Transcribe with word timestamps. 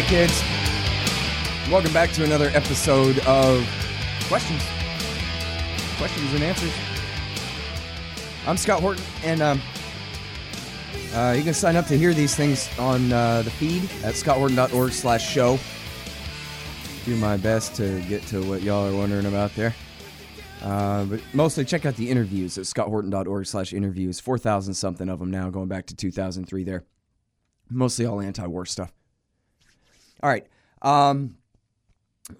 right, 0.00 0.08
kids. 0.08 0.42
Welcome 1.72 1.92
back 1.92 2.12
to 2.12 2.22
another 2.22 2.50
episode 2.54 3.18
of 3.20 3.66
Questions. 4.28 4.62
Questions 5.96 6.32
and 6.34 6.44
Answers. 6.44 6.72
I'm 8.46 8.56
Scott 8.56 8.80
Horton, 8.80 9.02
and 9.24 9.42
um, 9.42 9.60
uh, 11.14 11.34
you 11.36 11.42
can 11.42 11.52
sign 11.52 11.74
up 11.74 11.86
to 11.86 11.98
hear 11.98 12.14
these 12.14 12.36
things 12.36 12.68
on 12.78 13.12
uh, 13.12 13.42
the 13.42 13.50
feed 13.50 13.82
at 14.04 14.14
scotthorton.org 14.14 14.92
slash 14.92 15.28
show. 15.28 15.58
Do 17.04 17.16
my 17.16 17.36
best 17.36 17.74
to 17.76 18.00
get 18.02 18.22
to 18.28 18.40
what 18.48 18.62
y'all 18.62 18.86
are 18.86 18.96
wondering 18.96 19.26
about 19.26 19.52
there. 19.56 19.74
Uh, 20.62 21.06
but 21.06 21.20
mostly 21.32 21.64
check 21.64 21.86
out 21.86 21.96
the 21.96 22.08
interviews 22.08 22.56
at 22.56 22.64
scotthorton.org 22.66 23.46
slash 23.46 23.72
interviews. 23.72 24.20
4,000 24.20 24.74
something 24.74 25.08
of 25.08 25.18
them 25.18 25.32
now, 25.32 25.50
going 25.50 25.66
back 25.66 25.86
to 25.86 25.96
2003 25.96 26.62
there. 26.62 26.84
Mostly 27.68 28.06
all 28.06 28.20
anti-war 28.20 28.64
stuff. 28.64 28.92
All 30.22 30.30
right. 30.30 30.46
Um, 30.82 31.36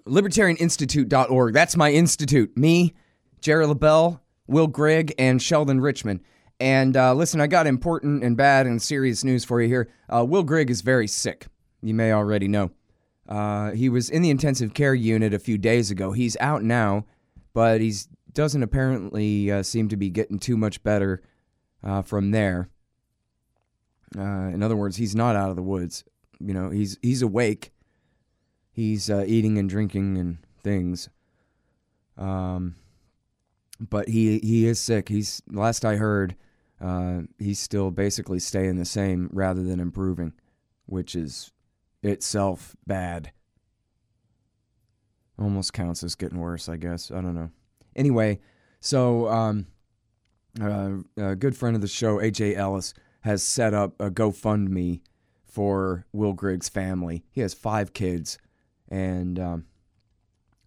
libertarianinstitute.org. 0.07 1.55
That's 1.55 1.77
my 1.77 1.91
institute. 1.91 2.57
Me, 2.57 2.95
Jerry 3.41 3.67
Labell, 3.67 4.21
Will 4.47 4.67
Grigg, 4.67 5.15
and 5.19 5.41
Sheldon 5.41 5.81
Richman. 5.81 6.21
And 6.61 6.97
uh, 6.97 7.15
listen, 7.15 7.41
I 7.41 7.47
got 7.47 7.67
important 7.67 8.25
and 8.25 8.37
bad 8.37 8.67
and 8.67 8.83
serious 8.83 9.23
news 9.23 9.45
for 9.45 9.63
you 9.63 9.69
here. 9.69 9.89
Uh, 10.09 10.25
Will 10.25 10.43
Grigg 10.43 10.71
is 10.71 10.81
very 10.81 11.07
sick. 11.07 11.47
You 11.83 11.95
may 11.95 12.13
already 12.13 12.49
know. 12.49 12.71
Uh, 13.29 13.73
he 13.73 13.89
was 13.89 14.11
in 14.11 14.23
the 14.23 14.31
intensive 14.31 14.75
care 14.75 14.95
unit 14.95 15.35
a 15.35 15.39
few 15.39 15.59
days 15.59 15.91
ago. 15.91 16.13
He's 16.13 16.37
out 16.41 16.63
now, 16.63 17.05
but 17.53 17.81
he 17.81 17.95
doesn't 18.33 18.63
apparently 18.63 19.53
uh, 19.53 19.63
seem 19.63 19.89
to 19.89 19.97
be 19.97 20.11
getting 20.11 20.39
too 20.39 20.57
much 20.57 20.83
better 20.83 21.23
uh, 21.85 22.03
from 22.03 22.31
there. 22.31 22.71
Uh, 24.17 24.49
in 24.49 24.63
other 24.63 24.77
words, 24.77 24.97
he's 24.97 25.15
not 25.15 25.37
out 25.37 25.51
of 25.51 25.57
the 25.57 25.63
woods. 25.63 26.05
You 26.41 26.55
know, 26.55 26.71
he's 26.71 26.99
he's 27.03 27.23
awake. 27.23 27.73
He's 28.71 29.11
uh, 29.11 29.25
eating 29.27 29.59
and 29.59 29.69
drinking 29.69 30.19
and 30.19 30.39
things. 30.63 31.09
Um, 32.17 32.77
but 33.81 34.09
he 34.09 34.39
he 34.39 34.67
is 34.67 34.79
sick. 34.79 35.09
He's 35.09 35.43
last 35.51 35.85
I 35.85 35.97
heard, 35.97 36.37
uh, 36.81 37.23
he's 37.39 37.59
still 37.59 37.91
basically 37.91 38.39
staying 38.39 38.77
the 38.77 38.85
same 38.85 39.31
rather 39.33 39.63
than 39.63 39.81
improving, 39.81 40.33
which 40.87 41.15
is 41.15 41.53
itself 42.03 42.77
bad. 42.87 43.33
Almost 45.39 45.73
counts 45.73 46.03
as 46.03 46.15
getting 46.15 46.39
worse, 46.39 46.69
I 46.69 46.77
guess. 46.77 47.11
I 47.11 47.21
don't 47.21 47.35
know. 47.35 47.51
Anyway, 47.95 48.41
so 48.81 49.29
um, 49.29 49.67
uh, 50.61 50.99
a 51.17 51.37
good 51.37 51.57
friend 51.57 51.77
of 51.77 51.83
the 51.83 51.89
show, 51.89 52.19
AJ 52.19 52.57
Ellis, 52.57 52.95
has 53.21 53.43
set 53.43 53.75
up 53.75 53.95
a 54.01 54.11
GoFundMe 54.11 55.01
for 55.59 56.07
Will 56.13 56.35
Grigg's 56.35 56.69
family. 56.69 57.25
He 57.33 57.41
has 57.41 57.53
five 57.53 57.93
kids, 57.93 58.39
and 58.89 59.41
um, 59.41 59.67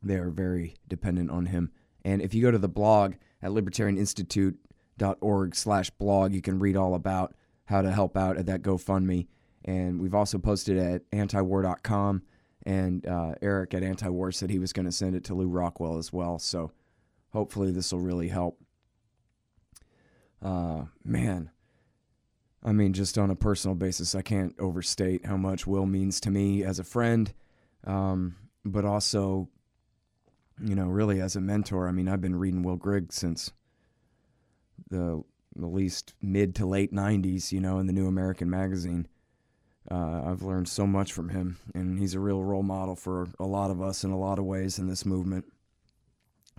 they 0.03 0.15
are 0.15 0.29
very 0.29 0.75
dependent 0.89 1.31
on 1.31 1.45
him. 1.45 1.71
And 2.03 2.21
if 2.21 2.33
you 2.33 2.41
go 2.41 2.51
to 2.51 2.57
the 2.57 2.67
blog 2.67 3.13
at 3.41 3.51
libertarianinstitute.org 3.51 5.55
slash 5.55 5.89
blog, 5.91 6.33
you 6.33 6.41
can 6.41 6.59
read 6.59 6.75
all 6.75 6.93
about 6.93 7.33
how 7.63 7.81
to 7.81 7.89
help 7.89 8.17
out 8.17 8.35
at 8.35 8.47
that 8.47 8.63
GoFundMe. 8.63 9.27
And 9.63 10.01
we've 10.01 10.13
also 10.13 10.37
posted 10.37 10.77
at 10.77 11.09
antiwar.com. 11.11 12.23
And 12.65 13.07
uh, 13.07 13.35
Eric 13.41 13.73
at 13.73 13.83
Antiwar 13.83 14.33
said 14.33 14.49
he 14.49 14.59
was 14.59 14.73
going 14.73 14.87
to 14.87 14.91
send 14.91 15.15
it 15.15 15.23
to 15.23 15.33
Lew 15.33 15.47
Rockwell 15.47 15.99
as 15.99 16.11
well. 16.11 16.37
So 16.37 16.73
hopefully 17.29 17.71
this 17.71 17.93
will 17.93 18.01
really 18.01 18.27
help. 18.27 18.59
Uh, 20.41 20.87
man, 21.05 21.49
I 22.63 22.71
mean, 22.71 22.93
just 22.93 23.17
on 23.17 23.31
a 23.31 23.35
personal 23.35 23.75
basis, 23.75 24.13
I 24.13 24.21
can't 24.21 24.55
overstate 24.59 25.25
how 25.25 25.37
much 25.37 25.65
Will 25.65 25.85
means 25.85 26.19
to 26.21 26.31
me 26.31 26.63
as 26.63 26.77
a 26.77 26.83
friend, 26.83 27.33
um, 27.85 28.35
but 28.63 28.85
also, 28.85 29.49
you 30.63 30.75
know, 30.75 30.85
really 30.87 31.21
as 31.21 31.35
a 31.35 31.41
mentor. 31.41 31.87
I 31.87 31.91
mean, 31.91 32.07
I've 32.07 32.21
been 32.21 32.35
reading 32.35 32.61
Will 32.61 32.75
Grigg 32.75 33.11
since 33.11 33.51
the 34.89 35.23
at 35.57 35.73
least 35.73 36.13
mid 36.21 36.55
to 36.55 36.65
late 36.65 36.93
90s, 36.93 37.51
you 37.51 37.59
know, 37.59 37.79
in 37.79 37.87
the 37.87 37.93
New 37.93 38.07
American 38.07 38.49
Magazine. 38.49 39.07
Uh, 39.89 40.21
I've 40.25 40.43
learned 40.43 40.69
so 40.69 40.85
much 40.85 41.11
from 41.11 41.29
him, 41.29 41.57
and 41.73 41.97
he's 41.97 42.13
a 42.13 42.19
real 42.19 42.43
role 42.43 42.63
model 42.63 42.95
for 42.95 43.27
a 43.39 43.45
lot 43.45 43.71
of 43.71 43.81
us 43.81 44.03
in 44.03 44.11
a 44.11 44.19
lot 44.19 44.37
of 44.37 44.45
ways 44.45 44.77
in 44.77 44.87
this 44.87 45.05
movement. 45.05 45.45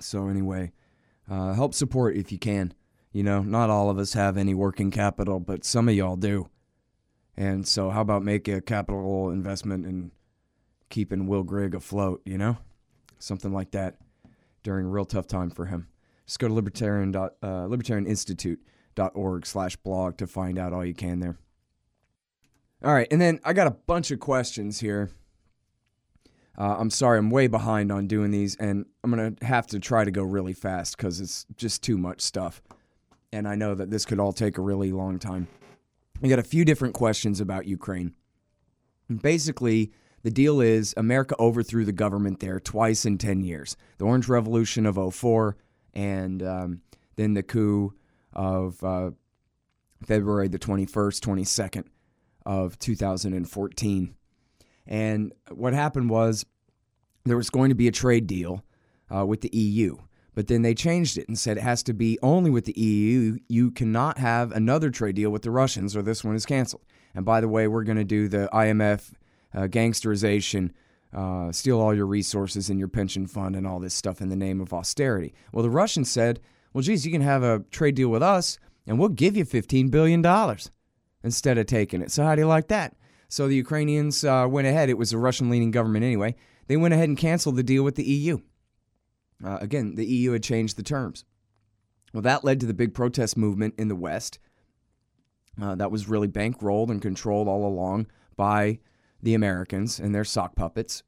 So, 0.00 0.28
anyway, 0.28 0.72
uh, 1.30 1.52
help 1.52 1.74
support 1.74 2.16
if 2.16 2.32
you 2.32 2.38
can. 2.38 2.74
You 3.12 3.22
know, 3.22 3.42
not 3.42 3.70
all 3.70 3.90
of 3.90 3.98
us 3.98 4.14
have 4.14 4.36
any 4.36 4.54
working 4.54 4.90
capital, 4.90 5.38
but 5.38 5.64
some 5.64 5.88
of 5.88 5.94
y'all 5.94 6.16
do. 6.16 6.48
And 7.36 7.66
so, 7.66 7.90
how 7.90 8.00
about 8.00 8.22
make 8.22 8.48
a 8.48 8.60
capital 8.60 9.30
investment 9.30 9.86
in 9.86 10.12
keeping 10.88 11.26
Will 11.26 11.42
Grigg 11.42 11.74
afloat, 11.74 12.22
you 12.24 12.38
know? 12.38 12.58
Something 13.18 13.52
like 13.52 13.70
that 13.72 13.96
during 14.62 14.86
a 14.86 14.88
real 14.88 15.04
tough 15.04 15.26
time 15.26 15.50
for 15.50 15.66
him. 15.66 15.88
Just 16.26 16.38
go 16.38 16.48
to 16.48 16.54
libertarian 16.54 17.12
dot, 17.12 17.34
uh, 17.42 17.66
libertarianinstitute.org 17.66 19.46
slash 19.46 19.76
blog 19.76 20.16
to 20.18 20.26
find 20.26 20.58
out 20.58 20.72
all 20.72 20.84
you 20.84 20.94
can 20.94 21.20
there. 21.20 21.38
All 22.84 22.92
right, 22.92 23.06
and 23.10 23.20
then 23.20 23.40
I 23.44 23.52
got 23.52 23.66
a 23.66 23.72
bunch 23.72 24.10
of 24.10 24.20
questions 24.20 24.80
here. 24.80 25.10
Uh, 26.58 26.76
I'm 26.78 26.90
sorry, 26.90 27.18
I'm 27.18 27.30
way 27.30 27.46
behind 27.46 27.90
on 27.90 28.06
doing 28.06 28.30
these, 28.30 28.56
and 28.56 28.86
I'm 29.02 29.10
going 29.10 29.36
to 29.36 29.46
have 29.46 29.66
to 29.68 29.78
try 29.78 30.04
to 30.04 30.10
go 30.10 30.22
really 30.22 30.52
fast 30.52 30.96
because 30.96 31.20
it's 31.20 31.46
just 31.56 31.82
too 31.82 31.96
much 31.96 32.20
stuff. 32.20 32.60
And 33.32 33.48
I 33.48 33.54
know 33.54 33.75
that 33.75 33.91
this 33.91 34.04
could 34.04 34.20
all 34.20 34.32
take 34.32 34.59
a 34.59 34.62
really 34.62 34.93
long 34.93 35.19
time. 35.19 35.48
I 36.22 36.28
got 36.28 36.38
a 36.38 36.44
few 36.44 36.65
different 36.65 36.94
questions 36.94 37.41
about 37.41 37.66
Ukraine. 37.66 38.15
Basically, 39.22 39.93
the 40.22 40.31
deal 40.31 40.60
is 40.60 40.94
America 40.97 41.34
overthrew 41.38 41.84
the 41.84 41.93
government 41.93 42.41
there 42.41 42.60
twice 42.60 43.04
in 43.04 43.19
10 43.19 43.43
years 43.43 43.76
the 43.98 44.04
Orange 44.04 44.28
Revolution 44.28 44.87
of 44.87 45.15
04 45.15 45.56
and 45.94 46.43
um, 46.43 46.81
then 47.16 47.34
the 47.34 47.43
coup 47.43 47.94
of 48.32 48.82
uh, 48.84 49.10
February 50.04 50.49
the 50.49 50.59
21st, 50.59 51.20
22nd 51.20 51.84
of 52.47 52.78
2014. 52.78 54.14
And 54.87 55.32
what 55.50 55.75
happened 55.75 56.10
was 56.10 56.47
there 57.25 57.37
was 57.37 57.50
going 57.50 57.69
to 57.69 57.75
be 57.75 57.88
a 57.88 57.93
trade 57.93 58.26
deal 58.26 58.64
uh, 59.14 59.25
with 59.25 59.43
the 59.43 59.50
EU, 59.56 59.97
but 60.34 60.47
then 60.47 60.62
they 60.62 60.75
changed 60.75 61.19
it 61.19 61.28
and 61.28 61.38
said 61.38 61.56
it 61.56 61.62
has 61.62 61.82
to 61.84 61.93
be 61.93 62.19
only 62.22 62.50
with 62.50 62.65
the 62.65 62.78
EU. 62.78 63.38
You 63.48 63.70
cannot 63.70 64.19
have 64.19 64.53
another 64.53 64.91
trade 64.91 65.16
deal 65.16 65.31
with 65.31 65.43
the 65.43 65.50
Russians, 65.50 65.97
or 65.97 66.03
this 66.03 66.25
one 66.25 66.34
is 66.34 66.47
canceled. 66.47 66.82
And 67.15 67.25
by 67.25 67.41
the 67.41 67.48
way, 67.48 67.69
we're 67.69 67.84
going 67.84 67.98
to 67.98 68.04
do 68.04 68.28
the 68.28 68.48
IMF 68.53 69.12
uh, 69.54 69.60
gangsterization, 69.62 70.70
uh, 71.12 71.53
steal 71.53 71.78
all 71.78 71.94
your 71.94 72.06
resources 72.06 72.70
and 72.70 72.78
your 72.78 72.88
pension 72.88 73.26
fund 73.26 73.54
and 73.54 73.66
all 73.66 73.78
this 73.78 73.94
stuff 73.94 74.22
in 74.22 74.31
the 74.31 74.37
name 74.37 74.60
of 74.60 74.72
austerity. 74.72 75.34
Well, 75.53 75.62
the 75.62 75.70
Russians 75.70 76.10
said, 76.10 76.41
well, 76.72 76.82
geez, 76.82 77.04
you 77.04 77.12
can 77.12 77.20
have 77.20 77.43
a 77.43 77.64
trade 77.70 77.97
deal 77.97 78.09
with 78.09 78.22
us, 78.22 78.59
and 78.87 78.99
we'll 78.99 79.10
give 79.10 79.37
you 79.37 79.44
$15 79.44 79.91
billion 79.91 80.25
instead 81.22 81.59
of 81.59 81.66
taking 81.66 82.00
it. 82.00 82.10
So, 82.10 82.25
how 82.25 82.34
do 82.34 82.41
you 82.41 82.47
like 82.47 82.69
that? 82.69 82.97
So, 83.28 83.47
the 83.47 83.56
Ukrainians 83.56 84.25
uh, 84.25 84.47
went 84.49 84.66
ahead. 84.66 84.88
It 84.88 84.97
was 84.97 85.12
a 85.12 85.19
Russian 85.19 85.50
leaning 85.50 85.70
government 85.70 86.04
anyway. 86.04 86.34
They 86.69 86.78
went 86.78 86.94
ahead 86.94 87.09
and 87.10 87.19
canceled 87.19 87.56
the 87.56 87.62
deal 87.62 87.82
with 87.82 87.97
the 87.97 88.04
EU. 88.04 88.38
Uh, 89.44 89.58
again, 89.60 89.94
the 89.94 90.06
EU 90.06 90.32
had 90.32 90.42
changed 90.42 90.76
the 90.76 90.82
terms. 90.82 91.25
Well, 92.12 92.22
that 92.22 92.44
led 92.44 92.60
to 92.60 92.66
the 92.66 92.75
big 92.75 92.94
protest 92.94 93.36
movement 93.36 93.75
in 93.78 93.88
the 93.88 93.97
West. 93.97 94.38
Uh, 95.60 95.75
that 95.75 95.91
was 95.91 96.08
really 96.08 96.28
bankrolled 96.28 96.91
and 96.91 97.03
controlled 97.03 97.48
all 97.48 97.66
along 97.66 98.06
by 98.36 98.78
the 99.22 99.34
Americans 99.34 99.98
and 99.98 100.14
their 100.14 100.25
sock 100.25 100.56
puppets, 100.56 101.02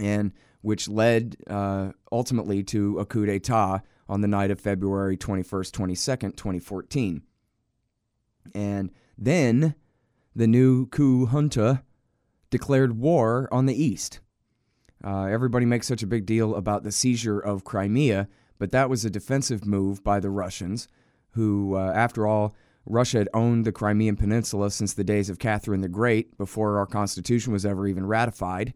and 0.00 0.32
which 0.60 0.88
led 0.88 1.36
uh, 1.48 1.90
ultimately 2.10 2.62
to 2.62 2.98
a 2.98 3.04
coup 3.04 3.26
d'etat 3.26 3.82
on 4.08 4.20
the 4.20 4.28
night 4.28 4.50
of 4.50 4.60
February 4.60 5.16
21st, 5.16 5.70
22nd, 5.72 6.36
2014. 6.36 7.22
And 8.54 8.90
then 9.18 9.74
the 10.34 10.46
new 10.46 10.86
coup 10.86 11.26
junta 11.26 11.82
declared 12.50 12.98
war 12.98 13.48
on 13.52 13.66
the 13.66 13.82
East. 13.82 14.20
Uh, 15.04 15.24
everybody 15.24 15.66
makes 15.66 15.86
such 15.86 16.02
a 16.02 16.06
big 16.06 16.26
deal 16.26 16.54
about 16.54 16.84
the 16.84 16.92
seizure 16.92 17.38
of 17.38 17.64
Crimea, 17.64 18.28
but 18.58 18.70
that 18.70 18.88
was 18.88 19.04
a 19.04 19.10
defensive 19.10 19.66
move 19.66 20.04
by 20.04 20.20
the 20.20 20.30
Russians, 20.30 20.88
who, 21.30 21.74
uh, 21.74 21.92
after 21.94 22.26
all, 22.26 22.54
Russia 22.84 23.18
had 23.18 23.28
owned 23.32 23.64
the 23.64 23.72
Crimean 23.72 24.16
Peninsula 24.16 24.70
since 24.70 24.92
the 24.92 25.04
days 25.04 25.30
of 25.30 25.38
Catherine 25.38 25.80
the 25.80 25.88
Great, 25.88 26.36
before 26.36 26.78
our 26.78 26.86
Constitution 26.86 27.52
was 27.52 27.66
ever 27.66 27.86
even 27.86 28.06
ratified. 28.06 28.74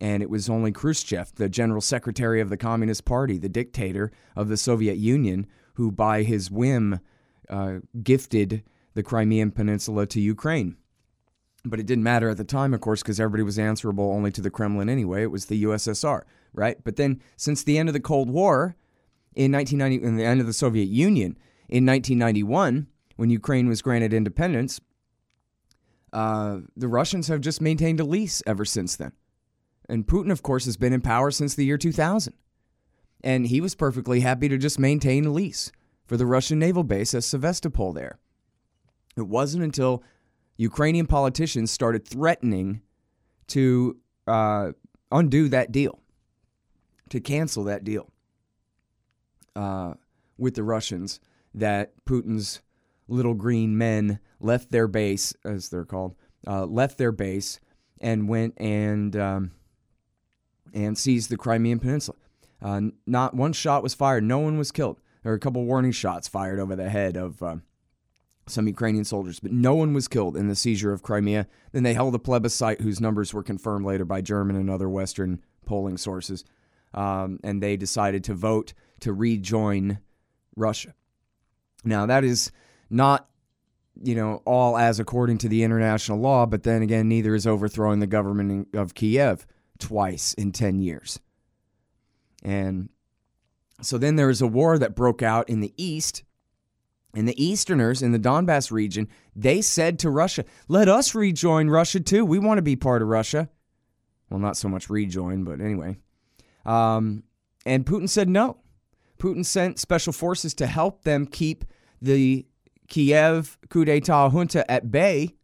And 0.00 0.22
it 0.22 0.28
was 0.28 0.50
only 0.50 0.72
Khrushchev, 0.72 1.34
the 1.36 1.48
general 1.48 1.80
secretary 1.80 2.40
of 2.40 2.50
the 2.50 2.58
Communist 2.58 3.04
Party, 3.06 3.38
the 3.38 3.48
dictator 3.48 4.12
of 4.34 4.48
the 4.48 4.58
Soviet 4.58 4.96
Union, 4.96 5.46
who, 5.74 5.90
by 5.90 6.22
his 6.22 6.50
whim, 6.50 7.00
uh, 7.48 7.76
gifted 8.02 8.62
the 8.94 9.02
Crimean 9.02 9.50
Peninsula 9.50 10.06
to 10.06 10.20
Ukraine. 10.20 10.76
But 11.68 11.80
it 11.80 11.86
didn't 11.86 12.04
matter 12.04 12.30
at 12.30 12.36
the 12.36 12.44
time, 12.44 12.72
of 12.72 12.80
course, 12.80 13.02
because 13.02 13.18
everybody 13.18 13.42
was 13.42 13.58
answerable 13.58 14.12
only 14.12 14.30
to 14.32 14.40
the 14.40 14.50
Kremlin 14.50 14.88
anyway. 14.88 15.22
It 15.22 15.32
was 15.32 15.46
the 15.46 15.64
USSR, 15.64 16.22
right? 16.52 16.78
But 16.84 16.96
then, 16.96 17.20
since 17.36 17.64
the 17.64 17.76
end 17.76 17.88
of 17.88 17.92
the 17.92 18.00
Cold 18.00 18.30
War, 18.30 18.76
in 19.34 19.50
1990, 19.52 20.06
in 20.06 20.16
the 20.16 20.24
end 20.24 20.40
of 20.40 20.46
the 20.46 20.52
Soviet 20.52 20.88
Union, 20.88 21.36
in 21.68 21.84
1991, 21.84 22.86
when 23.16 23.30
Ukraine 23.30 23.68
was 23.68 23.82
granted 23.82 24.12
independence, 24.12 24.80
uh, 26.12 26.58
the 26.76 26.88
Russians 26.88 27.28
have 27.28 27.40
just 27.40 27.60
maintained 27.60 27.98
a 27.98 28.04
lease 28.04 28.42
ever 28.46 28.64
since 28.64 28.94
then. 28.94 29.12
And 29.88 30.06
Putin, 30.06 30.30
of 30.30 30.42
course, 30.42 30.64
has 30.66 30.76
been 30.76 30.92
in 30.92 31.00
power 31.00 31.30
since 31.30 31.54
the 31.54 31.64
year 31.64 31.78
2000. 31.78 32.32
And 33.24 33.46
he 33.48 33.60
was 33.60 33.74
perfectly 33.74 34.20
happy 34.20 34.48
to 34.48 34.58
just 34.58 34.78
maintain 34.78 35.26
a 35.26 35.32
lease 35.32 35.72
for 36.06 36.16
the 36.16 36.26
Russian 36.26 36.58
naval 36.58 36.84
base 36.84 37.12
at 37.14 37.24
Sevastopol 37.24 37.92
there. 37.92 38.18
It 39.16 39.26
wasn't 39.26 39.64
until 39.64 40.02
Ukrainian 40.56 41.06
politicians 41.06 41.70
started 41.70 42.06
threatening 42.06 42.82
to 43.48 43.96
uh, 44.26 44.72
undo 45.12 45.48
that 45.48 45.72
deal, 45.72 46.00
to 47.10 47.20
cancel 47.20 47.64
that 47.64 47.84
deal 47.84 48.10
uh, 49.54 49.94
with 50.38 50.54
the 50.54 50.62
Russians, 50.62 51.20
that 51.54 51.92
Putin's 52.04 52.60
little 53.08 53.34
green 53.34 53.78
men 53.78 54.18
left 54.40 54.70
their 54.70 54.88
base, 54.88 55.34
as 55.44 55.68
they're 55.68 55.84
called, 55.84 56.14
uh, 56.46 56.64
left 56.64 56.98
their 56.98 57.12
base 57.12 57.60
and 58.00 58.28
went 58.28 58.54
and 58.58 59.16
um, 59.16 59.52
and 60.74 60.98
seized 60.98 61.30
the 61.30 61.36
Crimean 61.36 61.78
Peninsula. 61.78 62.18
Uh, 62.60 62.80
not 63.06 63.34
one 63.34 63.52
shot 63.52 63.82
was 63.82 63.94
fired. 63.94 64.24
No 64.24 64.38
one 64.38 64.58
was 64.58 64.72
killed. 64.72 65.00
There 65.22 65.32
were 65.32 65.36
a 65.36 65.40
couple 65.40 65.64
warning 65.64 65.92
shots 65.92 66.28
fired 66.28 66.58
over 66.58 66.76
the 66.76 66.90
head 66.90 67.16
of 67.16 67.42
uh, 67.42 67.56
some 68.46 68.68
Ukrainian 68.68 69.04
soldiers, 69.04 69.40
but 69.40 69.52
no 69.52 69.74
one 69.74 69.92
was 69.92 70.08
killed 70.08 70.36
in 70.36 70.48
the 70.48 70.54
seizure 70.54 70.92
of 70.92 71.02
Crimea. 71.02 71.46
Then 71.72 71.82
they 71.82 71.94
held 71.94 72.14
a 72.14 72.18
plebiscite 72.18 72.80
whose 72.80 73.00
numbers 73.00 73.34
were 73.34 73.42
confirmed 73.42 73.84
later 73.84 74.04
by 74.04 74.20
German 74.20 74.56
and 74.56 74.70
other 74.70 74.88
Western 74.88 75.40
polling 75.64 75.96
sources. 75.96 76.44
Um, 76.94 77.40
and 77.42 77.62
they 77.62 77.76
decided 77.76 78.24
to 78.24 78.34
vote 78.34 78.72
to 79.00 79.12
rejoin 79.12 79.98
Russia. 80.56 80.94
Now, 81.84 82.06
that 82.06 82.24
is 82.24 82.52
not, 82.88 83.28
you 84.02 84.14
know, 84.14 84.42
all 84.44 84.76
as 84.76 85.00
according 85.00 85.38
to 85.38 85.48
the 85.48 85.62
international 85.62 86.18
law, 86.18 86.46
but 86.46 86.62
then 86.62 86.82
again, 86.82 87.08
neither 87.08 87.34
is 87.34 87.46
overthrowing 87.46 87.98
the 88.00 88.06
government 88.06 88.68
of 88.74 88.94
Kiev 88.94 89.46
twice 89.78 90.34
in 90.34 90.52
10 90.52 90.80
years. 90.80 91.20
And 92.42 92.88
so 93.82 93.98
then 93.98 94.16
there 94.16 94.28
was 94.28 94.40
a 94.40 94.46
war 94.46 94.78
that 94.78 94.94
broke 94.94 95.22
out 95.22 95.48
in 95.48 95.60
the 95.60 95.74
east. 95.76 96.22
And 97.16 97.26
the 97.26 97.42
Easterners 97.42 98.02
in 98.02 98.12
the 98.12 98.18
Donbass 98.18 98.70
region, 98.70 99.08
they 99.34 99.62
said 99.62 99.98
to 100.00 100.10
Russia, 100.10 100.44
let 100.68 100.86
us 100.86 101.14
rejoin 101.14 101.70
Russia 101.70 101.98
too. 101.98 102.26
We 102.26 102.38
want 102.38 102.58
to 102.58 102.62
be 102.62 102.76
part 102.76 103.00
of 103.00 103.08
Russia. 103.08 103.48
Well, 104.28 104.38
not 104.38 104.58
so 104.58 104.68
much 104.68 104.90
rejoin, 104.90 105.42
but 105.42 105.62
anyway. 105.62 105.96
Um, 106.66 107.22
and 107.64 107.86
Putin 107.86 108.06
said 108.08 108.28
no. 108.28 108.58
Putin 109.18 109.46
sent 109.46 109.78
special 109.78 110.12
forces 110.12 110.52
to 110.54 110.66
help 110.66 111.04
them 111.04 111.26
keep 111.26 111.64
the 112.02 112.46
Kiev 112.88 113.56
coup 113.70 113.86
d'etat 113.86 114.28
junta 114.28 114.70
at 114.70 114.90
bay, 114.90 115.36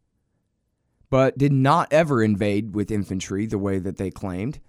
but 1.09 1.39
did 1.39 1.51
not 1.51 1.91
ever 1.91 2.21
invade 2.21 2.75
with 2.75 2.91
infantry 2.91 3.47
the 3.47 3.57
way 3.57 3.79
that 3.79 3.97
they 3.97 4.11
claimed 4.11 4.59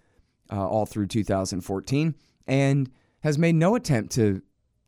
uh, 0.50 0.66
all 0.66 0.86
through 0.86 1.08
2014, 1.08 2.14
and 2.46 2.90
has 3.20 3.38
made 3.38 3.54
no 3.56 3.74
attempt 3.74 4.12
to, 4.14 4.40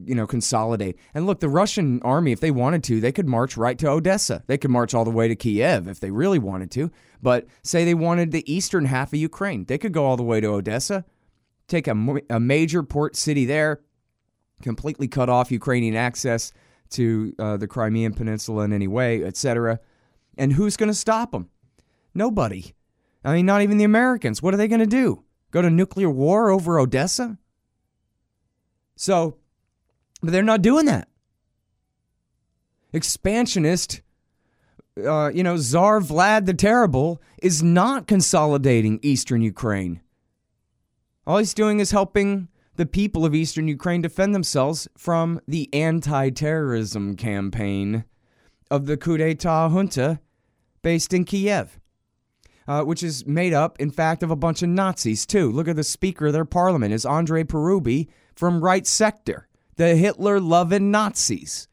you 0.05 0.15
know, 0.15 0.27
consolidate. 0.27 0.99
And 1.15 1.27
look, 1.27 1.41
the 1.41 1.49
Russian 1.49 2.01
army, 2.03 2.33
if 2.33 2.41
they 2.41 2.51
wanted 2.51 2.85
to, 2.85 3.01
they 3.01 3.13
could 3.13 3.29
march 3.29 3.57
right 3.57 3.79
to 3.79 3.89
Odessa. 3.89 4.43
They 4.47 4.59
could 4.59 4.71
march 4.71 4.95
all 4.95 5.05
the 5.05 5.11
way 5.11 5.29
to 5.29 5.37
Kiev 5.37 5.89
if 5.89 6.01
they 6.01 6.11
really 6.11 6.39
wanted 6.39 6.71
to. 6.73 6.91
But 7.23 7.47
say 7.63 7.85
they 7.85 7.95
wanted 7.95 8.31
the 8.31 8.51
eastern 8.53 8.85
half 8.85 9.13
of 9.13 9.19
Ukraine, 9.19 9.65
they 9.65 9.79
could 9.79 9.93
go 9.93 10.05
all 10.05 10.17
the 10.17 10.23
way 10.23 10.41
to 10.41 10.49
Odessa, 10.49 11.05
take 11.67 11.89
a, 11.89 12.17
a 12.29 12.39
major 12.39 12.83
port 12.83 13.17
city 13.17 13.47
there, 13.47 13.81
completely 14.63 15.09
cut 15.09 15.29
off 15.29 15.51
Ukrainian 15.51 15.97
access 15.97 16.53
to 16.91 17.35
uh, 17.39 17.57
the 17.57 17.67
Crimean 17.67 18.15
Peninsula 18.15 18.65
in 18.65 18.73
any 18.73 18.87
way, 18.87 19.25
etc. 19.25 19.81
And 20.39 20.53
who's 20.53 20.77
going 20.77 20.91
to 20.91 20.95
stop 20.95 21.33
them? 21.33 21.49
Nobody. 22.15 22.75
I 23.25 23.33
mean, 23.33 23.47
not 23.47 23.63
even 23.63 23.79
the 23.79 23.85
Americans. 23.85 24.43
What 24.43 24.55
are 24.55 24.57
they 24.57 24.69
going 24.69 24.81
to 24.81 24.87
do? 24.87 25.25
Go 25.51 25.63
to 25.63 25.71
nuclear 25.71 26.11
war 26.11 26.51
over 26.51 26.79
Odessa? 26.79 27.39
So, 28.95 29.39
but 30.27 30.33
they're 30.33 30.43
not 30.43 30.61
doing 30.61 30.87
that. 30.87 31.09
Expansionist, 32.93 34.03
uh, 35.03 35.31
you 35.33 35.43
know, 35.43 35.57
Tsar 35.57 36.01
Vlad 36.01 36.47
the 36.47 36.55
Terrible 36.55 37.23
is 37.41 37.63
not 37.63 38.07
consolidating 38.09 38.99
eastern 39.03 39.41
Ukraine. 39.41 40.01
All 41.27 41.39
he's 41.39 41.55
doing 41.55 41.81
is 41.81 41.93
helping 41.93 42.49
the 42.75 42.87
people 42.87 43.25
of 43.25 43.35
eastern 43.35 43.69
Ukraine 43.69 44.03
defend 44.03 44.35
themselves 44.35 44.89
from 44.97 45.41
the 45.47 45.73
anti 45.73 46.31
terrorism 46.31 47.15
campaign 47.15 48.05
of 48.71 48.87
the 48.87 48.97
coup 48.97 49.17
d'etat 49.17 49.69
junta 49.69 50.21
based 50.83 51.13
in 51.13 51.25
Kiev, 51.25 51.79
uh, 52.67 52.83
which 52.83 53.03
is 53.03 53.27
made 53.27 53.53
up, 53.53 53.81
in 53.81 53.91
fact, 53.91 54.23
of 54.23 54.31
a 54.31 54.37
bunch 54.37 54.63
of 54.63 54.69
Nazis, 54.71 55.25
too. 55.25 55.51
Look 55.53 55.69
at 55.69 55.77
the 55.77 55.85
Speaker 55.85 56.27
of 56.27 56.33
their 56.33 56.45
parliament, 56.45 56.93
is 56.93 57.07
Andrei 57.07 57.45
Parubiy 57.45 58.09
from 58.35 58.63
Right 58.63 58.87
Sector, 58.87 59.49
the 59.77 59.97
Hitler 59.97 60.41
loving 60.41 60.91
Nazis. 60.91 61.69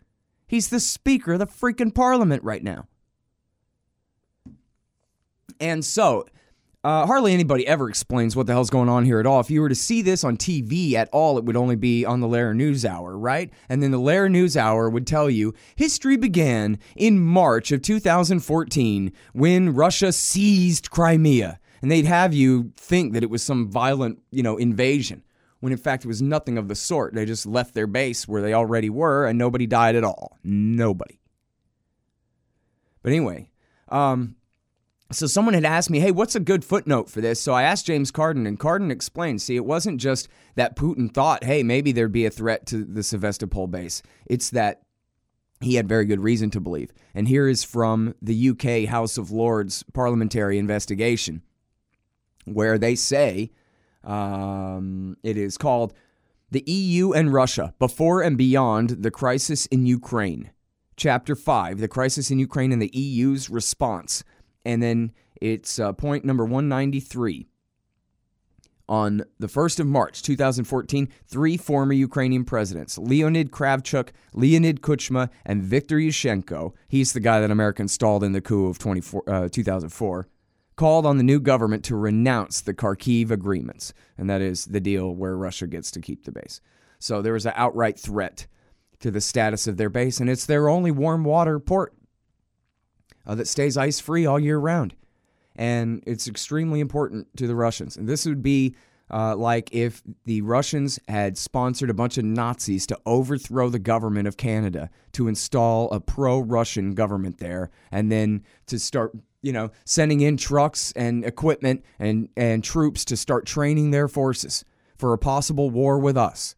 He's 0.47 0.69
the 0.69 0.79
Speaker 0.79 1.33
of 1.33 1.39
the 1.39 1.47
freaking 1.47 1.93
parliament 1.93 2.43
right 2.43 2.63
now. 2.63 2.87
And 5.59 5.83
so, 5.83 6.25
uh, 6.83 7.05
hardly 7.05 7.33
anybody 7.33 7.65
ever 7.65 7.87
explains 7.87 8.35
what 8.35 8.45
the 8.45 8.51
hell's 8.51 8.69
going 8.69 8.89
on 8.89 9.05
here 9.05 9.19
at 9.21 9.25
all. 9.25 9.39
If 9.39 9.49
you 9.49 9.61
were 9.61 9.69
to 9.69 9.75
see 9.75 10.01
this 10.01 10.25
on 10.25 10.35
TV 10.35 10.93
at 10.93 11.07
all, 11.13 11.37
it 11.37 11.45
would 11.45 11.55
only 11.55 11.77
be 11.77 12.03
on 12.03 12.19
the 12.19 12.27
Lehrer 12.27 12.53
News 12.53 12.83
Hour, 12.83 13.17
right? 13.17 13.49
And 13.69 13.81
then 13.81 13.91
the 13.91 13.99
Lehrer 13.99 14.29
News 14.29 14.57
Hour 14.57 14.89
would 14.89 15.07
tell 15.07 15.29
you 15.29 15.53
history 15.77 16.17
began 16.17 16.77
in 16.97 17.21
March 17.21 17.71
of 17.71 17.81
2014 17.81 19.13
when 19.31 19.73
Russia 19.73 20.11
seized 20.11 20.91
Crimea. 20.91 21.57
And 21.81 21.89
they'd 21.89 22.05
have 22.05 22.33
you 22.33 22.73
think 22.75 23.13
that 23.13 23.23
it 23.23 23.29
was 23.29 23.43
some 23.43 23.69
violent, 23.69 24.19
you 24.31 24.43
know, 24.43 24.57
invasion, 24.57 25.23
when 25.63 25.71
in 25.71 25.77
fact 25.77 26.03
it 26.03 26.09
was 26.09 26.21
nothing 26.21 26.57
of 26.57 26.67
the 26.67 26.75
sort. 26.75 27.13
They 27.13 27.23
just 27.23 27.45
left 27.45 27.73
their 27.73 27.87
base 27.87 28.27
where 28.27 28.41
they 28.41 28.53
already 28.53 28.89
were 28.89 29.25
and 29.25 29.39
nobody 29.39 29.65
died 29.65 29.95
at 29.95 30.03
all. 30.03 30.37
Nobody. 30.43 31.21
But 33.01 33.13
anyway, 33.13 33.49
um, 33.87 34.35
so 35.09 35.25
someone 35.25 35.53
had 35.53 35.63
asked 35.63 35.89
me, 35.89 36.01
hey, 36.01 36.11
what's 36.11 36.35
a 36.35 36.41
good 36.41 36.65
footnote 36.65 37.09
for 37.09 37.21
this? 37.21 37.39
So 37.39 37.53
I 37.53 37.63
asked 37.63 37.85
James 37.85 38.11
Carden, 38.11 38.45
and 38.45 38.59
Carden 38.59 38.91
explained, 38.91 39.41
see, 39.41 39.55
it 39.55 39.63
wasn't 39.63 40.01
just 40.01 40.27
that 40.55 40.75
Putin 40.75 41.13
thought, 41.13 41.45
hey, 41.45 41.63
maybe 41.63 41.93
there'd 41.93 42.11
be 42.11 42.25
a 42.25 42.29
threat 42.29 42.65
to 42.65 42.83
the 42.83 43.01
Sevastopol 43.01 43.67
base. 43.67 44.01
It's 44.25 44.49
that 44.49 44.81
he 45.61 45.75
had 45.75 45.87
very 45.87 46.03
good 46.03 46.19
reason 46.19 46.49
to 46.49 46.59
believe. 46.59 46.91
And 47.15 47.25
here 47.25 47.47
is 47.47 47.63
from 47.63 48.15
the 48.21 48.49
UK 48.49 48.89
House 48.89 49.17
of 49.17 49.31
Lords 49.31 49.81
parliamentary 49.93 50.57
investigation, 50.57 51.41
where 52.43 52.77
they 52.77 52.95
say 52.95 53.51
um, 54.03 55.17
it 55.23 55.37
is 55.37 55.57
called 55.57 55.93
The 56.51 56.63
EU 56.65 57.11
and 57.11 57.33
Russia 57.33 57.73
Before 57.79 58.21
and 58.21 58.37
Beyond 58.37 58.89
the 59.03 59.11
Crisis 59.11 59.65
in 59.67 59.85
Ukraine. 59.85 60.51
Chapter 60.95 61.35
5 61.35 61.79
The 61.79 61.87
Crisis 61.87 62.31
in 62.31 62.39
Ukraine 62.39 62.71
and 62.71 62.81
the 62.81 62.91
EU's 62.97 63.49
Response. 63.49 64.23
And 64.65 64.81
then 64.81 65.11
it's 65.41 65.79
uh, 65.79 65.93
point 65.93 66.23
number 66.25 66.45
193. 66.45 67.47
On 68.89 69.23
the 69.39 69.47
1st 69.47 69.79
of 69.79 69.87
March 69.87 70.21
2014, 70.23 71.07
three 71.25 71.55
former 71.55 71.93
Ukrainian 71.93 72.43
presidents, 72.43 72.97
Leonid 72.97 73.49
Kravchuk, 73.49 74.09
Leonid 74.33 74.81
Kuchma, 74.81 75.29
and 75.45 75.63
Viktor 75.63 75.97
Yushchenko, 75.97 76.73
he's 76.89 77.13
the 77.13 77.21
guy 77.21 77.39
that 77.39 77.49
America 77.49 77.81
installed 77.81 78.25
in 78.25 78.33
the 78.33 78.41
coup 78.41 78.67
of 78.67 78.77
uh, 79.27 79.47
2004, 79.49 80.27
called 80.75 81.05
on 81.05 81.17
the 81.17 81.23
new 81.23 81.39
government 81.39 81.83
to 81.85 81.95
renounce 81.95 82.61
the 82.61 82.73
Kharkiv 82.73 83.31
agreements. 83.31 83.93
And 84.17 84.29
that 84.29 84.41
is 84.41 84.65
the 84.65 84.79
deal 84.79 85.13
where 85.13 85.37
Russia 85.37 85.67
gets 85.67 85.91
to 85.91 86.01
keep 86.01 86.25
the 86.25 86.31
base. 86.31 86.61
So 86.99 87.21
there 87.21 87.33
was 87.33 87.45
an 87.45 87.53
outright 87.55 87.99
threat 87.99 88.47
to 88.99 89.11
the 89.11 89.21
status 89.21 89.67
of 89.67 89.77
their 89.77 89.89
base, 89.89 90.19
and 90.19 90.29
it's 90.29 90.45
their 90.45 90.69
only 90.69 90.91
warm 90.91 91.23
water 91.23 91.59
port 91.59 91.93
uh, 93.25 93.35
that 93.35 93.47
stays 93.47 93.77
ice 93.77 93.99
free 93.99 94.25
all 94.25 94.39
year 94.39 94.57
round. 94.57 94.95
And 95.55 96.01
it's 96.07 96.27
extremely 96.27 96.79
important 96.79 97.27
to 97.37 97.45
the 97.45 97.55
Russians. 97.55 97.97
And 97.97 98.07
this 98.07 98.25
would 98.25 98.41
be 98.41 98.75
uh, 99.11 99.35
like 99.35 99.69
if 99.71 100.01
the 100.25 100.41
Russians 100.41 100.99
had 101.07 101.37
sponsored 101.37 101.89
a 101.89 101.93
bunch 101.93 102.17
of 102.17 102.25
Nazis 102.25 102.87
to 102.87 102.99
overthrow 103.05 103.69
the 103.69 103.79
government 103.79 104.27
of 104.27 104.37
Canada, 104.37 104.89
to 105.11 105.27
install 105.27 105.91
a 105.91 105.99
pro 105.99 106.39
Russian 106.39 106.95
government 106.95 107.37
there, 107.37 107.69
and 107.91 108.11
then 108.11 108.43
to 108.67 108.79
start, 108.79 109.15
you 109.43 109.53
know, 109.53 109.69
sending 109.85 110.21
in 110.21 110.37
trucks 110.37 110.91
and 110.95 111.23
equipment 111.23 111.83
and, 111.99 112.29
and 112.35 112.63
troops 112.63 113.05
to 113.05 113.17
start 113.17 113.45
training 113.45 113.91
their 113.91 114.07
forces 114.07 114.65
for 114.97 115.13
a 115.13 115.17
possible 115.17 115.69
war 115.69 115.99
with 115.99 116.17
us. 116.17 116.55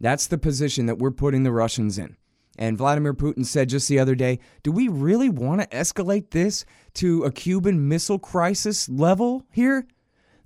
That's 0.00 0.26
the 0.26 0.38
position 0.38 0.86
that 0.86 0.98
we're 0.98 1.10
putting 1.10 1.42
the 1.42 1.52
Russians 1.52 1.98
in. 1.98 2.16
And 2.56 2.78
Vladimir 2.78 3.14
Putin 3.14 3.44
said 3.44 3.68
just 3.68 3.88
the 3.88 3.98
other 3.98 4.14
day, 4.14 4.38
do 4.62 4.70
we 4.70 4.86
really 4.86 5.28
want 5.28 5.60
to 5.60 5.66
escalate 5.76 6.30
this 6.30 6.64
to 6.94 7.24
a 7.24 7.32
Cuban 7.32 7.88
Missile 7.88 8.20
Crisis 8.20 8.88
level 8.88 9.44
here? 9.50 9.86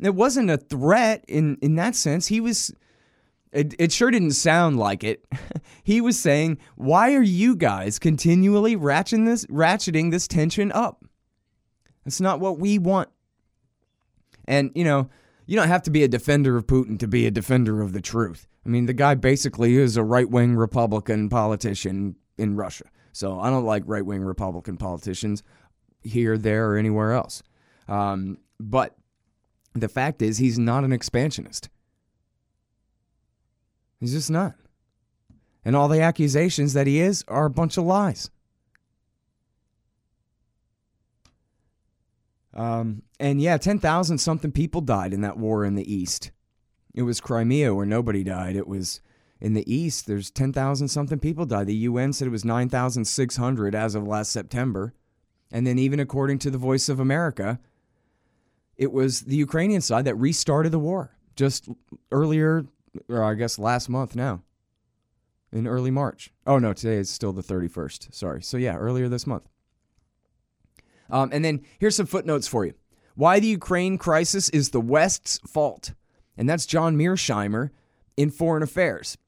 It 0.01 0.15
wasn't 0.15 0.51
a 0.51 0.57
threat 0.57 1.25
in, 1.29 1.59
in 1.61 1.75
that 1.75 1.95
sense. 1.97 2.29
He 2.29 2.41
was 2.41 2.73
It, 3.53 3.75
it 3.79 3.93
sure 3.93 4.11
didn't 4.11 4.33
sound 4.33 4.79
like 4.79 5.03
it. 5.03 5.25
he 5.83 6.01
was 6.01 6.19
saying, 6.19 6.59
Why 6.77 7.15
are 7.15 7.23
you 7.23 7.57
guys 7.57 7.99
continually 7.99 8.77
ratcheting 8.77 9.27
this, 9.27 9.47
ratcheting 9.47 10.11
this 10.11 10.29
tension 10.29 10.71
up? 10.73 11.05
That's 12.05 12.21
not 12.21 12.41
what 12.41 12.59
we 12.59 12.79
want. 12.79 13.09
And, 14.47 14.71
you 14.75 14.85
know, 14.85 15.11
you 15.47 15.57
don't 15.57 15.69
have 15.69 15.83
to 15.85 15.91
be 15.91 16.05
a 16.05 16.09
defender 16.09 16.57
of 16.57 16.67
Putin 16.67 16.99
to 16.99 17.09
be 17.09 17.27
a 17.27 17.31
defender 17.31 17.81
of 17.81 17.93
the 17.93 18.01
truth. 18.01 18.47
I 18.65 18.69
mean, 18.69 18.87
the 18.87 18.93
guy 18.93 19.15
basically 19.15 19.77
is 19.77 19.97
a 19.97 20.03
right 20.03 20.29
wing 20.29 20.57
Republican 20.57 21.29
politician 21.29 22.17
in 22.37 22.57
Russia. 22.57 22.85
So 23.13 23.41
I 23.41 23.51
don't 23.51 23.65
like 23.65 23.83
right 23.87 24.05
wing 24.05 24.23
Republican 24.23 24.77
politicians 24.77 25.43
here, 26.03 26.37
there, 26.39 26.71
or 26.71 26.77
anywhere 26.77 27.13
else. 27.13 27.43
Um, 27.89 28.39
but 28.61 28.95
the 29.75 29.89
fact 29.89 30.23
is, 30.23 30.39
he's 30.39 30.59
not 30.59 30.85
an 30.85 30.93
expansionist. 30.93 31.69
He's 34.01 34.13
just 34.13 34.31
not. 34.31 34.55
And 35.65 35.75
all 35.75 35.89
the 35.89 36.01
accusations 36.01 36.73
that 36.73 36.87
he 36.87 37.01
is 37.01 37.25
are 37.29 37.47
a 37.47 37.51
bunch 37.51 37.77
of 37.77 37.85
lies. 37.85 38.31
Um, 42.55 43.03
and 43.21 43.41
yeah, 43.41 43.57
10,000 43.57 44.19
something 44.19 44.51
people 44.51 44.81
died 44.81 45.13
in 45.13 45.21
that 45.21 45.37
war 45.37 45.65
in 45.65 45.75
the 45.75 45.93
East. 45.93 46.31
It 46.95 47.03
was 47.03 47.21
Crimea 47.21 47.75
where 47.75 47.87
nobody 47.87 48.25
died. 48.25 48.57
It 48.57 48.67
was 48.67 49.01
in 49.41 49.55
the 49.55 49.73
East, 49.73 50.07
there's 50.07 50.31
10,000 50.31 50.89
something 50.89 51.19
people 51.19 51.47
died. 51.47 51.69
The 51.69 51.75
UN 51.75 52.13
said 52.13 52.27
it 52.27 52.33
was 52.33 52.45
9,600 52.45 53.75
as 53.75 53.95
of 53.95 54.07
last 54.07 54.33
September. 54.33 54.95
And 55.53 55.67
then, 55.67 55.79
even 55.79 56.01
according 56.01 56.41
to 56.41 56.51
the 56.51 56.59
Voice 56.59 56.89
of 56.89 56.99
America, 57.01 57.61
it 58.77 58.93
was 58.93 59.23
the 59.23 59.37
Ukrainian 59.37 59.81
side 59.81 60.05
that 60.05 60.17
restarted 60.17 60.73
the 60.73 60.79
war 60.79 61.17
just 61.37 61.69
earlier, 62.11 62.67
or 63.09 63.23
I 63.23 63.35
guess 63.35 63.59
last 63.59 63.89
month 63.89 64.17
now, 64.17 64.43
in 65.53 65.67
early 65.67 65.91
March. 65.91 66.31
Oh, 66.47 66.59
no, 66.59 66.73
today 66.73 66.97
is 66.97 67.11
still 67.11 67.33
the 67.33 67.43
31st. 67.43 68.15
Sorry. 68.15 68.43
So, 68.43 68.57
yeah, 68.57 68.77
earlier 68.77 69.09
this 69.09 69.27
month. 69.27 69.49
Um, 71.11 71.31
and 71.33 71.45
then 71.45 71.65
here's 71.79 71.97
some 71.97 72.07
footnotes 72.07 72.47
for 72.47 72.65
you. 72.67 72.75
Why 73.15 73.41
the 73.41 73.47
Ukraine 73.49 73.99
crisis 73.99 74.49
is 74.51 74.71
the 74.71 74.81
West's 74.81 75.39
fault. 75.39 75.95
And 76.37 76.49
that's 76.49 76.67
John 76.67 76.97
Mearsheimer 76.97 77.71
in 78.17 78.31
Foreign 78.31 78.63
Affairs. 78.63 79.19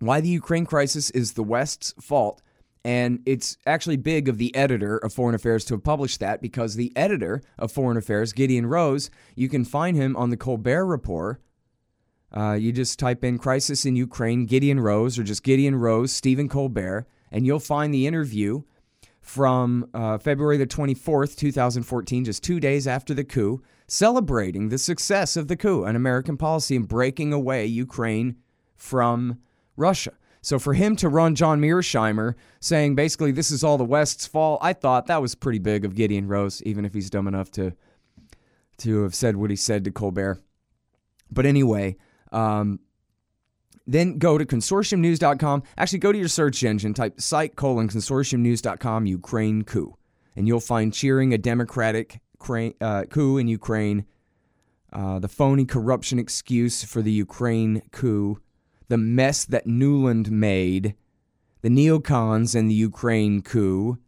Why 0.00 0.20
the 0.20 0.28
Ukraine 0.28 0.66
crisis 0.66 1.10
is 1.10 1.34
the 1.34 1.44
West's 1.44 1.94
fault. 2.00 2.42
And 2.84 3.20
it's 3.26 3.58
actually 3.64 3.96
big 3.96 4.28
of 4.28 4.38
the 4.38 4.54
editor 4.56 4.96
of 4.98 5.12
Foreign 5.12 5.36
Affairs 5.36 5.64
to 5.66 5.74
have 5.74 5.84
published 5.84 6.18
that 6.18 6.42
because 6.42 6.74
the 6.74 6.92
editor 6.96 7.40
of 7.58 7.70
Foreign 7.70 7.96
Affairs, 7.96 8.32
Gideon 8.32 8.66
Rose, 8.66 9.08
you 9.36 9.48
can 9.48 9.64
find 9.64 9.96
him 9.96 10.16
on 10.16 10.30
the 10.30 10.36
Colbert 10.36 10.86
Report. 10.86 11.40
Uh, 12.32 12.52
you 12.52 12.72
just 12.72 12.98
type 12.98 13.24
in 13.24 13.38
crisis 13.38 13.84
in 13.84 13.94
Ukraine, 13.94 14.46
Gideon 14.46 14.80
Rose, 14.80 15.18
or 15.18 15.22
just 15.22 15.42
Gideon 15.42 15.76
Rose, 15.76 16.12
Stephen 16.12 16.48
Colbert, 16.48 17.06
and 17.30 17.46
you'll 17.46 17.60
find 17.60 17.92
the 17.92 18.06
interview 18.06 18.62
from 19.20 19.88
uh, 19.94 20.18
February 20.18 20.56
the 20.56 20.66
24th, 20.66 21.36
2014, 21.36 22.24
just 22.24 22.42
two 22.42 22.58
days 22.58 22.86
after 22.86 23.14
the 23.14 23.24
coup, 23.24 23.62
celebrating 23.86 24.68
the 24.68 24.78
success 24.78 25.36
of 25.36 25.48
the 25.48 25.56
coup 25.56 25.84
and 25.84 25.96
American 25.96 26.36
policy 26.36 26.74
in 26.74 26.84
breaking 26.84 27.32
away 27.32 27.66
Ukraine 27.66 28.36
from 28.74 29.38
Russia. 29.76 30.12
So 30.40 30.58
for 30.58 30.74
him 30.74 30.96
to 30.96 31.08
run 31.08 31.36
John 31.36 31.60
Mearsheimer 31.60 32.34
saying 32.58 32.96
basically 32.96 33.30
this 33.30 33.52
is 33.52 33.62
all 33.62 33.78
the 33.78 33.84
West's 33.84 34.26
fault, 34.26 34.58
I 34.60 34.72
thought 34.72 35.06
that 35.06 35.22
was 35.22 35.36
pretty 35.36 35.60
big 35.60 35.84
of 35.84 35.94
Gideon 35.94 36.26
Rose, 36.26 36.60
even 36.64 36.84
if 36.84 36.92
he's 36.92 37.10
dumb 37.10 37.28
enough 37.28 37.50
to 37.52 37.74
to 38.78 39.02
have 39.04 39.14
said 39.14 39.36
what 39.36 39.50
he 39.50 39.54
said 39.54 39.84
to 39.84 39.92
Colbert. 39.92 40.40
But 41.30 41.46
anyway, 41.46 41.96
um, 42.32 42.80
then 43.86 44.18
go 44.18 44.38
to 44.38 44.44
consortiumnews.com. 44.44 45.62
Actually, 45.76 45.98
go 45.98 46.12
to 46.12 46.18
your 46.18 46.28
search 46.28 46.62
engine, 46.62 46.94
type 46.94 47.20
site 47.20 47.56
colon 47.56 47.88
consortiumnews.com 47.88 49.06
Ukraine 49.06 49.62
coup, 49.62 49.96
and 50.36 50.46
you'll 50.46 50.60
find 50.60 50.92
cheering 50.92 51.32
a 51.32 51.38
democratic 51.38 52.20
uh, 52.80 53.04
coup 53.04 53.38
in 53.38 53.48
Ukraine, 53.48 54.04
uh, 54.92 55.18
the 55.18 55.28
phony 55.28 55.64
corruption 55.64 56.18
excuse 56.18 56.84
for 56.84 57.02
the 57.02 57.12
Ukraine 57.12 57.82
coup, 57.92 58.40
the 58.88 58.98
mess 58.98 59.44
that 59.44 59.66
Nuland 59.66 60.30
made, 60.30 60.94
the 61.62 61.68
neocons 61.68 62.54
and 62.54 62.70
the 62.70 62.74
Ukraine 62.74 63.42
coup. 63.42 63.98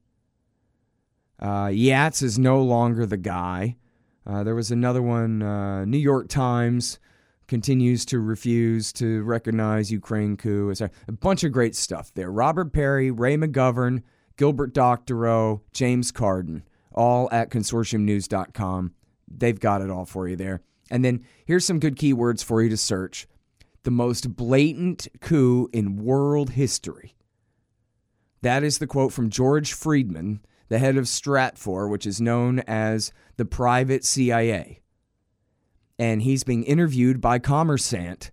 Uh, 1.40 1.66
Yats 1.66 2.22
is 2.22 2.38
no 2.38 2.62
longer 2.62 3.06
the 3.06 3.16
guy. 3.16 3.76
Uh, 4.26 4.42
there 4.42 4.54
was 4.54 4.70
another 4.70 5.02
one, 5.02 5.42
uh, 5.42 5.84
New 5.84 5.98
York 5.98 6.28
Times 6.28 6.98
continues 7.46 8.04
to 8.06 8.20
refuse 8.20 8.92
to 8.94 9.22
recognize 9.22 9.92
Ukraine 9.92 10.36
coup. 10.36 10.72
A 10.80 11.12
bunch 11.12 11.44
of 11.44 11.52
great 11.52 11.76
stuff 11.76 12.12
there. 12.14 12.30
Robert 12.30 12.72
Parry, 12.72 13.10
Ray 13.10 13.36
McGovern, 13.36 14.02
Gilbert 14.36 14.72
Doctorow, 14.74 15.62
James 15.72 16.10
Carden, 16.10 16.64
all 16.92 17.28
at 17.30 17.50
consortiumnews.com. 17.50 18.94
They've 19.28 19.60
got 19.60 19.82
it 19.82 19.90
all 19.90 20.04
for 20.04 20.28
you 20.28 20.36
there. 20.36 20.62
And 20.90 21.04
then 21.04 21.24
here's 21.46 21.64
some 21.64 21.80
good 21.80 21.96
keywords 21.96 22.44
for 22.44 22.62
you 22.62 22.68
to 22.68 22.76
search 22.76 23.26
the 23.84 23.90
most 23.90 24.36
blatant 24.36 25.08
coup 25.20 25.68
in 25.72 25.96
world 25.96 26.50
history. 26.50 27.14
That 28.42 28.62
is 28.62 28.78
the 28.78 28.86
quote 28.86 29.12
from 29.12 29.30
George 29.30 29.72
Friedman, 29.72 30.40
the 30.68 30.78
head 30.78 30.96
of 30.96 31.04
Stratfor, 31.04 31.90
which 31.90 32.06
is 32.06 32.20
known 32.20 32.60
as 32.60 33.12
the 33.36 33.44
private 33.44 34.04
CIA 34.04 34.80
and 35.98 36.22
he's 36.22 36.44
being 36.44 36.64
interviewed 36.64 37.20
by 37.20 37.38
Kommersant. 37.38 38.30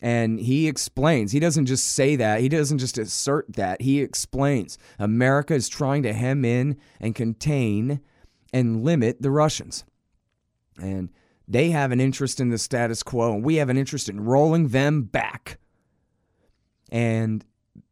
And 0.00 0.38
he 0.38 0.68
explains, 0.68 1.32
he 1.32 1.40
doesn't 1.40 1.66
just 1.66 1.86
say 1.86 2.16
that, 2.16 2.40
he 2.40 2.48
doesn't 2.48 2.78
just 2.78 2.98
assert 2.98 3.46
that, 3.54 3.80
he 3.80 4.00
explains 4.00 4.78
America 4.98 5.54
is 5.54 5.68
trying 5.68 6.02
to 6.02 6.12
hem 6.12 6.44
in 6.44 6.76
and 7.00 7.14
contain 7.14 8.00
and 8.52 8.84
limit 8.84 9.22
the 9.22 9.30
Russians. 9.30 9.84
And 10.78 11.10
they 11.48 11.70
have 11.70 11.92
an 11.92 12.00
interest 12.00 12.40
in 12.40 12.50
the 12.50 12.58
status 12.58 13.02
quo, 13.02 13.34
and 13.34 13.44
we 13.44 13.56
have 13.56 13.68
an 13.68 13.78
interest 13.78 14.08
in 14.08 14.24
rolling 14.24 14.68
them 14.68 15.02
back. 15.02 15.58
And 16.90 17.44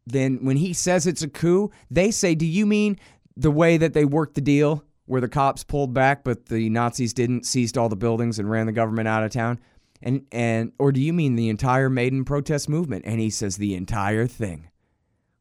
then 0.05 0.43
when 0.43 0.57
he 0.57 0.73
says 0.73 1.07
it's 1.07 1.21
a 1.21 1.27
coup, 1.27 1.71
they 1.89 2.11
say, 2.11 2.35
Do 2.35 2.45
you 2.45 2.65
mean 2.65 2.99
the 3.35 3.51
way 3.51 3.77
that 3.77 3.93
they 3.93 4.05
worked 4.05 4.35
the 4.35 4.41
deal? 4.41 4.83
Where 5.05 5.21
the 5.21 5.27
cops 5.27 5.63
pulled 5.63 5.93
back, 5.93 6.23
but 6.23 6.47
the 6.47 6.69
Nazis 6.69 7.13
didn't, 7.13 7.45
seized 7.45 7.77
all 7.77 7.89
the 7.89 7.95
buildings 7.95 8.39
and 8.39 8.49
ran 8.49 8.65
the 8.65 8.71
government 8.71 9.07
out 9.07 9.23
of 9.23 9.31
town? 9.31 9.59
And 10.01 10.25
and 10.31 10.71
or 10.77 10.91
do 10.91 10.99
you 10.99 11.13
mean 11.13 11.35
the 11.35 11.49
entire 11.49 11.89
Maidan 11.89 12.25
protest 12.25 12.69
movement? 12.69 13.05
And 13.05 13.19
he 13.19 13.29
says 13.29 13.57
the 13.57 13.75
entire 13.75 14.27
thing 14.27 14.69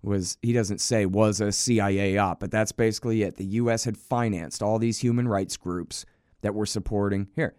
was 0.02 0.38
he 0.42 0.52
doesn't 0.52 0.80
say 0.80 1.06
was 1.06 1.40
a 1.40 1.50
CIA 1.50 2.18
op, 2.18 2.40
but 2.40 2.50
that's 2.50 2.72
basically 2.72 3.22
it. 3.22 3.36
The 3.36 3.44
US 3.44 3.84
had 3.84 3.96
financed 3.96 4.62
all 4.62 4.78
these 4.78 4.98
human 4.98 5.26
rights 5.26 5.56
groups 5.56 6.04
that 6.42 6.54
were 6.54 6.66
supporting 6.66 7.28
here. 7.34 7.54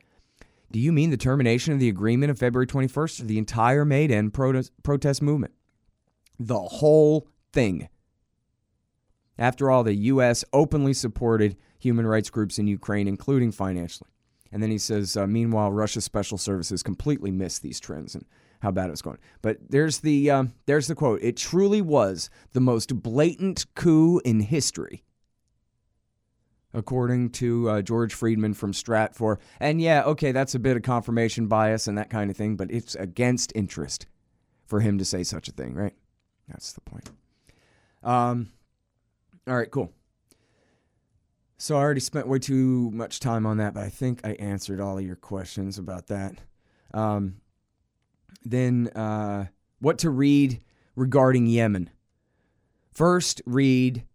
Do 0.72 0.80
you 0.80 0.92
mean 0.92 1.10
the 1.10 1.18
termination 1.18 1.74
of 1.74 1.80
the 1.80 1.90
agreement 1.90 2.32
of 2.32 2.40
February 2.40 2.68
21st 2.68 3.22
or 3.22 3.26
the 3.26 3.38
entire 3.38 3.86
Maidan 3.86 4.32
protest, 4.32 4.72
protest 4.84 5.22
movement? 5.22 5.54
The 6.40 6.60
whole 6.60 7.28
thing. 7.54 7.90
After 9.38 9.70
all, 9.70 9.84
the 9.84 9.96
U.S. 9.96 10.44
openly 10.54 10.94
supported 10.94 11.58
human 11.86 12.08
rights 12.08 12.32
groups 12.32 12.58
in 12.58 12.65
Ukraine, 12.68 13.08
including 13.08 13.51
financially. 13.51 14.10
And 14.51 14.63
then 14.63 14.72
he 14.72 14.77
says, 14.77 15.15
uh, 15.15 15.27
meanwhile, 15.27 15.72
Russia's 15.72 16.04
special 16.04 16.38
services 16.38 16.82
completely 16.82 17.32
missed 17.32 17.62
these 17.62 17.80
trends 17.80 18.15
and 18.15 18.25
how 18.62 18.72
bad 18.72 18.88
it 18.88 18.92
was 18.92 19.01
going. 19.01 19.20
But 19.42 19.58
there's 19.70 20.00
the 20.00 20.32
um, 20.32 20.54
there's 20.65 20.88
the 20.88 20.96
quote. 20.96 21.22
It 21.22 21.38
truly 21.38 21.82
was 21.82 22.30
the 22.54 22.62
most 22.62 23.04
blatant 23.04 23.65
coup 23.75 24.20
in 24.25 24.39
history, 24.39 25.04
according 26.74 27.30
to 27.32 27.70
uh, 27.70 27.82
George 27.82 28.13
Friedman 28.13 28.54
from 28.56 28.72
Stratfor. 28.72 29.38
And 29.60 29.82
yeah, 29.82 30.04
okay, 30.04 30.32
that's 30.32 30.56
a 30.56 30.60
bit 30.60 30.77
of 30.77 30.84
confirmation 30.84 31.48
bias 31.48 31.88
and 31.88 31.98
that 31.98 32.10
kind 32.10 32.32
of 32.32 32.38
thing, 32.38 32.56
but 32.56 32.72
it's 32.72 32.96
against 32.96 33.51
interest 33.56 34.08
for 34.65 34.80
him 34.80 34.98
to 34.98 35.06
say 35.06 35.24
such 35.24 35.48
a 35.48 35.51
thing, 35.51 35.75
right? 35.75 35.94
That's 36.48 36.74
the 36.74 36.82
point. 36.82 37.10
Um, 38.04 38.51
all 39.48 39.56
right, 39.56 39.70
cool. 39.70 39.92
So 41.58 41.78
I 41.78 41.80
already 41.80 42.02
spent 42.02 42.28
way 42.28 42.40
too 42.40 42.92
much 42.92 43.20
time 43.20 43.46
on 43.46 43.58
that, 43.58 43.74
but 43.74 43.84
I 43.84 43.90
think 43.90 44.22
I 44.24 44.32
answered 44.32 44.82
all 44.82 44.98
of 44.98 45.06
your 45.06 45.16
questions 45.16 45.78
about 45.78 46.08
that. 46.08 46.36
Um, 46.94 47.36
then, 48.44 48.88
uh, 48.90 49.46
what 49.80 49.98
to 50.00 50.10
read 50.10 50.62
regarding 50.96 51.48
Yemen? 51.48 51.90
First, 52.92 53.42
read 53.46 54.06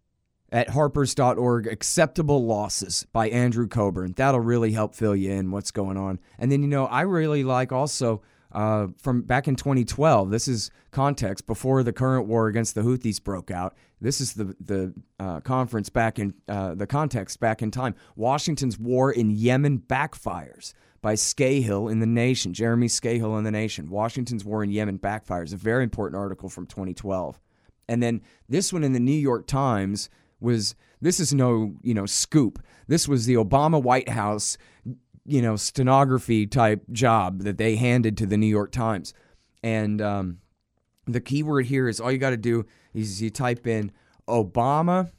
at 0.52 0.70
harpers.org 0.70 1.66
Acceptable 1.66 2.44
Losses 2.44 3.06
by 3.12 3.28
Andrew 3.28 3.68
Cockburn. 3.68 4.14
That'll 4.16 4.40
really 4.40 4.73
help 4.73 4.94
fill 4.94 5.14
you 5.14 5.32
in 5.32 5.50
what's 5.50 5.70
going 5.70 5.97
on. 5.97 6.18
And 6.38 6.50
then, 6.50 6.62
you 6.62 6.68
know, 6.68 6.87
I 6.87 7.02
really 7.02 7.44
like 7.44 7.73
also 7.73 8.23
uh, 8.52 8.88
from 8.97 9.23
back 9.23 9.49
in 9.49 9.57
2012. 9.57 10.30
This 10.30 10.49
is 10.49 10.71
context 10.90 11.47
before 11.47 11.83
the 11.83 11.92
current 11.92 12.26
war 12.26 12.49
against 12.49 12.75
the 12.75 12.83
Houthis 12.83 13.23
broke 13.23 13.50
out. 13.50 13.76
This 14.00 14.21
is 14.21 14.35
the 14.35 14.57
the 14.61 14.95
uh, 15.19 15.40
conference 15.40 15.88
back 15.88 16.19
in 16.19 16.35
uh, 16.49 16.75
the 16.75 16.87
context 16.87 17.40
back 17.40 17.62
in 17.62 17.71
time. 17.71 17.95
Washington's 18.16 18.78
war 18.78 19.12
in 19.12 19.30
Yemen 19.30 19.78
backfires 19.78 20.73
by 21.02 21.14
Scahill 21.14 21.90
in 21.90 22.00
the 22.00 22.07
Nation. 22.07 22.52
Jeremy 22.52 22.88
Scahill 22.88 23.38
in 23.38 23.45
the 23.45 23.50
Nation. 23.50 23.90
Washington's 23.90 24.45
war 24.45 24.62
in 24.62 24.71
Yemen 24.71 24.99
backfires. 24.99 25.52
A 25.52 25.57
very 25.57 25.83
important 25.83 26.19
article 26.19 26.49
from 26.49 26.66
2012. 26.66 27.40
And 27.88 28.02
then 28.02 28.23
this 28.49 28.73
one 28.73 28.85
in 28.85 28.92
the 28.92 29.00
New 29.00 29.12
York 29.12 29.47
Times 29.47 30.11
was 30.40 30.75
this 31.00 31.21
is 31.21 31.33
no 31.33 31.75
you 31.83 31.95
know 31.95 32.07
scoop. 32.07 32.62
This 32.88 33.07
was 33.07 33.26
the 33.26 33.35
Obama 33.35 33.80
White 33.80 34.09
House 34.09 34.59
you 35.30 35.40
know, 35.40 35.56
stenography 35.56 36.46
type 36.46 36.82
job 36.90 37.42
that 37.42 37.58
they 37.58 37.76
handed 37.76 38.16
to 38.18 38.26
the 38.26 38.37
New 38.37 38.46
York 38.46 38.72
Times. 38.72 39.14
And 39.62 40.02
um, 40.02 40.38
the 41.06 41.20
keyword 41.20 41.66
here 41.66 41.88
is 41.88 42.00
all 42.00 42.10
you 42.10 42.18
got 42.18 42.30
to 42.30 42.37
do 42.37 42.66
is 42.92 43.22
you 43.22 43.30
type 43.30 43.66
in 43.66 43.92
Obama, 44.28 45.10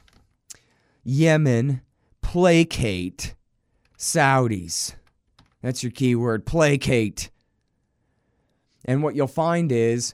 Yemen, 1.04 1.82
placate, 2.22 3.36
Saudis. 3.98 4.96
That's 5.62 5.84
your 5.84 5.92
keyword, 5.92 6.46
placate. 6.46 7.30
And 8.86 9.04
what 9.04 9.16
you'll 9.16 9.28
find 9.28 9.72
is 9.72 10.14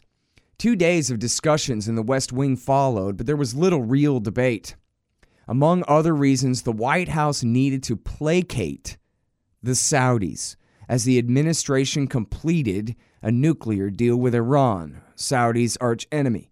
two 0.58 0.76
days 0.76 1.10
of 1.10 1.20
discussions 1.20 1.88
in 1.88 1.96
the 1.96 2.04
West 2.04 2.34
Wing 2.34 2.56
followed, 2.58 3.18
but 3.18 3.26
there 3.26 3.36
was 3.36 3.56
little 3.56 3.82
real 3.82 4.20
debate. 4.20 4.76
Among 5.48 5.84
other 5.88 6.14
reasons, 6.14 6.64
the 6.64 6.72
White 6.72 7.10
House 7.10 7.44
needed 7.44 7.82
to 7.84 7.96
placate 7.96 8.98
the 9.68 9.74
Saudis 9.74 10.56
as 10.88 11.04
the 11.04 11.18
administration 11.18 12.08
completed 12.08 12.96
a 13.22 13.32
nuclear 13.32 13.90
deal 13.90 14.16
with 14.16 14.34
Iran, 14.34 15.02
Saudi's 15.14 15.78
archenemy. 15.82 16.50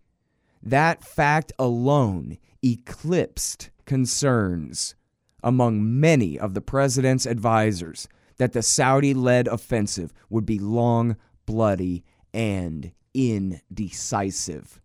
That 0.61 1.01
fact 1.01 1.53
alone 1.57 2.37
eclipsed 2.61 3.69
concerns 3.85 4.95
among 5.41 5.99
many 5.99 6.37
of 6.37 6.53
the 6.53 6.61
president's 6.61 7.25
advisors 7.25 8.09
that 8.35 8.51
the 8.51 8.61
Saudi 8.61 9.13
led 9.13 9.47
offensive 9.47 10.11
would 10.29 10.45
be 10.45 10.59
long, 10.59 11.15
bloody, 11.45 12.03
and 12.33 12.91
indecisive. 13.13 14.81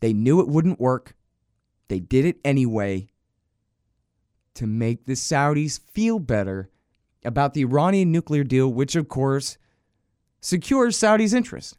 They 0.00 0.12
knew 0.12 0.40
it 0.40 0.48
wouldn't 0.48 0.78
work. 0.78 1.16
They 1.88 1.98
did 1.98 2.26
it 2.26 2.36
anyway 2.44 3.08
to 4.58 4.66
make 4.66 5.06
the 5.06 5.12
Saudis 5.12 5.78
feel 5.92 6.18
better 6.18 6.68
about 7.24 7.54
the 7.54 7.62
Iranian 7.62 8.10
nuclear 8.10 8.42
deal, 8.42 8.68
which, 8.68 8.96
of 8.96 9.08
course, 9.08 9.56
secures 10.40 10.96
Saudi's 10.96 11.32
interest. 11.32 11.76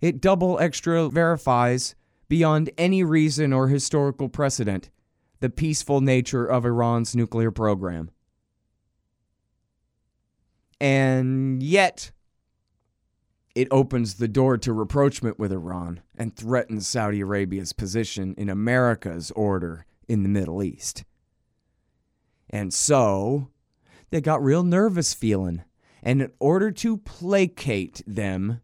It 0.00 0.20
double 0.20 0.60
extra 0.60 1.08
verifies, 1.08 1.96
beyond 2.28 2.70
any 2.78 3.02
reason 3.02 3.52
or 3.52 3.66
historical 3.66 4.28
precedent, 4.28 4.88
the 5.40 5.50
peaceful 5.50 6.00
nature 6.00 6.46
of 6.46 6.64
Iran's 6.64 7.16
nuclear 7.16 7.50
program. 7.50 8.10
And 10.80 11.60
yet, 11.60 12.12
it 13.56 13.66
opens 13.72 14.14
the 14.14 14.28
door 14.28 14.58
to 14.58 14.72
rapprochement 14.72 15.40
with 15.40 15.50
Iran 15.50 16.02
and 16.16 16.36
threatens 16.36 16.86
Saudi 16.86 17.20
Arabia's 17.20 17.72
position 17.72 18.34
in 18.38 18.48
America's 18.48 19.32
order 19.32 19.86
in 20.06 20.22
the 20.22 20.28
Middle 20.28 20.62
East. 20.62 21.04
And 22.54 22.72
so 22.72 23.48
they 24.10 24.20
got 24.20 24.40
real 24.40 24.62
nervous 24.62 25.12
feeling. 25.12 25.64
And 26.04 26.22
in 26.22 26.30
order 26.38 26.70
to 26.70 26.98
placate 26.98 28.00
them, 28.06 28.60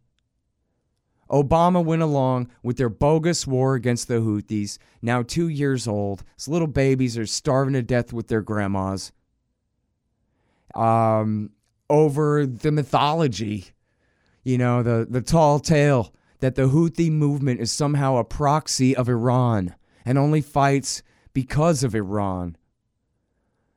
Obama 1.29 1.83
went 1.83 2.01
along 2.01 2.49
with 2.63 2.77
their 2.77 2.87
bogus 2.87 3.45
war 3.45 3.75
against 3.75 4.07
the 4.07 4.21
Houthis, 4.21 4.77
now 5.01 5.23
two 5.23 5.49
years 5.49 5.89
old. 5.89 6.23
His 6.37 6.47
little 6.47 6.69
babies 6.69 7.17
are 7.17 7.25
starving 7.25 7.73
to 7.73 7.81
death 7.81 8.13
with 8.13 8.29
their 8.29 8.41
grandmas. 8.41 9.11
Um, 10.73 11.49
over 11.89 12.45
the 12.45 12.71
mythology, 12.71 13.71
you 14.45 14.57
know, 14.57 14.83
the, 14.83 15.05
the 15.09 15.21
tall 15.21 15.59
tale 15.59 16.13
that 16.39 16.55
the 16.55 16.69
Houthi 16.69 17.11
movement 17.11 17.59
is 17.59 17.73
somehow 17.73 18.15
a 18.15 18.23
proxy 18.23 18.95
of 18.95 19.09
Iran 19.09 19.75
and 20.05 20.17
only 20.17 20.39
fights 20.39 21.03
because 21.33 21.83
of 21.83 21.93
Iran 21.93 22.55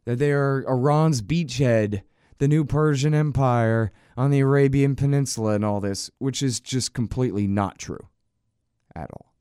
that 0.04 0.18
they 0.18 0.32
are 0.32 0.64
Iran's 0.68 1.22
beachhead, 1.22 2.02
the 2.38 2.48
new 2.48 2.64
Persian 2.64 3.14
Empire 3.14 3.92
on 4.16 4.30
the 4.30 4.40
Arabian 4.40 4.96
Peninsula, 4.96 5.54
and 5.54 5.64
all 5.64 5.80
this, 5.80 6.10
which 6.18 6.42
is 6.42 6.60
just 6.60 6.92
completely 6.94 7.46
not 7.46 7.78
true 7.78 8.08
at 8.94 9.10
all. 9.10 9.32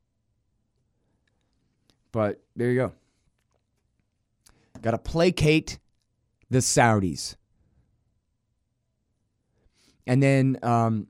But 2.12 2.42
there 2.56 2.70
you 2.70 2.76
go. 2.76 2.92
Got 4.80 4.92
to 4.92 4.98
placate 4.98 5.78
the 6.50 6.58
Saudis. 6.58 7.36
And 10.06 10.22
then, 10.22 10.58
um, 10.62 11.08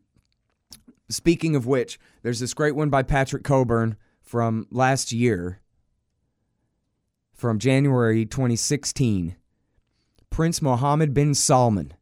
speaking 1.08 1.56
of 1.56 1.66
which, 1.66 1.98
there's 2.22 2.40
this 2.40 2.54
great 2.54 2.76
one 2.76 2.90
by 2.90 3.02
Patrick 3.02 3.42
Cockburn 3.42 3.96
from 4.22 4.66
last 4.70 5.12
year, 5.12 5.60
from 7.34 7.58
January 7.58 8.24
2016 8.24 9.36
Prince 10.34 10.60
Mohammed 10.60 11.14
bin 11.14 11.32
Salman, 11.32 11.94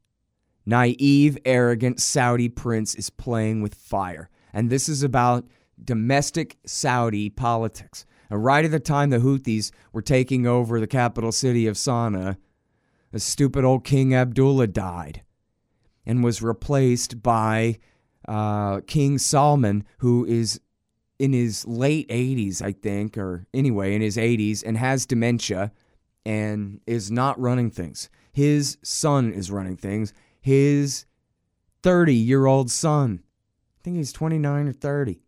naive, 0.65 1.37
arrogant 1.45 2.01
Saudi 2.01 2.49
prince, 2.49 2.95
is 2.95 3.11
playing 3.11 3.61
with 3.61 3.75
fire. 3.75 4.31
And 4.55 4.71
this 4.71 4.89
is 4.89 5.03
about 5.03 5.45
domestic 5.85 6.57
Saudi 6.65 7.29
politics. 7.29 8.07
Right 8.31 8.65
at 8.65 8.71
the 8.71 8.81
time 8.81 9.11
the 9.11 9.19
Houthis 9.19 9.71
were 9.93 10.01
taking 10.01 10.47
over 10.47 10.81
the 10.81 10.87
capital 10.87 11.31
city 11.31 11.67
of 11.67 11.77
Sana'a, 11.77 12.39
the 13.11 13.21
stupid 13.21 13.67
old 13.67 13.85
King 13.85 14.15
Abdullah 14.15 14.69
died 14.69 15.21
and 16.07 16.25
was 16.25 16.41
replaced 16.41 17.23
by 17.23 17.81
uh, 18.27 18.81
King 18.87 19.19
Salman, 19.19 19.85
who 19.99 20.25
is 20.25 20.59
in 21.19 21.35
his 21.35 21.67
late 21.67 22.09
80s, 22.09 22.63
I 22.63 22.73
think, 22.73 23.19
or 23.19 23.47
anyway, 23.53 23.95
in 23.95 24.01
his 24.01 24.17
80s, 24.17 24.63
and 24.65 24.79
has 24.79 25.05
dementia 25.05 25.71
and 26.25 26.81
is 26.87 27.11
not 27.11 27.39
running 27.39 27.71
things. 27.71 28.09
His 28.33 28.79
son 28.83 29.33
is 29.33 29.51
running 29.51 29.77
things. 29.77 30.13
His 30.41 31.05
30 31.83 32.15
year 32.15 32.47
old 32.47 32.71
son. 32.71 33.23
I 33.23 33.85
think 33.85 33.97
he's 33.97 34.13
29 34.13 34.69
or 34.69 34.73
30. 34.73 35.21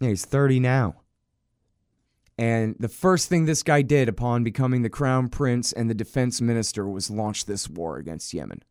Yeah, 0.00 0.08
he's 0.08 0.24
30 0.24 0.60
now. 0.60 0.96
And 2.38 2.76
the 2.78 2.88
first 2.88 3.28
thing 3.28 3.46
this 3.46 3.62
guy 3.62 3.80
did 3.82 4.08
upon 4.08 4.44
becoming 4.44 4.82
the 4.82 4.90
crown 4.90 5.28
prince 5.28 5.72
and 5.72 5.88
the 5.88 5.94
defense 5.94 6.40
minister 6.40 6.86
was 6.86 7.10
launch 7.10 7.46
this 7.46 7.68
war 7.68 7.96
against 7.96 8.34
Yemen. 8.34 8.62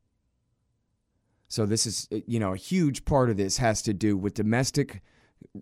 So 1.47 1.65
this 1.65 1.87
is, 1.87 2.07
uh, 2.11 2.17
you 2.27 2.39
know, 2.39 2.53
a 2.53 2.57
huge 2.57 3.05
part 3.05 3.29
of 3.29 3.37
this 3.37 3.57
has 3.57 3.81
to 3.83 3.93
do 3.93 4.17
with 4.17 4.33
domestic 4.35 5.01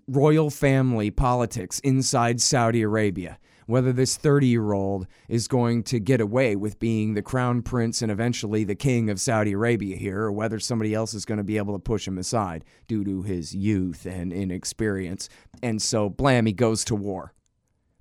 royal 0.08 0.50
family 0.50 1.12
politics 1.12 1.80
inside 1.80 2.42
Saudi 2.42 2.82
Arabia 2.82 3.38
whether 3.66 3.94
this 3.94 4.18
30 4.18 4.48
year 4.48 4.74
old 4.74 5.08
is 5.28 5.48
going 5.48 5.84
to 5.84 6.00
get 6.00 6.22
away 6.22 6.56
with 6.56 6.80
being 6.80 7.14
the 7.14 7.22
crown 7.22 7.62
prince 7.62 8.02
and 8.02 8.12
eventually 8.12 8.64
the 8.64 8.76
king 8.76 9.10
of 9.10 9.20
Saudi 9.20 9.54
Arabia 9.54 9.96
here, 9.96 10.22
or 10.22 10.32
whether 10.32 10.60
somebody 10.60 10.94
else 10.94 11.14
is 11.14 11.26
going 11.26 11.38
to 11.38 11.44
be 11.44 11.58
able 11.58 11.74
to 11.74 11.80
push 11.80 12.08
him 12.08 12.18
aside 12.18 12.64
due 12.88 13.04
to 13.04 13.24
his 13.24 13.56
youth 13.56 14.06
and 14.06 14.34
inexperience. 14.34 15.30
And 15.62 15.82
so, 15.82 16.10
blam, 16.10 16.46
he 16.46 16.54
goes 16.54 16.84
to 16.86 16.96
war 16.96 17.34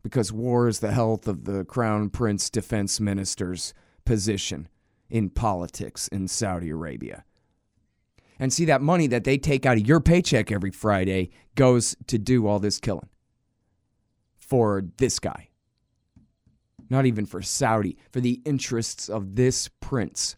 because 0.03 0.33
war 0.33 0.68
is 0.68 0.81
the 0.81 0.92
health 0.92 1.29
of 1.29 1.44
the 1.44 1.64
crown 1.64 2.11
prince 2.11 2.51
defense 2.51 3.01
minister's 3.01 3.72
position 4.05 4.68
in 5.09 5.31
politics 5.31 6.09
in 6.09 6.27
Saudi 6.27 6.70
Arabia. 6.70 7.25
And 8.38 8.53
see, 8.53 8.64
that 8.64 8.81
money 8.81 9.07
that 9.07 9.25
they 9.25 9.38
take 9.38 9.64
out 9.64 9.77
of 9.77 9.87
your 9.87 10.01
paycheck 10.01 10.51
every 10.51 10.72
Friday 10.72 11.31
goes 11.55 11.94
to 12.09 12.18
do 12.18 12.46
all 12.46 12.59
this 12.59 12.81
killing 12.81 13.09
for 14.40 14.83
this 14.96 15.20
guy 15.20 15.48
not 16.92 17.07
even 17.07 17.24
for 17.24 17.40
Saudi, 17.40 17.96
for 18.11 18.20
the 18.20 18.42
interests 18.44 19.09
of 19.09 19.35
this 19.35 19.68
prince 19.81 20.37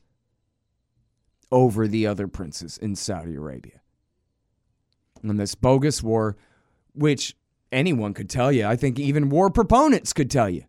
over 1.50 1.88
the 1.88 2.06
other 2.06 2.28
princes 2.28 2.78
in 2.78 2.94
Saudi 2.94 3.34
Arabia. 3.34 3.80
And 5.20 5.38
this 5.38 5.56
bogus 5.56 6.00
war, 6.00 6.36
which 6.94 7.36
anyone 7.72 8.14
could 8.14 8.30
tell 8.30 8.52
you, 8.52 8.66
I 8.66 8.76
think 8.76 9.00
even 9.00 9.30
war 9.30 9.50
proponents 9.50 10.12
could 10.12 10.30
tell 10.30 10.48
you, 10.48 10.62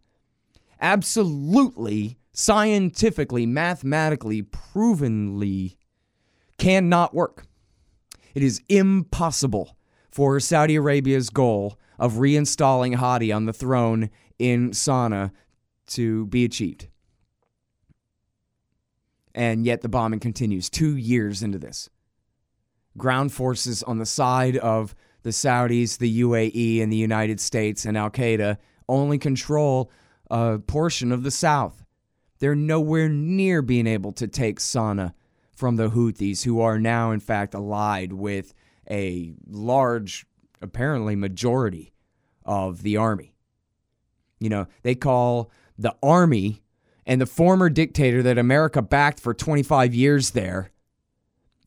absolutely, 0.81 2.17
scientifically, 2.33 3.45
mathematically, 3.45 4.41
provenly 4.41 5.77
cannot 6.57 7.13
work. 7.13 7.45
It 8.33 8.41
is 8.41 8.59
impossible 8.69 9.77
for 10.09 10.39
Saudi 10.39 10.77
Arabia's 10.77 11.29
goal 11.29 11.77
of 11.99 12.13
reinstalling 12.13 12.95
Hadi 12.95 13.31
on 13.31 13.45
the 13.45 13.53
throne 13.53 14.09
in 14.39 14.71
Sana'a 14.71 15.31
to 15.87 16.25
be 16.27 16.45
achieved. 16.45 16.87
And 19.33 19.65
yet 19.65 19.81
the 19.81 19.89
bombing 19.89 20.19
continues 20.19 20.69
two 20.69 20.95
years 20.95 21.43
into 21.43 21.59
this. 21.59 21.89
Ground 22.97 23.33
forces 23.33 23.83
on 23.83 23.97
the 23.97 24.05
side 24.05 24.55
of 24.57 24.95
the 25.23 25.31
Saudis, 25.31 25.97
the 25.97 26.21
UAE, 26.21 26.81
and 26.81 26.91
the 26.91 26.97
United 26.97 27.39
States 27.39 27.83
and 27.83 27.97
Al 27.97 28.09
Qaeda 28.09 28.57
only 28.87 29.17
control 29.17 29.91
a 30.31 30.59
portion 30.59 31.11
of 31.11 31.23
the 31.23 31.31
South. 31.31 31.83
They're 32.39 32.55
nowhere 32.55 33.09
near 33.09 33.61
being 33.61 33.87
able 33.87 34.11
to 34.13 34.27
take 34.27 34.59
Sana'a 34.59 35.13
from 35.53 35.77
the 35.77 35.89
Houthis, 35.89 36.43
who 36.43 36.59
are 36.59 36.79
now, 36.79 37.11
in 37.11 37.19
fact, 37.19 37.53
allied 37.53 38.13
with 38.13 38.53
a 38.89 39.33
large, 39.47 40.25
apparently, 40.61 41.15
majority 41.15 41.93
of 42.45 42.83
the 42.83 42.97
army. 42.97 43.33
You 44.39 44.49
know, 44.49 44.67
they 44.83 44.95
call 44.95 45.49
the 45.77 45.95
army 46.01 46.61
and 47.05 47.21
the 47.21 47.25
former 47.25 47.69
dictator 47.69 48.23
that 48.23 48.37
America 48.37 48.81
backed 48.81 49.19
for 49.19 49.33
25 49.33 49.93
years 49.93 50.31
there 50.31 50.71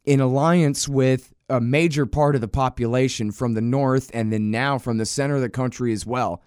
in 0.05 0.21
alliance 0.21 0.89
with 0.89 1.33
a 1.49 1.61
major 1.61 2.07
part 2.07 2.35
of 2.35 2.41
the 2.41 2.49
population 2.49 3.31
from 3.31 3.55
the 3.55 3.61
north 3.61 4.11
and 4.13 4.33
then 4.33 4.51
now 4.51 4.79
from 4.79 4.99
the 4.99 5.07
center 5.07 5.37
of 5.37 5.41
the 5.41 5.49
country 5.49 5.93
as 5.93 6.05
well. 6.05 6.43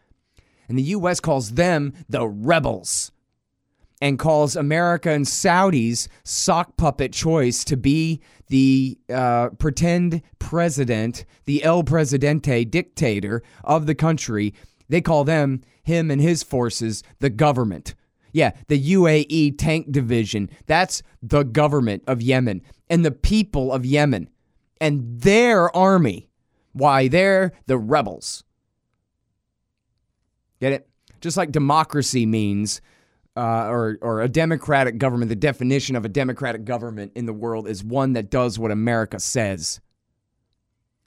And 0.67 0.77
the 0.77 0.83
U.S. 0.83 1.19
calls 1.19 1.51
them 1.51 1.93
the 2.07 2.27
rebels 2.27 3.11
and 4.01 4.17
calls 4.17 4.55
America 4.55 5.11
and 5.11 5.25
Saudis 5.25 6.07
sock 6.23 6.75
puppet 6.75 7.13
choice 7.13 7.63
to 7.65 7.77
be 7.77 8.19
the 8.47 8.97
uh, 9.13 9.49
pretend 9.49 10.21
president, 10.39 11.25
the 11.45 11.63
El 11.63 11.83
Presidente 11.83 12.65
dictator 12.65 13.43
of 13.63 13.85
the 13.85 13.95
country. 13.95 14.53
They 14.91 14.99
call 14.99 15.23
them, 15.23 15.61
him 15.83 16.11
and 16.11 16.21
his 16.21 16.43
forces, 16.43 17.01
the 17.19 17.29
government. 17.29 17.95
Yeah, 18.33 18.51
the 18.67 18.93
UAE 18.93 19.57
tank 19.57 19.89
division. 19.89 20.49
That's 20.65 21.01
the 21.23 21.43
government 21.43 22.03
of 22.07 22.21
Yemen 22.21 22.61
and 22.89 23.05
the 23.05 23.11
people 23.11 23.71
of 23.71 23.85
Yemen 23.85 24.29
and 24.81 25.21
their 25.21 25.73
army. 25.73 26.27
Why, 26.73 27.07
they're 27.07 27.53
the 27.67 27.77
rebels. 27.77 28.43
Get 30.59 30.73
it? 30.73 30.89
Just 31.21 31.37
like 31.37 31.53
democracy 31.53 32.25
means, 32.25 32.81
uh, 33.37 33.67
or, 33.67 33.97
or 34.01 34.21
a 34.21 34.27
democratic 34.27 34.97
government, 34.97 35.29
the 35.29 35.35
definition 35.37 35.95
of 35.95 36.03
a 36.03 36.09
democratic 36.09 36.65
government 36.65 37.13
in 37.15 37.25
the 37.25 37.33
world 37.33 37.65
is 37.65 37.81
one 37.81 38.11
that 38.13 38.29
does 38.29 38.59
what 38.59 38.71
America 38.71 39.21
says. 39.21 39.79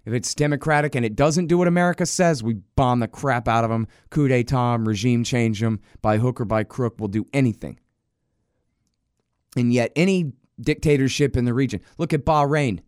If 0.05 0.12
it's 0.12 0.35
democratic 0.35 0.95
and 0.95 1.05
it 1.05 1.17
doesn't 1.17 1.47
do 1.47 1.59
what 1.59 1.69
America 1.69 2.05
says, 2.05 2.43
we 2.43 2.55
bomb 2.77 3.01
the 3.01 3.09
crap 3.09 3.49
out 3.49 3.64
of 3.64 3.71
them, 3.71 3.87
coup 4.11 4.29
d'etat 4.29 4.73
them, 4.73 4.87
regime 4.87 5.25
change 5.25 5.61
them, 5.61 5.81
by 6.03 6.19
hook 6.19 6.40
or 6.40 6.45
by 6.45 6.64
crook, 6.64 6.97
we'll 6.99 7.09
do 7.09 7.27
anything. 7.33 7.79
And 9.57 9.73
yet, 9.73 9.93
any 9.97 10.33
dictatorship 10.61 11.37
in 11.37 11.47
the 11.47 11.55
region, 11.55 11.81
look 11.97 12.12
at 12.12 12.25
Bahrain, 12.25 12.81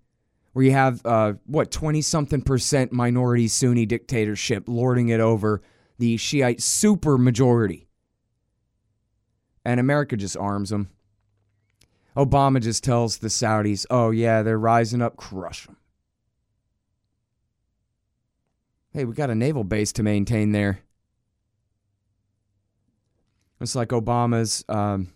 where 0.52 0.64
you 0.64 0.72
have, 0.72 1.04
uh, 1.06 1.34
what, 1.46 1.70
20 1.70 2.02
something 2.02 2.42
percent 2.42 2.92
minority 2.92 3.48
Sunni 3.48 3.86
dictatorship 3.86 4.64
lording 4.66 5.08
it 5.08 5.20
over 5.20 5.62
the 5.98 6.16
Shiite 6.16 6.60
super 6.60 7.16
majority. 7.16 7.88
And 9.64 9.80
America 9.80 10.16
just 10.16 10.36
arms 10.36 10.70
them. 10.70 10.90
Obama 12.16 12.60
just 12.60 12.84
tells 12.84 13.18
the 13.18 13.28
Saudis, 13.28 13.86
oh, 13.90 14.10
yeah, 14.10 14.42
they're 14.42 14.58
rising 14.58 15.02
up, 15.02 15.16
crush 15.16 15.66
them. 15.66 15.76
Hey, 18.96 19.04
we 19.04 19.12
got 19.12 19.28
a 19.28 19.34
naval 19.34 19.62
base 19.62 19.92
to 19.92 20.02
maintain 20.02 20.52
there. 20.52 20.80
It's 23.60 23.74
like 23.74 23.90
Obama's 23.90 24.64
um, 24.70 25.12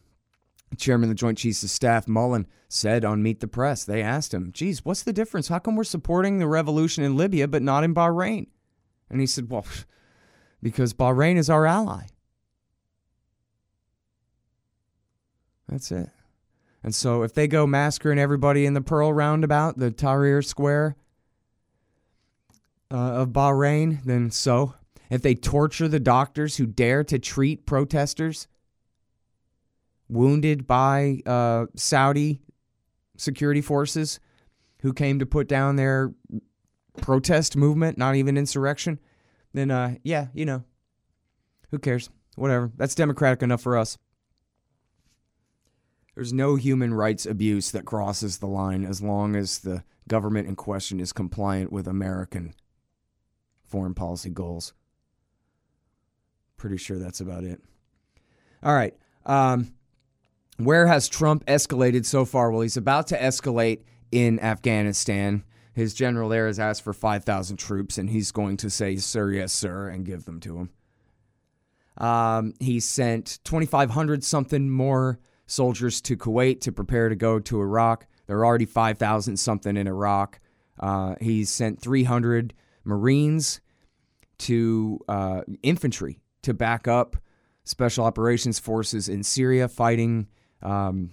chairman 0.77 1.05
of 1.05 1.09
the 1.09 1.19
Joint 1.19 1.39
Chiefs 1.39 1.63
of 1.63 1.71
Staff, 1.71 2.07
Mullen, 2.07 2.47
said 2.69 3.07
on 3.07 3.23
Meet 3.23 3.41
the 3.41 3.49
Press. 3.49 3.87
They 3.87 4.03
asked 4.03 4.35
him, 4.35 4.53
geez, 4.53 4.85
what's 4.85 5.03
the 5.03 5.15
difference? 5.15 5.49
How 5.49 5.61
come 5.61 5.77
we're 5.77 5.85
supporting 5.85 6.37
the 6.37 6.47
revolution 6.47 7.05
in 7.05 7.17
Libya 7.17 7.49
but 7.49 7.63
not 7.63 7.83
in 7.83 7.95
Bahrain? 7.95 8.49
And 9.09 9.19
he 9.19 9.27
said, 9.27 9.49
well, 9.49 9.65
because 10.63 10.93
Bahrain 10.93 11.39
is 11.39 11.49
our 11.49 11.65
ally. 11.65 12.09
That's 15.71 15.91
it. 15.91 16.11
And 16.83 16.95
so 16.95 17.23
if 17.23 17.33
they 17.33 17.49
go 17.49 17.67
massacring 17.67 18.19
everybody 18.19 18.67
in 18.67 18.75
the 18.75 18.83
Pearl 18.83 19.11
Roundabout, 19.11 19.79
the 19.79 19.91
Tahrir 19.91 20.45
Square, 20.45 20.97
uh, 22.91 22.97
of 22.97 23.29
Bahrain, 23.29 24.03
then 24.05 24.31
so. 24.31 24.75
If 25.11 25.23
they 25.23 25.35
torture 25.35 25.89
the 25.89 26.01
doctors 26.01 26.57
who 26.57 26.67
dare 26.67 27.03
to 27.05 27.19
treat 27.19 27.67
protesters 27.67 28.47
wounded 30.09 30.67
by 30.67 31.21
uh, 31.27 31.67
Saudi 31.75 32.41
security 33.17 33.61
forces 33.61 34.21
who 34.83 34.93
came 34.93 35.19
to 35.19 35.27
put 35.27 35.49
down 35.49 35.77
their 35.77 36.13
protest 37.01 37.57
movement, 37.57 37.99
not 37.99 38.15
even 38.15 38.37
insurrection, 38.37 38.99
then 39.53 39.71
uh, 39.71 39.97
yeah, 40.03 40.29
you 40.33 40.45
know, 40.45 40.65
who 41.71 41.79
cares? 41.79 42.09
Whatever. 42.37 42.71
That's 42.77 42.95
democratic 42.95 43.43
enough 43.43 43.63
for 43.63 43.77
us. 43.77 43.99
There's 46.15 46.33
no 46.33 46.57
human 46.57 46.95
rights 46.95 47.27
abuse 47.27 47.71
that 47.71 47.85
crosses 47.85 48.39
the 48.39 48.47
line 48.47 48.85
as 48.85 49.03
long 49.03 49.37
as 49.37 49.61
the 49.61 49.85
government 50.09 50.49
in 50.49 50.57
question 50.57 51.01
is 51.01 51.13
compliant 51.13 51.73
with 51.73 51.87
American 51.87 52.55
foreign 53.71 53.95
policy 53.95 54.31
goals. 54.31 54.75
Pretty 56.57 56.77
sure 56.77 56.99
that's 56.99 57.21
about 57.21 57.45
it. 57.45 57.61
All 58.63 58.75
right. 58.75 58.95
Um, 59.25 59.73
where 60.59 60.87
has 60.87 61.09
Trump 61.09 61.47
escalated 61.47 62.05
so 62.05 62.25
far? 62.25 62.51
Well, 62.51 62.61
he's 62.61 62.77
about 62.77 63.07
to 63.09 63.19
escalate 63.19 63.81
in 64.13 64.39
Afghanistan. 64.41 65.45
His 65.73 65.95
general 65.95 66.29
there 66.29 66.47
has 66.47 66.59
asked 66.59 66.83
for 66.83 66.93
5,000 66.93 67.57
troops, 67.57 67.97
and 67.97 68.11
he's 68.11 68.33
going 68.33 68.57
to 68.59 68.69
say, 68.69 68.97
Sir, 68.97 69.31
yes, 69.31 69.53
sir, 69.53 69.89
and 69.89 70.05
give 70.05 70.25
them 70.25 70.41
to 70.41 70.59
him. 70.59 70.71
Um, 71.97 72.55
he 72.61 72.81
sent 72.81 73.39
2,500 73.45 74.25
something 74.25 74.69
more 74.69 75.19
soldiers 75.47 76.01
to 76.03 76.17
Kuwait 76.17 76.61
to 76.63 76.73
prepare 76.73 77.09
to 77.09 77.17
go 77.17 77.39
to 77.39 77.61
Iraq. 77.61 78.07
There 78.27 78.39
are 78.39 78.47
already 78.47 78.67
5,000 78.67 79.37
something 79.37 79.77
in 79.77 79.87
Iraq. 79.87 80.41
Uh, 80.79 81.15
he's 81.21 81.51
sent 81.51 81.81
300 81.81 82.55
Marines 82.85 83.61
to 84.39 84.99
uh, 85.09 85.43
infantry 85.63 86.19
to 86.43 86.55
back 86.55 86.89
up 86.89 87.17
special 87.65 88.05
operations 88.05 88.59
forces 88.59 89.09
in 89.09 89.23
Syria 89.23 89.69
fighting 89.69 90.29
um, 90.63 91.13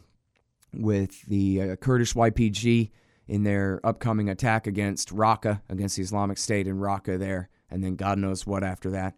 with 0.73 1.21
the 1.23 1.61
uh, 1.61 1.75
Kurdish 1.75 2.13
YPG 2.13 2.91
in 3.27 3.43
their 3.43 3.81
upcoming 3.83 4.29
attack 4.29 4.67
against 4.67 5.13
Raqqa, 5.13 5.61
against 5.69 5.97
the 5.97 6.01
Islamic 6.01 6.37
State 6.37 6.67
in 6.67 6.77
Raqqa 6.77 7.19
there, 7.19 7.49
and 7.69 7.83
then 7.83 7.95
God 7.95 8.17
knows 8.17 8.47
what 8.47 8.63
after 8.63 8.91
that. 8.91 9.15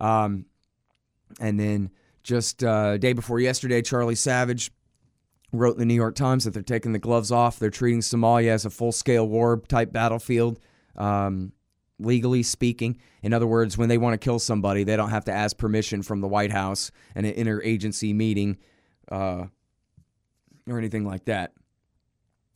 Um, 0.00 0.46
and 1.40 1.58
then 1.58 1.90
just 2.22 2.64
uh, 2.64 2.98
day 2.98 3.12
before 3.12 3.40
yesterday, 3.40 3.82
Charlie 3.82 4.14
Savage 4.14 4.70
wrote 5.52 5.74
in 5.74 5.78
the 5.78 5.86
New 5.86 5.94
York 5.94 6.14
Times 6.14 6.44
that 6.44 6.52
they're 6.52 6.62
taking 6.62 6.92
the 6.92 6.98
gloves 6.98 7.30
off. 7.30 7.58
They're 7.58 7.70
treating 7.70 8.00
Somalia 8.00 8.48
as 8.48 8.64
a 8.64 8.70
full 8.70 8.92
scale 8.92 9.26
war 9.26 9.62
type 9.68 9.92
battlefield. 9.92 10.58
Um, 10.96 11.52
legally 11.98 12.42
speaking. 12.42 12.98
In 13.22 13.32
other 13.32 13.46
words, 13.46 13.76
when 13.76 13.88
they 13.88 13.98
want 13.98 14.14
to 14.14 14.24
kill 14.24 14.38
somebody, 14.38 14.84
they 14.84 14.96
don't 14.96 15.10
have 15.10 15.24
to 15.26 15.32
ask 15.32 15.56
permission 15.56 16.02
from 16.02 16.20
the 16.20 16.28
White 16.28 16.52
House 16.52 16.90
and 17.14 17.26
an 17.26 17.34
interagency 17.34 18.14
meeting 18.14 18.58
uh, 19.10 19.46
or 20.68 20.78
anything 20.78 21.04
like 21.04 21.24
that. 21.26 21.52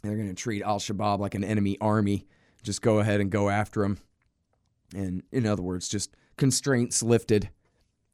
They're 0.03 0.17
going 0.17 0.29
to 0.29 0.35
treat 0.35 0.63
Al 0.63 0.79
Shabaab 0.79 1.21
like 1.21 1.35
an 1.35 1.45
enemy 1.45 1.77
army. 1.81 2.27
Just 2.63 2.83
go 2.83 2.99
ahead 2.99 3.21
and 3.21 3.31
go 3.31 3.49
after 3.49 3.83
them. 3.83 3.99
And 4.95 5.23
in 5.33 5.47
other 5.47 5.63
words, 5.63 5.89
just 5.89 6.15
constraints 6.37 7.03
lifted 7.03 7.51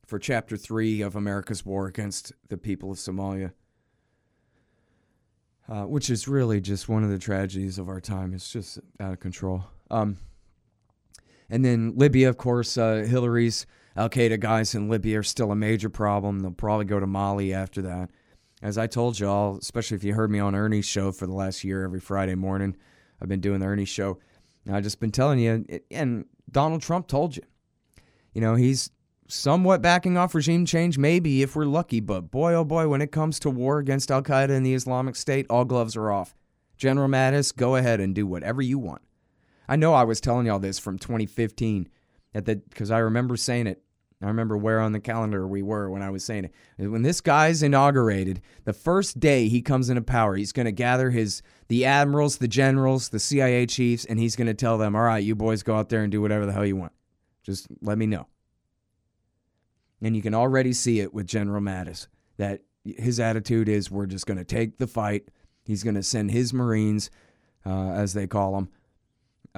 for 0.06 0.18
Chapter 0.18 0.56
3 0.56 1.02
of 1.02 1.16
America's 1.16 1.66
war 1.66 1.86
against 1.86 2.32
the 2.48 2.56
people 2.56 2.90
of 2.90 2.98
Somalia. 2.98 3.52
Uh, 5.68 5.82
which 5.82 6.08
is 6.08 6.26
really 6.26 6.62
just 6.62 6.88
one 6.88 7.04
of 7.04 7.10
the 7.10 7.18
tragedies 7.18 7.78
of 7.78 7.90
our 7.90 8.00
time. 8.00 8.32
It's 8.32 8.50
just 8.50 8.78
out 9.00 9.12
of 9.12 9.20
control. 9.20 9.64
Um, 9.90 10.16
and 11.50 11.64
then 11.64 11.94
Libya, 11.96 12.28
of 12.28 12.36
course, 12.36 12.76
uh, 12.76 13.06
Hillary's 13.08 13.66
Al 13.96 14.08
Qaeda 14.08 14.38
guys 14.38 14.74
in 14.74 14.88
Libya 14.88 15.20
are 15.20 15.24
still 15.24 15.50
a 15.50 15.56
major 15.56 15.88
problem. 15.88 16.40
They'll 16.40 16.50
probably 16.52 16.84
go 16.84 17.00
to 17.00 17.06
Mali 17.06 17.52
after 17.52 17.82
that. 17.82 18.10
As 18.62 18.76
I 18.76 18.86
told 18.86 19.18
y'all, 19.18 19.56
especially 19.58 19.96
if 19.96 20.04
you 20.04 20.14
heard 20.14 20.30
me 20.30 20.38
on 20.38 20.54
Ernie's 20.54 20.84
show 20.84 21.12
for 21.12 21.26
the 21.26 21.32
last 21.32 21.64
year 21.64 21.84
every 21.84 22.00
Friday 22.00 22.34
morning, 22.34 22.76
I've 23.20 23.28
been 23.28 23.40
doing 23.40 23.60
the 23.60 23.66
Ernie 23.66 23.84
show. 23.84 24.18
I've 24.70 24.82
just 24.82 25.00
been 25.00 25.10
telling 25.12 25.38
you, 25.38 25.64
and 25.90 26.26
Donald 26.50 26.82
Trump 26.82 27.06
told 27.06 27.36
you. 27.36 27.42
You 28.34 28.40
know, 28.40 28.54
he's 28.54 28.90
somewhat 29.28 29.82
backing 29.82 30.16
off 30.16 30.34
regime 30.34 30.66
change, 30.66 30.98
maybe 30.98 31.42
if 31.42 31.56
we're 31.56 31.64
lucky, 31.64 32.00
but 32.00 32.30
boy, 32.30 32.54
oh 32.54 32.64
boy, 32.64 32.88
when 32.88 33.02
it 33.02 33.12
comes 33.12 33.38
to 33.40 33.50
war 33.50 33.78
against 33.78 34.10
Al 34.10 34.22
Qaeda 34.22 34.50
and 34.50 34.64
the 34.64 34.74
Islamic 34.74 35.16
State, 35.16 35.46
all 35.50 35.64
gloves 35.64 35.96
are 35.96 36.10
off. 36.10 36.34
General 36.76 37.08
Mattis, 37.08 37.54
go 37.54 37.76
ahead 37.76 38.00
and 38.00 38.14
do 38.14 38.26
whatever 38.26 38.62
you 38.62 38.78
want. 38.78 39.02
I 39.68 39.76
know 39.76 39.94
I 39.94 40.04
was 40.04 40.20
telling 40.20 40.46
y'all 40.46 40.58
this 40.58 40.78
from 40.78 40.98
2015 40.98 41.88
at 42.34 42.44
the 42.46 42.56
because 42.56 42.90
I 42.90 42.98
remember 42.98 43.36
saying 43.36 43.66
it 43.66 43.82
I 44.20 44.26
remember 44.26 44.56
where 44.56 44.80
on 44.80 44.92
the 44.92 45.00
calendar 45.00 45.46
we 45.46 45.62
were 45.62 45.88
when 45.88 46.02
I 46.02 46.10
was 46.10 46.24
saying 46.24 46.50
it. 46.78 46.88
When 46.88 47.02
this 47.02 47.20
guy's 47.20 47.62
inaugurated, 47.62 48.40
the 48.64 48.72
first 48.72 49.20
day 49.20 49.48
he 49.48 49.62
comes 49.62 49.88
into 49.88 50.02
power, 50.02 50.34
he's 50.34 50.50
going 50.50 50.66
to 50.66 50.72
gather 50.72 51.10
his 51.10 51.40
the 51.68 51.84
admirals, 51.84 52.38
the 52.38 52.48
generals, 52.48 53.10
the 53.10 53.20
CIA 53.20 53.66
chiefs, 53.66 54.04
and 54.04 54.18
he's 54.18 54.34
going 54.34 54.48
to 54.48 54.54
tell 54.54 54.76
them, 54.76 54.96
"All 54.96 55.02
right, 55.02 55.22
you 55.22 55.36
boys 55.36 55.62
go 55.62 55.76
out 55.76 55.88
there 55.88 56.02
and 56.02 56.10
do 56.10 56.20
whatever 56.20 56.46
the 56.46 56.52
hell 56.52 56.66
you 56.66 56.76
want. 56.76 56.92
Just 57.44 57.68
let 57.80 57.96
me 57.96 58.06
know." 58.06 58.26
And 60.02 60.16
you 60.16 60.22
can 60.22 60.34
already 60.34 60.72
see 60.72 60.98
it 60.98 61.14
with 61.14 61.26
General 61.26 61.62
Mattis 61.62 62.08
that 62.38 62.62
his 62.84 63.20
attitude 63.20 63.68
is, 63.68 63.88
"We're 63.88 64.06
just 64.06 64.26
going 64.26 64.38
to 64.38 64.44
take 64.44 64.78
the 64.78 64.88
fight." 64.88 65.28
He's 65.64 65.84
going 65.84 65.96
to 65.96 66.02
send 66.02 66.32
his 66.32 66.52
Marines, 66.52 67.10
uh, 67.64 67.90
as 67.90 68.14
they 68.14 68.26
call 68.26 68.54
them, 68.54 68.70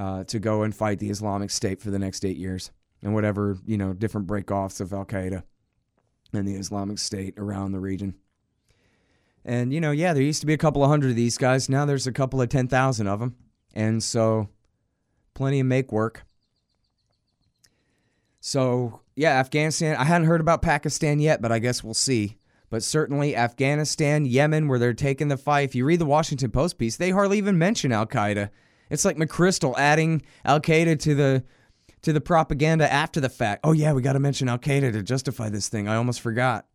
uh, 0.00 0.24
to 0.24 0.38
go 0.38 0.62
and 0.62 0.74
fight 0.74 0.98
the 0.98 1.10
Islamic 1.10 1.50
State 1.50 1.78
for 1.78 1.90
the 1.90 1.98
next 1.98 2.24
eight 2.24 2.38
years 2.38 2.70
and 3.02 3.12
whatever, 3.12 3.58
you 3.66 3.76
know, 3.76 3.92
different 3.92 4.26
breakoffs 4.26 4.80
of 4.80 4.94
Al 4.94 5.04
Qaeda 5.04 5.42
and 6.32 6.48
the 6.48 6.54
Islamic 6.54 6.98
State 6.98 7.34
around 7.36 7.72
the 7.72 7.80
region. 7.80 8.14
And, 9.44 9.74
you 9.74 9.80
know, 9.80 9.90
yeah, 9.90 10.14
there 10.14 10.22
used 10.22 10.40
to 10.40 10.46
be 10.46 10.54
a 10.54 10.58
couple 10.58 10.82
of 10.82 10.88
hundred 10.88 11.10
of 11.10 11.16
these 11.16 11.36
guys. 11.36 11.68
Now 11.68 11.84
there's 11.84 12.06
a 12.06 12.12
couple 12.12 12.40
of 12.40 12.48
10,000 12.48 13.06
of 13.06 13.20
them. 13.20 13.36
And 13.74 14.02
so 14.02 14.48
plenty 15.34 15.60
of 15.60 15.66
make 15.66 15.92
work. 15.92 16.24
So, 18.40 19.00
yeah, 19.16 19.38
Afghanistan. 19.38 19.96
I 19.96 20.04
hadn't 20.04 20.28
heard 20.28 20.40
about 20.40 20.62
Pakistan 20.62 21.20
yet, 21.20 21.42
but 21.42 21.52
I 21.52 21.58
guess 21.58 21.84
we'll 21.84 21.92
see. 21.92 22.38
But 22.70 22.82
certainly 22.82 23.36
Afghanistan, 23.36 24.24
Yemen, 24.24 24.66
where 24.66 24.78
they're 24.78 24.94
taking 24.94 25.28
the 25.28 25.36
fight. 25.36 25.68
If 25.68 25.74
you 25.74 25.84
read 25.84 26.00
the 26.00 26.06
Washington 26.06 26.50
Post 26.50 26.78
piece, 26.78 26.96
they 26.96 27.10
hardly 27.10 27.36
even 27.36 27.58
mention 27.58 27.92
Al 27.92 28.06
Qaeda. 28.06 28.48
It's 28.90 29.04
like 29.04 29.16
McChrystal 29.16 29.74
adding 29.78 30.22
Al 30.44 30.60
Qaeda 30.60 30.98
to 31.00 31.14
the 31.14 31.44
to 32.02 32.12
the 32.12 32.20
propaganda 32.20 32.90
after 32.90 33.20
the 33.20 33.28
fact. 33.28 33.60
Oh 33.64 33.72
yeah, 33.72 33.92
we 33.92 34.02
got 34.02 34.14
to 34.14 34.20
mention 34.20 34.48
Al 34.48 34.58
Qaeda 34.58 34.92
to 34.92 35.02
justify 35.02 35.48
this 35.48 35.68
thing. 35.68 35.88
I 35.88 35.96
almost 35.96 36.20
forgot. 36.20 36.66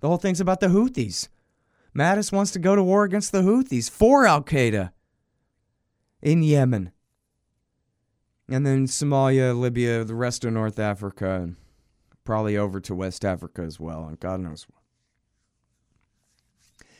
The 0.00 0.08
whole 0.08 0.16
thing's 0.16 0.40
about 0.40 0.60
the 0.60 0.68
Houthis. 0.68 1.28
Mattis 1.96 2.32
wants 2.32 2.50
to 2.52 2.58
go 2.58 2.74
to 2.74 2.82
war 2.82 3.04
against 3.04 3.32
the 3.32 3.42
Houthis 3.42 3.90
for 3.90 4.26
Al 4.26 4.42
Qaeda 4.42 4.92
in 6.22 6.42
Yemen. 6.42 6.90
And 8.48 8.66
then 8.66 8.86
Somalia, 8.86 9.58
Libya, 9.58 10.04
the 10.04 10.14
rest 10.14 10.44
of 10.44 10.52
North 10.52 10.78
Africa, 10.78 11.40
and 11.42 11.56
probably 12.24 12.56
over 12.56 12.80
to 12.80 12.94
West 12.94 13.24
Africa 13.24 13.62
as 13.62 13.80
well, 13.80 14.06
and 14.06 14.20
God 14.20 14.40
knows 14.40 14.66
what. 14.68 14.83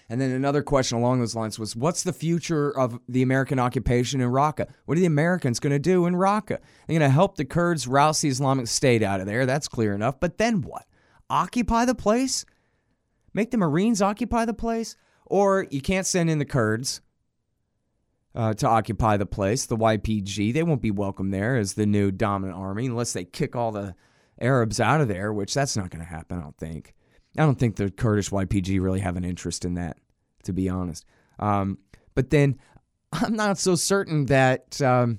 And 0.08 0.20
then 0.20 0.30
another 0.30 0.62
question 0.62 0.98
along 0.98 1.20
those 1.20 1.34
lines 1.34 1.58
was 1.58 1.74
what's 1.74 2.02
the 2.02 2.12
future 2.12 2.70
of 2.76 3.00
the 3.08 3.22
American 3.22 3.58
occupation 3.58 4.20
in 4.20 4.28
Raqqa? 4.30 4.68
What 4.84 4.98
are 4.98 5.00
the 5.00 5.06
Americans 5.06 5.60
going 5.60 5.72
to 5.72 5.78
do 5.78 6.06
in 6.06 6.14
Raqqa? 6.14 6.48
They're 6.48 6.58
going 6.88 7.00
to 7.00 7.08
help 7.08 7.36
the 7.36 7.44
Kurds 7.44 7.86
rouse 7.86 8.20
the 8.20 8.28
Islamic 8.28 8.66
State 8.66 9.02
out 9.02 9.20
of 9.20 9.26
there. 9.26 9.46
That's 9.46 9.68
clear 9.68 9.94
enough. 9.94 10.20
But 10.20 10.38
then 10.38 10.60
what? 10.60 10.86
Occupy 11.30 11.86
the 11.86 11.94
place? 11.94 12.44
Make 13.32 13.50
the 13.50 13.56
Marines 13.56 14.02
occupy 14.02 14.44
the 14.44 14.54
place? 14.54 14.96
Or 15.26 15.66
you 15.70 15.80
can't 15.80 16.06
send 16.06 16.28
in 16.28 16.38
the 16.38 16.44
Kurds 16.44 17.00
uh, 18.34 18.52
to 18.54 18.68
occupy 18.68 19.16
the 19.16 19.26
place, 19.26 19.66
the 19.66 19.76
YPG. 19.76 20.52
They 20.52 20.62
won't 20.62 20.82
be 20.82 20.90
welcome 20.90 21.30
there 21.30 21.56
as 21.56 21.74
the 21.74 21.86
new 21.86 22.10
dominant 22.10 22.58
army 22.58 22.86
unless 22.86 23.12
they 23.12 23.24
kick 23.24 23.56
all 23.56 23.72
the 23.72 23.94
Arabs 24.40 24.80
out 24.80 25.00
of 25.00 25.08
there, 25.08 25.32
which 25.32 25.54
that's 25.54 25.76
not 25.76 25.90
going 25.90 26.04
to 26.04 26.10
happen, 26.10 26.38
I 26.38 26.42
don't 26.42 26.58
think. 26.58 26.94
I 27.36 27.42
don't 27.44 27.58
think 27.58 27.76
the 27.76 27.90
Kurdish 27.90 28.30
YPG 28.30 28.80
really 28.80 29.00
have 29.00 29.16
an 29.16 29.24
interest 29.24 29.64
in 29.64 29.74
that, 29.74 29.96
to 30.44 30.52
be 30.52 30.68
honest. 30.68 31.04
Um, 31.38 31.78
but 32.14 32.30
then 32.30 32.58
I'm 33.12 33.34
not 33.34 33.58
so 33.58 33.74
certain 33.74 34.26
that 34.26 34.80
um, 34.80 35.18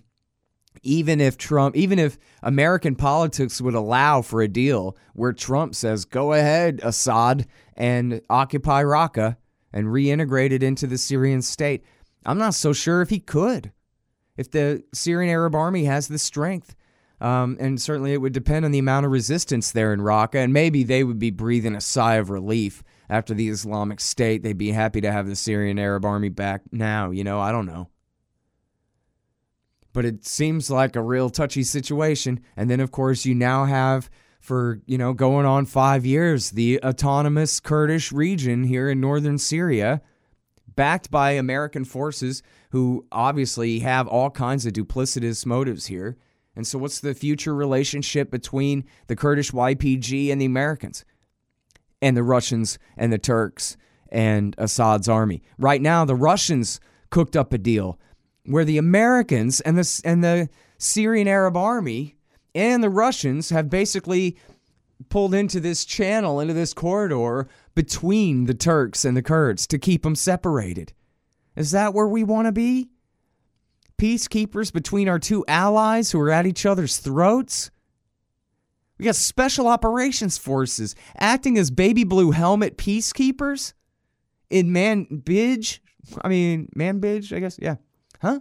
even 0.82 1.20
if 1.20 1.38
Trump, 1.38 1.76
even 1.76 2.00
if 2.00 2.18
American 2.44 2.96
politics 2.96 3.62
would 3.62 3.74
allow 3.74 4.22
for 4.22 4.42
a 4.42 4.48
deal 4.48 4.96
where 5.14 5.34
Trump 5.34 5.76
says, 5.76 6.06
go 6.06 6.34
ahead, 6.34 6.80
Assad, 6.84 7.48
and 7.76 8.22
occupy 8.30 8.84
Raqqa 8.84 9.38
and 9.74 9.88
reintegrate 9.88 10.52
it 10.52 10.64
into 10.64 10.88
the 10.88 10.98
Syrian 10.98 11.42
state, 11.42 11.84
I'm 12.26 12.38
not 12.38 12.54
so 12.54 12.74
sure 12.74 13.02
if 13.02 13.10
he 13.10 13.20
could. 13.20 13.72
If 14.38 14.52
the 14.52 14.84
Syrian 14.94 15.32
Arab 15.32 15.56
army 15.56 15.86
has 15.86 16.08
the 16.08 16.20
strength 16.20 16.76
um, 17.22 17.56
and 17.60 17.82
certainly 17.82 18.14
it 18.14 18.22
would 18.22 18.34
depend 18.34 18.66
on 18.66 18.72
the 18.72 18.80
amount 18.80 19.06
of 19.06 19.12
resistance 19.12 19.72
there 19.72 19.94
in 19.94 20.00
Raqqa. 20.00 20.44
And 20.44 20.54
maybe 20.54 20.84
they 20.84 21.04
would 21.04 21.20
be 21.20 21.32
breathing 21.32 21.76
a 21.76 21.82
sigh 21.82 22.16
of 22.16 22.30
relief 22.30 22.84
after 23.10 23.34
the 23.34 23.50
Islamic 23.50 24.00
State. 24.00 24.44
They'd 24.44 24.58
be 24.58 24.72
happy 24.72 25.02
to 25.02 25.12
have 25.12 25.28
the 25.28 25.36
Syrian 25.36 25.80
Arab 25.80 26.06
army 26.06 26.30
back 26.30 26.62
now. 26.72 27.12
You 27.12 27.24
know, 27.24 27.40
I 27.40 27.52
don't 27.52 27.66
know. 27.66 27.90
But 29.94 30.06
it 30.06 30.26
seems 30.26 30.70
like 30.70 30.96
a 30.96 31.02
real 31.02 31.30
touchy 31.30 31.64
situation. 31.64 32.42
And 32.58 32.70
then, 32.70 32.82
of 32.82 32.92
course, 32.92 33.26
you 33.26 33.34
now 33.34 33.64
have, 33.64 34.10
for, 34.42 34.82
you 34.86 34.98
know, 34.98 35.14
going 35.14 35.46
on 35.46 35.66
five 35.66 36.06
years, 36.06 36.52
the 36.52 36.82
autonomous 36.84 37.62
Kurdish 37.62 38.12
region 38.12 38.66
here 38.66 38.90
in 38.90 39.00
northern 39.00 39.38
Syria, 39.38 40.02
backed 40.76 41.10
by 41.10 41.32
American 41.32 41.86
forces 41.86 42.44
who 42.72 43.06
obviously 43.10 43.80
have 43.80 44.06
all 44.06 44.30
kinds 44.30 44.66
of 44.66 44.74
duplicitous 44.74 45.46
motives 45.46 45.86
here 45.86 46.18
and 46.56 46.66
so, 46.66 46.80
what's 46.80 47.00
the 47.00 47.14
future 47.14 47.54
relationship 47.54 48.32
between 48.32 48.86
the 49.08 49.16
Kurdish 49.16 49.52
YPG 49.52 50.32
and 50.32 50.40
the 50.40 50.46
Americans, 50.46 51.04
and 52.02 52.16
the 52.16 52.24
Russians 52.24 52.80
and 52.98 53.12
the 53.12 53.18
Turks 53.18 53.78
and 54.10 54.56
Assad's 54.58 55.10
army? 55.10 55.42
Right 55.58 55.82
now, 55.82 56.06
the 56.06 56.16
Russians 56.16 56.80
cooked 57.10 57.36
up 57.36 57.54
a 57.54 57.58
deal 57.58 58.00
where 58.46 58.66
the 58.66 58.78
Americans 58.78 59.60
and 59.62 59.78
the 59.78 60.02
and 60.06 60.24
the 60.24 60.50
Syrian 60.78 61.28
Arab 61.28 61.58
army 61.58 62.16
and 62.54 62.84
the 62.84 62.90
Russians 62.90 63.50
have 63.50 63.70
basically 63.70 64.38
pulled 65.10 65.34
into 65.34 65.60
this 65.60 65.84
channel, 65.84 66.40
into 66.40 66.54
this 66.54 66.74
corridor 66.74 67.50
between 67.76 68.46
the 68.46 68.54
Turks 68.54 69.04
and 69.04 69.18
the 69.18 69.22
Kurds 69.22 69.68
to 69.68 69.78
keep 69.78 70.04
them 70.04 70.16
separated. 70.16 70.94
Is 71.56 71.72
that 71.72 71.94
where 71.94 72.08
we 72.08 72.24
want 72.24 72.48
to 72.48 72.52
be? 72.54 72.90
Peacekeepers 73.98 74.72
between 74.72 75.08
our 75.10 75.20
two 75.20 75.46
allies 75.48 76.12
who 76.12 76.20
are 76.20 76.32
at 76.32 76.46
each 76.46 76.66
other's 76.66 76.98
throats. 76.98 77.72
We 78.98 79.06
got 79.06 79.16
special 79.16 79.68
operations 79.68 80.38
forces 80.38 80.96
acting 81.18 81.58
as 81.58 81.70
baby 81.72 82.04
blue 82.04 82.32
helmet 82.32 82.78
peacekeepers 82.78 83.74
in 84.50 84.72
Manbij. 84.72 85.80
I 86.22 86.28
mean, 86.30 86.70
Manbij, 86.78 87.36
I 87.36 87.40
guess. 87.40 87.58
Yeah. 87.62 87.76
Huh? 88.22 88.40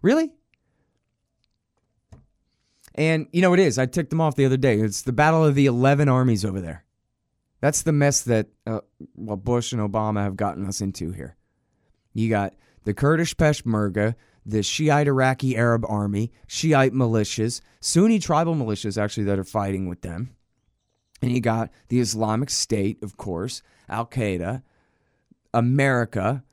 Really? 0.00 0.32
And 2.94 3.26
you 3.32 3.42
know 3.42 3.52
it 3.52 3.60
is. 3.60 3.78
I 3.78 3.86
ticked 3.86 4.10
them 4.10 4.20
off 4.20 4.36
the 4.36 4.46
other 4.46 4.56
day. 4.56 4.78
It's 4.78 5.02
the 5.02 5.12
battle 5.12 5.44
of 5.44 5.54
the 5.54 5.66
11 5.66 6.08
armies 6.08 6.44
over 6.44 6.60
there. 6.60 6.84
That's 7.60 7.82
the 7.82 7.92
mess 7.92 8.22
that 8.22 8.48
uh, 8.66 8.80
well 9.16 9.36
Bush 9.36 9.72
and 9.72 9.80
Obama 9.80 10.22
have 10.22 10.36
gotten 10.36 10.66
us 10.66 10.80
into 10.80 11.10
here. 11.10 11.36
You 12.12 12.28
got 12.28 12.54
the 12.84 12.94
Kurdish 12.94 13.34
Peshmerga, 13.34 14.14
the 14.46 14.62
Shiite 14.62 15.08
Iraqi 15.08 15.56
Arab 15.56 15.84
Army, 15.88 16.32
Shiite 16.46 16.92
militias, 16.92 17.60
Sunni 17.80 18.18
tribal 18.18 18.54
militias 18.54 19.00
actually 19.00 19.24
that 19.24 19.38
are 19.38 19.44
fighting 19.44 19.88
with 19.88 20.02
them. 20.02 20.34
And 21.22 21.32
you 21.32 21.40
got 21.40 21.70
the 21.88 22.00
Islamic 22.00 22.50
State, 22.50 23.02
of 23.02 23.16
course, 23.16 23.62
Al 23.88 24.06
Qaeda, 24.06 24.62
America, 25.54 26.44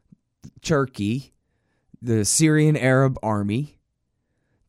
Turkey, 0.61 1.33
the 2.01 2.23
Syrian 2.23 2.77
Arab 2.77 3.17
Army, 3.21 3.79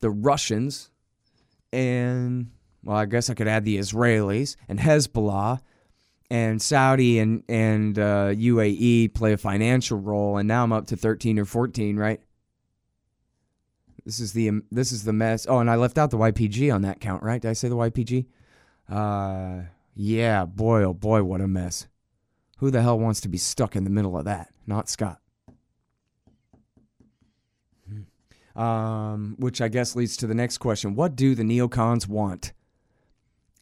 the 0.01 0.11
Russians, 0.11 0.91
and, 1.73 2.51
well, 2.83 2.97
I 2.97 3.07
guess 3.07 3.31
I 3.31 3.35
could 3.35 3.49
add 3.49 3.65
the 3.65 3.79
Israelis 3.79 4.57
and 4.69 4.79
Hezbollah. 4.79 5.61
And 6.31 6.63
Saudi 6.63 7.19
and, 7.19 7.43
and 7.47 7.99
uh, 7.99 8.29
UAE 8.33 9.13
play 9.13 9.35
a 9.35 9.37
financial 9.37 9.99
role. 9.99 10.39
And 10.39 10.49
now 10.49 10.65
I'm 10.65 10.73
up 10.73 10.87
to 10.87 10.97
13 10.97 11.39
or 11.39 11.45
14, 11.45 11.99
right? 11.99 12.23
This 14.05 14.21
is 14.21 14.33
the 14.33 14.51
this 14.71 14.93
is 14.93 15.05
the 15.05 15.13
mess. 15.13 15.47
Oh, 15.49 15.59
and 15.59 15.71
I 15.71 15.77
left 15.77 15.99
out 15.99 16.11
the 16.11 16.19
YPG 16.19 16.75
on 16.75 16.83
that 16.83 17.01
count, 17.01 17.23
right? 17.23 17.41
Did 17.41 17.51
I 17.51 17.55
say 17.55 17.69
the 17.69 17.77
YPG? 17.77 18.27
Uh, 18.89 19.63
yeah, 19.95 20.45
boy, 20.45 20.83
oh 20.83 20.93
boy, 20.93 21.23
what 21.23 21.41
a 21.41 21.49
mess. 21.49 21.87
Who 22.59 22.71
the 22.71 22.83
hell 22.83 22.99
wants 22.99 23.21
to 23.23 23.29
be 23.29 23.39
stuck 23.39 23.77
in 23.77 23.85
the 23.85 23.91
middle 23.91 24.17
of 24.17 24.25
that? 24.25 24.53
Not 24.67 24.89
Scott. 24.89 25.19
Hmm. 27.89 28.61
Um, 28.61 29.37
which 29.39 29.61
I 29.61 29.69
guess 29.69 29.95
leads 29.95 30.17
to 30.19 30.27
the 30.27 30.35
next 30.35 30.59
question: 30.59 30.95
What 30.95 31.15
do 31.15 31.35
the 31.35 31.45
neocons 31.45 32.09
want? 32.09 32.53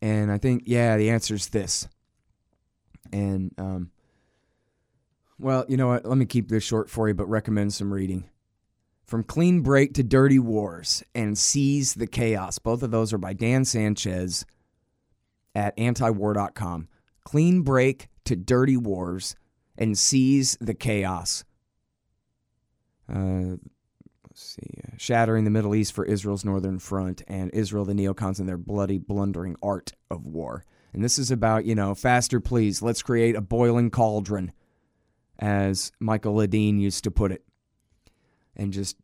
And 0.03 0.33
I 0.33 0.39
think, 0.39 0.63
yeah, 0.65 0.97
the 0.97 1.11
answer 1.11 1.35
is 1.35 1.49
this. 1.49 1.87
And 3.13 3.53
um, 3.59 3.91
well, 5.39 5.65
you 5.69 5.77
know 5.77 5.89
what? 5.89 6.07
Let 6.07 6.17
me 6.17 6.25
keep 6.25 6.49
this 6.49 6.65
short 6.65 6.89
for 6.89 7.09
you, 7.09 7.15
but 7.15 7.29
recommend 7.29 7.75
some 7.75 7.93
reading. 7.93 8.25
From 9.11 9.25
Clean 9.25 9.61
Break 9.61 9.95
to 9.95 10.05
Dirty 10.05 10.39
Wars 10.39 11.03
and 11.17 11.37
Seize 11.37 11.95
the 11.95 12.07
Chaos. 12.07 12.61
Both 12.61 12.85
of 12.85 12.93
those 12.93 13.13
are 13.13 13.19
by 13.19 13.33
Dan 13.33 13.65
Sanchez 13.65 14.47
at 15.53 15.77
antiwar.com. 15.77 16.87
Clean 17.25 17.63
Break 17.63 18.09
to 18.27 18.37
Dirty 18.37 18.77
Wars 18.77 19.35
and 19.77 19.99
Seize 19.99 20.57
the 20.61 20.75
Chaos. 20.75 21.43
Uh, 23.13 23.57
let's 24.29 24.55
see. 24.55 24.79
Uh, 24.87 24.93
shattering 24.97 25.43
the 25.43 25.51
Middle 25.51 25.75
East 25.75 25.93
for 25.93 26.05
Israel's 26.05 26.45
Northern 26.45 26.79
Front 26.79 27.23
and 27.27 27.51
Israel, 27.53 27.85
the 27.85 27.95
neocons, 27.95 28.39
and 28.39 28.49
their 28.49 28.57
bloody, 28.57 28.99
blundering 28.99 29.57
art 29.61 29.91
of 30.09 30.25
war. 30.25 30.65
And 30.93 31.03
this 31.03 31.19
is 31.19 31.33
about, 31.33 31.65
you 31.65 31.75
know, 31.75 31.97
faster, 31.97 32.39
please. 32.39 32.81
Let's 32.81 33.03
create 33.03 33.35
a 33.35 33.41
boiling 33.41 33.91
cauldron, 33.91 34.53
as 35.37 35.91
Michael 35.99 36.37
Ledeen 36.37 36.79
used 36.79 37.03
to 37.03 37.11
put 37.11 37.33
it. 37.33 37.43
And 38.57 38.73
just 38.73 38.97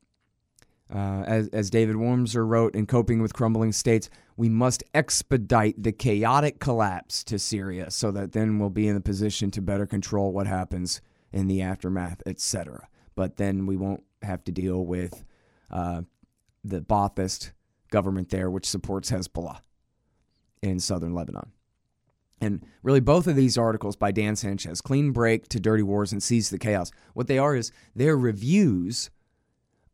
uh, 0.92 1.24
as, 1.26 1.48
as 1.48 1.70
David 1.70 1.96
Wurmser 1.96 2.46
wrote 2.46 2.74
in 2.74 2.86
Coping 2.86 3.20
with 3.20 3.34
Crumbling 3.34 3.72
States, 3.72 4.08
we 4.36 4.48
must 4.48 4.84
expedite 4.94 5.82
the 5.82 5.92
chaotic 5.92 6.60
collapse 6.60 7.24
to 7.24 7.38
Syria 7.38 7.90
so 7.90 8.10
that 8.12 8.32
then 8.32 8.58
we'll 8.58 8.70
be 8.70 8.86
in 8.86 8.96
a 8.96 9.00
position 9.00 9.50
to 9.52 9.62
better 9.62 9.86
control 9.86 10.32
what 10.32 10.46
happens 10.46 11.00
in 11.32 11.48
the 11.48 11.60
aftermath, 11.60 12.22
etc. 12.24 12.88
But 13.14 13.36
then 13.36 13.66
we 13.66 13.76
won't 13.76 14.04
have 14.22 14.44
to 14.44 14.52
deal 14.52 14.84
with 14.84 15.24
uh, 15.70 16.02
the 16.62 16.80
Ba'athist 16.80 17.50
government 17.90 18.30
there, 18.30 18.50
which 18.50 18.66
supports 18.66 19.10
Hezbollah 19.10 19.60
in 20.62 20.78
southern 20.78 21.14
Lebanon. 21.14 21.52
And 22.40 22.64
really, 22.82 23.00
both 23.00 23.26
of 23.26 23.34
these 23.34 23.56
articles 23.56 23.96
by 23.96 24.12
Dan 24.12 24.36
Sanchez, 24.36 24.80
Clean 24.80 25.10
Break 25.10 25.48
to 25.48 25.58
Dirty 25.58 25.82
Wars 25.82 26.12
and 26.12 26.22
Seize 26.22 26.50
the 26.50 26.58
Chaos, 26.58 26.92
what 27.14 27.28
they 27.28 27.38
are 27.38 27.56
is 27.56 27.72
they're 27.94 28.16
reviews 28.16 29.10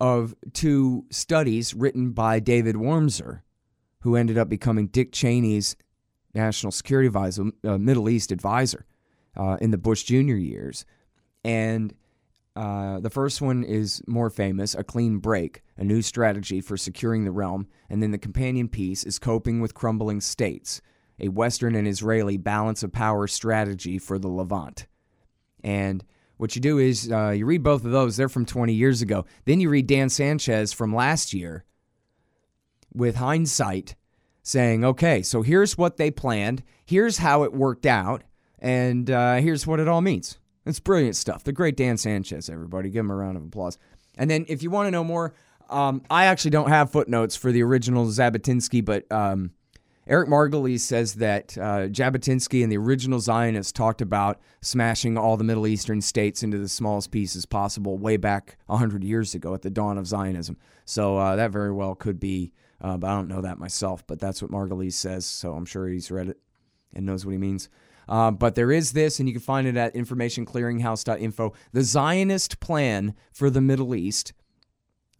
of 0.03 0.35
two 0.53 1.07
studies 1.11 1.75
written 1.75 2.11
by 2.11 2.41
David 2.41 2.75
Wurmser, 2.75 3.43
who 4.01 4.17
ended 4.17 4.37
up 4.37 4.49
becoming 4.49 4.89
Dick 4.89 5.13
Cheney's 5.13 5.77
national 6.35 6.73
security 6.73 7.07
advisor, 7.07 7.53
uh, 7.63 7.79
Middle 7.79 8.09
East 8.09 8.33
advisor 8.33 8.85
uh, 9.37 9.59
in 9.61 9.71
the 9.71 9.79
Bush 9.79 10.03
Jr. 10.03 10.35
years. 10.35 10.85
And 11.45 11.95
uh, 12.57 12.99
the 12.99 13.11
first 13.11 13.41
one 13.41 13.63
is 13.63 14.03
more 14.09 14.29
famous 14.29 14.75
A 14.75 14.83
Clean 14.83 15.19
Break, 15.19 15.63
a 15.77 15.85
new 15.85 16.03
strategy 16.03 16.61
for 16.61 16.77
securing 16.77 17.23
the 17.23 17.31
realm. 17.31 17.69
And 17.89 18.03
then 18.03 18.11
the 18.11 18.19
companion 18.19 18.67
piece 18.67 19.05
is 19.05 19.21
Coping 19.21 19.61
with 19.61 19.73
Crumbling 19.73 20.21
States, 20.21 20.83
a 21.21 21.29
Western 21.29 21.77
and 21.77 21.87
Israeli 21.87 22.39
balance 22.39 22.83
of 22.83 22.91
power 22.91 23.29
strategy 23.29 24.01
for 24.01 24.19
the 24.19 24.29
Levant. 24.29 24.89
And 25.63 26.03
what 26.43 26.57
you 26.57 26.61
do 26.61 26.79
is 26.79 27.09
uh, 27.09 27.29
you 27.29 27.47
read 27.47 27.63
both 27.63 27.85
of 27.85 27.93
those, 27.93 28.17
they're 28.17 28.29
from 28.29 28.45
20 28.45 28.73
years 28.73 29.01
ago. 29.01 29.25
Then 29.45 29.61
you 29.61 29.71
read 29.71 29.87
Dan 29.87 30.09
Sanchez 30.09 30.73
from 30.73 30.93
last 30.93 31.33
year 31.33 31.65
with 32.93 33.15
hindsight 33.15 33.95
saying, 34.43 34.85
okay, 34.85 35.23
so 35.23 35.43
here's 35.43 35.79
what 35.79 35.99
they 35.99 36.11
planned, 36.11 36.65
here's 36.85 37.19
how 37.19 37.45
it 37.45 37.53
worked 37.53 37.87
out, 37.87 38.25
and 38.59 39.09
uh, 39.09 39.37
here's 39.37 39.69
what 39.69 39.79
it 39.79 39.87
all 39.87 40.01
means. 40.01 40.39
It's 40.67 40.81
brilliant 40.81 41.15
stuff. 41.15 41.45
The 41.45 41.53
great 41.53 41.77
Dan 41.77 41.97
Sanchez, 41.97 42.51
everybody. 42.51 42.91
Give 42.91 43.05
him 43.05 43.13
a 43.13 43.15
round 43.15 43.37
of 43.37 43.45
applause. 43.45 43.79
And 44.19 44.29
then 44.29 44.45
if 44.49 44.65
you 44.65 44.71
want 44.71 44.89
to 44.89 44.91
know 44.91 45.05
more, 45.05 45.35
um, 45.71 46.03
I 46.11 46.25
actually 46.25 46.51
don't 46.51 46.71
have 46.71 46.91
footnotes 46.91 47.37
for 47.37 47.53
the 47.53 47.63
original 47.63 48.05
Jabotinsky, 48.07 48.85
but 48.85 49.11
um, 49.13 49.53
Eric 50.13 50.29
Margolis 50.29 50.81
says 50.81 51.15
that 51.15 51.57
uh, 51.57 51.89
Jabotinsky 51.89 52.63
and 52.63 52.71
the 52.71 52.77
original 52.77 53.19
Zionists 53.19 53.73
talked 53.73 54.03
about 54.03 54.43
smashing 54.61 55.17
all 55.17 55.39
the 55.39 55.43
Middle 55.43 55.67
Eastern 55.67 56.03
states 56.03 56.43
into 56.43 56.59
the 56.59 56.69
smallest 56.69 57.11
pieces 57.11 57.47
possible 57.47 57.97
way 57.97 58.19
back 58.19 58.59
100 58.67 59.05
years 59.05 59.35
ago 59.35 59.55
at 59.55 59.63
the 59.63 59.71
dawn 59.71 59.97
of 59.97 60.07
Zionism. 60.07 60.59
So 60.85 61.17
uh, 61.17 61.37
that 61.37 61.51
very 61.51 61.73
well 61.73 61.95
could 61.95 62.21
be, 62.21 62.53
uh, 62.83 62.99
but 62.99 63.09
I 63.09 63.15
don't 63.15 63.29
know 63.29 63.41
that 63.41 63.59
myself, 63.59 64.07
but 64.07 64.21
that's 64.21 64.43
what 64.43 64.51
Margolis 64.51 64.93
says, 64.93 65.25
so 65.25 65.55
I'm 65.55 65.65
sure 65.65 65.89
he's 65.89 66.11
read 66.11 66.29
it 66.29 66.39
and 66.93 67.07
knows 67.07 67.25
what 67.25 67.33
he 67.33 67.39
means. 67.39 67.71
Uh, 68.07 68.31
but 68.31 68.55
there 68.55 68.71
is 68.71 68.93
this, 68.93 69.19
and 69.19 69.27
you 69.27 69.35
can 69.35 69.41
find 69.41 69.67
it 69.67 69.79
at 69.79 69.95
informationclearinghouse.info 69.95 71.55
the 71.73 71.85
Zionist 71.85 72.61
Plan 72.61 73.15
for 73.33 73.49
the 73.49 73.63
Middle 73.63 73.95
East 73.95 74.35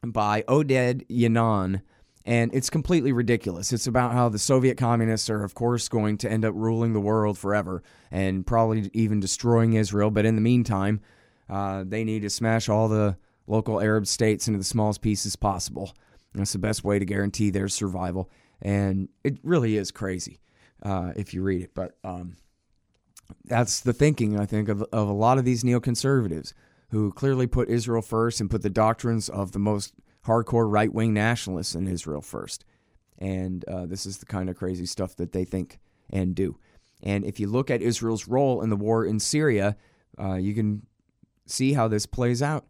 by 0.05 0.43
Oded 0.43 1.07
Yinon 1.09 1.81
and 2.25 2.55
it's 2.55 2.71
completely 2.71 3.13
ridiculous. 3.13 3.73
It's 3.73 3.87
about 3.87 4.13
how 4.13 4.29
the 4.29 4.39
Soviet 4.39 4.77
communists 4.77 5.29
are, 5.29 5.43
of 5.43 5.55
course, 5.55 5.89
going 5.89 6.19
to 6.19 6.31
end 6.31 6.45
up 6.45 6.55
ruling 6.55 6.93
the 6.93 7.01
world 7.01 7.37
forever 7.37 7.83
and 8.11 8.47
probably 8.47 8.91
even 8.93 9.21
destroying 9.21 9.73
Israel. 9.73 10.11
But 10.11 10.27
in 10.27 10.37
the 10.37 10.41
meantime, 10.41 11.01
uh, 11.49 11.85
they 11.87 12.05
need 12.05 12.23
to 12.23 12.31
smash 12.31 12.69
all 12.69 12.89
the 12.89 13.17
local 13.47 13.81
Arab 13.81 14.07
states 14.07 14.47
into 14.47 14.59
the 14.59 14.65
smallest 14.65 15.03
pieces 15.03 15.37
possible. 15.37 15.95
That's 16.35 16.53
the 16.53 16.59
best 16.59 16.85
way 16.85 16.99
to 16.99 17.05
guarantee 17.05 17.51
their 17.51 17.69
survival. 17.69 18.31
And 18.61 19.09
it 19.25 19.39
really 19.43 19.77
is 19.77 19.91
crazy 19.91 20.41
uh, 20.83 21.13
if 21.17 21.35
you 21.35 21.43
read 21.43 21.63
it. 21.63 21.75
But 21.75 21.97
um, 22.05 22.37
that's 23.45 23.81
the 23.81 23.93
thinking, 23.93 24.39
I 24.39 24.47
think, 24.47 24.69
of, 24.69 24.83
of 24.93 25.09
a 25.09 25.13
lot 25.13 25.39
of 25.39 25.45
these 25.45 25.65
neoconservatives 25.65 26.53
who 26.91 27.11
clearly 27.13 27.47
put 27.47 27.69
Israel 27.69 28.03
first 28.03 28.41
and 28.41 28.51
put 28.51 28.63
the 28.63 28.71
doctrines 28.71 29.29
of 29.29 29.53
the 29.53 29.59
most 29.59 29.95
hardcore 30.27 30.71
right 30.71 30.93
wing 30.93 31.13
nationalists 31.13 31.75
in 31.75 31.89
Israel 31.89 32.23
first. 32.23 32.65
And 33.19 33.65
uh, 33.69 33.87
this 33.87 34.07
is 34.07 34.19
the 34.19 34.27
kind 34.27 34.51
of 34.51 34.57
crazy 34.57 34.87
stuff 34.87 35.17
that 35.17 35.33
they 35.33 35.45
think 35.45 35.79
and 36.11 36.35
do. 36.35 36.59
And 37.03 37.25
if 37.25 37.41
you 37.41 37.49
look 37.49 37.71
at 37.71 37.83
Israel's 37.83 38.29
role 38.29 38.63
in 38.63 38.71
the 38.71 38.77
war 38.77 39.05
in 39.05 39.19
Syria, 39.19 39.77
uh, 40.19 40.35
you 40.35 40.55
can 40.55 40.87
see 41.47 41.73
how 41.73 41.89
this 41.89 42.07
plays 42.07 42.43
out. 42.43 42.67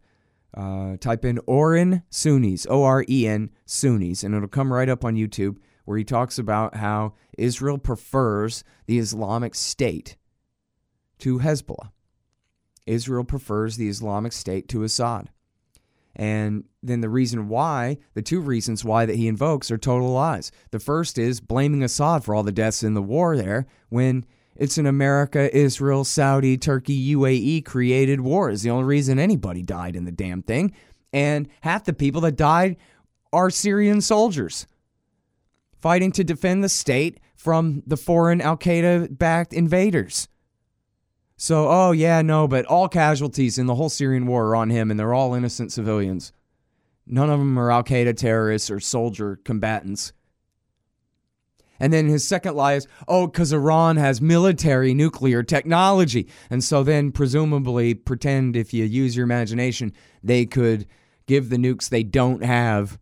Uh, 0.55 0.97
type 0.97 1.25
in 1.25 1.39
Oren 1.47 2.03
Sunnis, 2.11 2.67
O 2.69 2.83
R 2.83 3.03
E 3.09 3.27
N 3.27 3.49
Sunnis, 3.65 4.23
and 4.23 4.35
it'll 4.35 4.47
come 4.47 4.71
right 4.71 4.89
up 4.89 5.03
on 5.03 5.15
YouTube 5.15 5.57
where 5.85 5.97
he 5.97 6.03
talks 6.03 6.37
about 6.37 6.75
how 6.75 7.13
Israel 7.37 7.79
prefers 7.79 8.63
the 8.85 8.99
Islamic 8.99 9.55
State 9.55 10.15
to 11.19 11.39
Hezbollah. 11.39 11.91
Israel 12.85 13.23
prefers 13.23 13.77
the 13.77 13.89
Islamic 13.89 14.31
State 14.31 14.67
to 14.69 14.83
Assad. 14.83 15.29
And 16.15 16.65
then 16.81 17.01
the 17.01 17.09
reason 17.09 17.47
why, 17.47 17.97
the 18.13 18.21
two 18.21 18.39
reasons 18.39 18.85
why 18.85 19.05
that 19.05 19.15
he 19.15 19.27
invokes 19.27 19.71
are 19.71 19.77
total 19.77 20.11
lies. 20.11 20.51
The 20.71 20.79
first 20.79 21.17
is 21.17 21.41
blaming 21.41 21.83
Assad 21.83 22.23
for 22.23 22.35
all 22.35 22.43
the 22.43 22.51
deaths 22.51 22.83
in 22.83 22.93
the 22.93 23.01
war 23.01 23.35
there 23.35 23.65
when 23.89 24.25
it's 24.55 24.77
an 24.77 24.85
America, 24.85 25.55
Israel, 25.55 26.03
Saudi, 26.03 26.57
Turkey, 26.57 27.15
UAE 27.15 27.65
created 27.65 28.21
war. 28.21 28.49
Is 28.49 28.61
the 28.61 28.69
only 28.69 28.85
reason 28.85 29.17
anybody 29.17 29.63
died 29.63 29.95
in 29.95 30.05
the 30.05 30.11
damn 30.11 30.43
thing. 30.43 30.73
And 31.11 31.47
half 31.61 31.83
the 31.83 31.93
people 31.93 32.21
that 32.21 32.35
died 32.35 32.77
are 33.31 33.49
Syrian 33.49 34.01
soldiers 34.01 34.67
fighting 35.83 36.11
to 36.13 36.23
defend 36.23 36.63
the 36.63 36.69
state 36.69 37.19
from 37.35 37.83
the 37.85 37.97
foreign 37.97 38.39
Al 38.39 38.55
Qaeda 38.55 39.17
backed 39.17 39.51
invaders. 39.51 40.29
So, 41.35 41.67
oh, 41.67 41.91
yeah, 41.91 42.21
no, 42.21 42.47
but 42.47 42.65
all 42.65 42.87
casualties 42.87 43.57
in 43.57 43.65
the 43.65 43.75
whole 43.75 43.89
Syrian 43.89 44.27
war 44.27 44.47
are 44.47 44.55
on 44.55 44.69
him, 44.69 44.91
and 44.91 44.99
they're 44.99 45.13
all 45.13 45.33
innocent 45.33 45.71
civilians. 45.71 46.31
None 47.05 47.29
of 47.29 47.39
them 47.39 47.57
are 47.59 47.71
Al 47.71 47.83
Qaeda 47.83 48.15
terrorists 48.15 48.71
or 48.71 48.79
soldier 48.79 49.39
combatants. 49.43 50.13
And 51.79 51.91
then 51.91 52.07
his 52.07 52.25
second 52.25 52.55
lie 52.55 52.75
is, 52.75 52.87
oh, 53.07 53.27
because 53.27 53.51
Iran 53.51 53.97
has 53.97 54.21
military 54.21 54.93
nuclear 54.93 55.43
technology. 55.43 56.29
And 56.49 56.63
so 56.63 56.83
then, 56.83 57.11
presumably, 57.11 57.93
pretend 57.93 58.55
if 58.55 58.73
you 58.73 58.85
use 58.85 59.17
your 59.17 59.25
imagination, 59.25 59.91
they 60.23 60.45
could 60.45 60.87
give 61.25 61.49
the 61.49 61.57
nukes 61.57 61.89
they 61.89 62.03
don't 62.03 62.43
have 62.43 62.99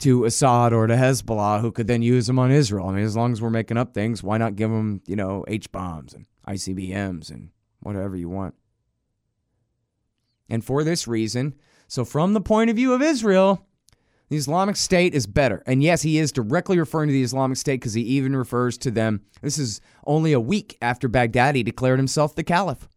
to 0.00 0.24
Assad 0.26 0.72
or 0.72 0.86
to 0.86 0.94
Hezbollah, 0.94 1.60
who 1.60 1.72
could 1.72 1.86
then 1.86 2.02
use 2.02 2.26
them 2.26 2.38
on 2.38 2.50
Israel. 2.50 2.88
I 2.88 2.92
mean, 2.92 3.04
as 3.04 3.16
long 3.16 3.32
as 3.32 3.40
we're 3.40 3.50
making 3.50 3.78
up 3.78 3.94
things, 3.94 4.22
why 4.22 4.38
not 4.38 4.54
give 4.54 4.70
them, 4.70 5.00
you 5.06 5.16
know, 5.16 5.44
H 5.48 5.72
bombs 5.72 6.12
and 6.12 6.26
ICBMs 6.48 7.30
and 7.30 7.50
whatever 7.80 8.16
you 8.16 8.28
want. 8.28 8.54
And 10.48 10.64
for 10.64 10.84
this 10.84 11.08
reason, 11.08 11.54
so 11.88 12.04
from 12.04 12.32
the 12.32 12.40
point 12.40 12.70
of 12.70 12.76
view 12.76 12.92
of 12.92 13.02
Israel, 13.02 13.66
the 14.28 14.36
Islamic 14.36 14.76
State 14.76 15.14
is 15.14 15.26
better. 15.26 15.62
And 15.66 15.82
yes, 15.82 16.02
he 16.02 16.18
is 16.18 16.32
directly 16.32 16.78
referring 16.78 17.08
to 17.08 17.12
the 17.12 17.22
Islamic 17.22 17.56
State 17.56 17.80
because 17.80 17.94
he 17.94 18.02
even 18.02 18.34
refers 18.34 18.78
to 18.78 18.90
them. 18.90 19.22
This 19.42 19.58
is 19.58 19.80
only 20.06 20.32
a 20.32 20.40
week 20.40 20.76
after 20.80 21.08
Baghdadi 21.08 21.64
declared 21.64 21.98
himself 21.98 22.34
the 22.34 22.44
caliph, 22.44 22.88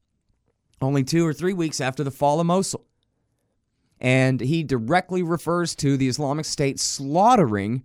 only 0.82 1.04
two 1.04 1.26
or 1.26 1.34
three 1.34 1.54
weeks 1.54 1.82
after 1.82 2.04
the 2.04 2.12
fall 2.12 2.40
of 2.40 2.48
Mosul. 2.48 2.86
And 4.00 4.40
he 4.40 4.64
directly 4.64 5.24
refers 5.24 5.76
to 5.78 5.98
the 5.98 6.08
Islamic 6.08 6.46
State 6.46 6.80
slaughtering 6.80 7.84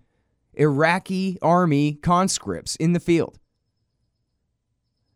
Iraqi 0.54 1.38
army 1.40 1.94
conscripts 1.94 2.76
in 2.76 2.92
the 2.92 3.00
field. 3.00 3.38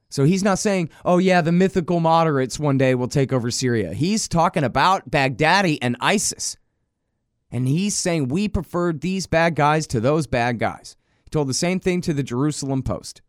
So 0.08 0.24
he's 0.24 0.44
not 0.44 0.58
saying, 0.58 0.90
oh, 1.04 1.18
yeah, 1.18 1.40
the 1.40 1.52
mythical 1.52 2.00
moderates 2.00 2.58
one 2.58 2.78
day 2.78 2.94
will 2.94 3.08
take 3.08 3.32
over 3.32 3.50
Syria. 3.50 3.92
He's 3.92 4.28
talking 4.28 4.64
about 4.64 5.10
Baghdadi 5.10 5.78
and 5.82 5.96
ISIS. 6.00 6.56
And 7.50 7.66
he's 7.66 7.96
saying 7.96 8.28
we 8.28 8.48
preferred 8.48 9.00
these 9.00 9.26
bad 9.26 9.54
guys 9.54 9.86
to 9.88 10.00
those 10.00 10.26
bad 10.26 10.58
guys. 10.58 10.96
He 11.24 11.30
told 11.30 11.48
the 11.48 11.54
same 11.54 11.80
thing 11.80 12.00
to 12.02 12.12
the 12.12 12.22
Jerusalem 12.22 12.82
Post. 12.82 13.22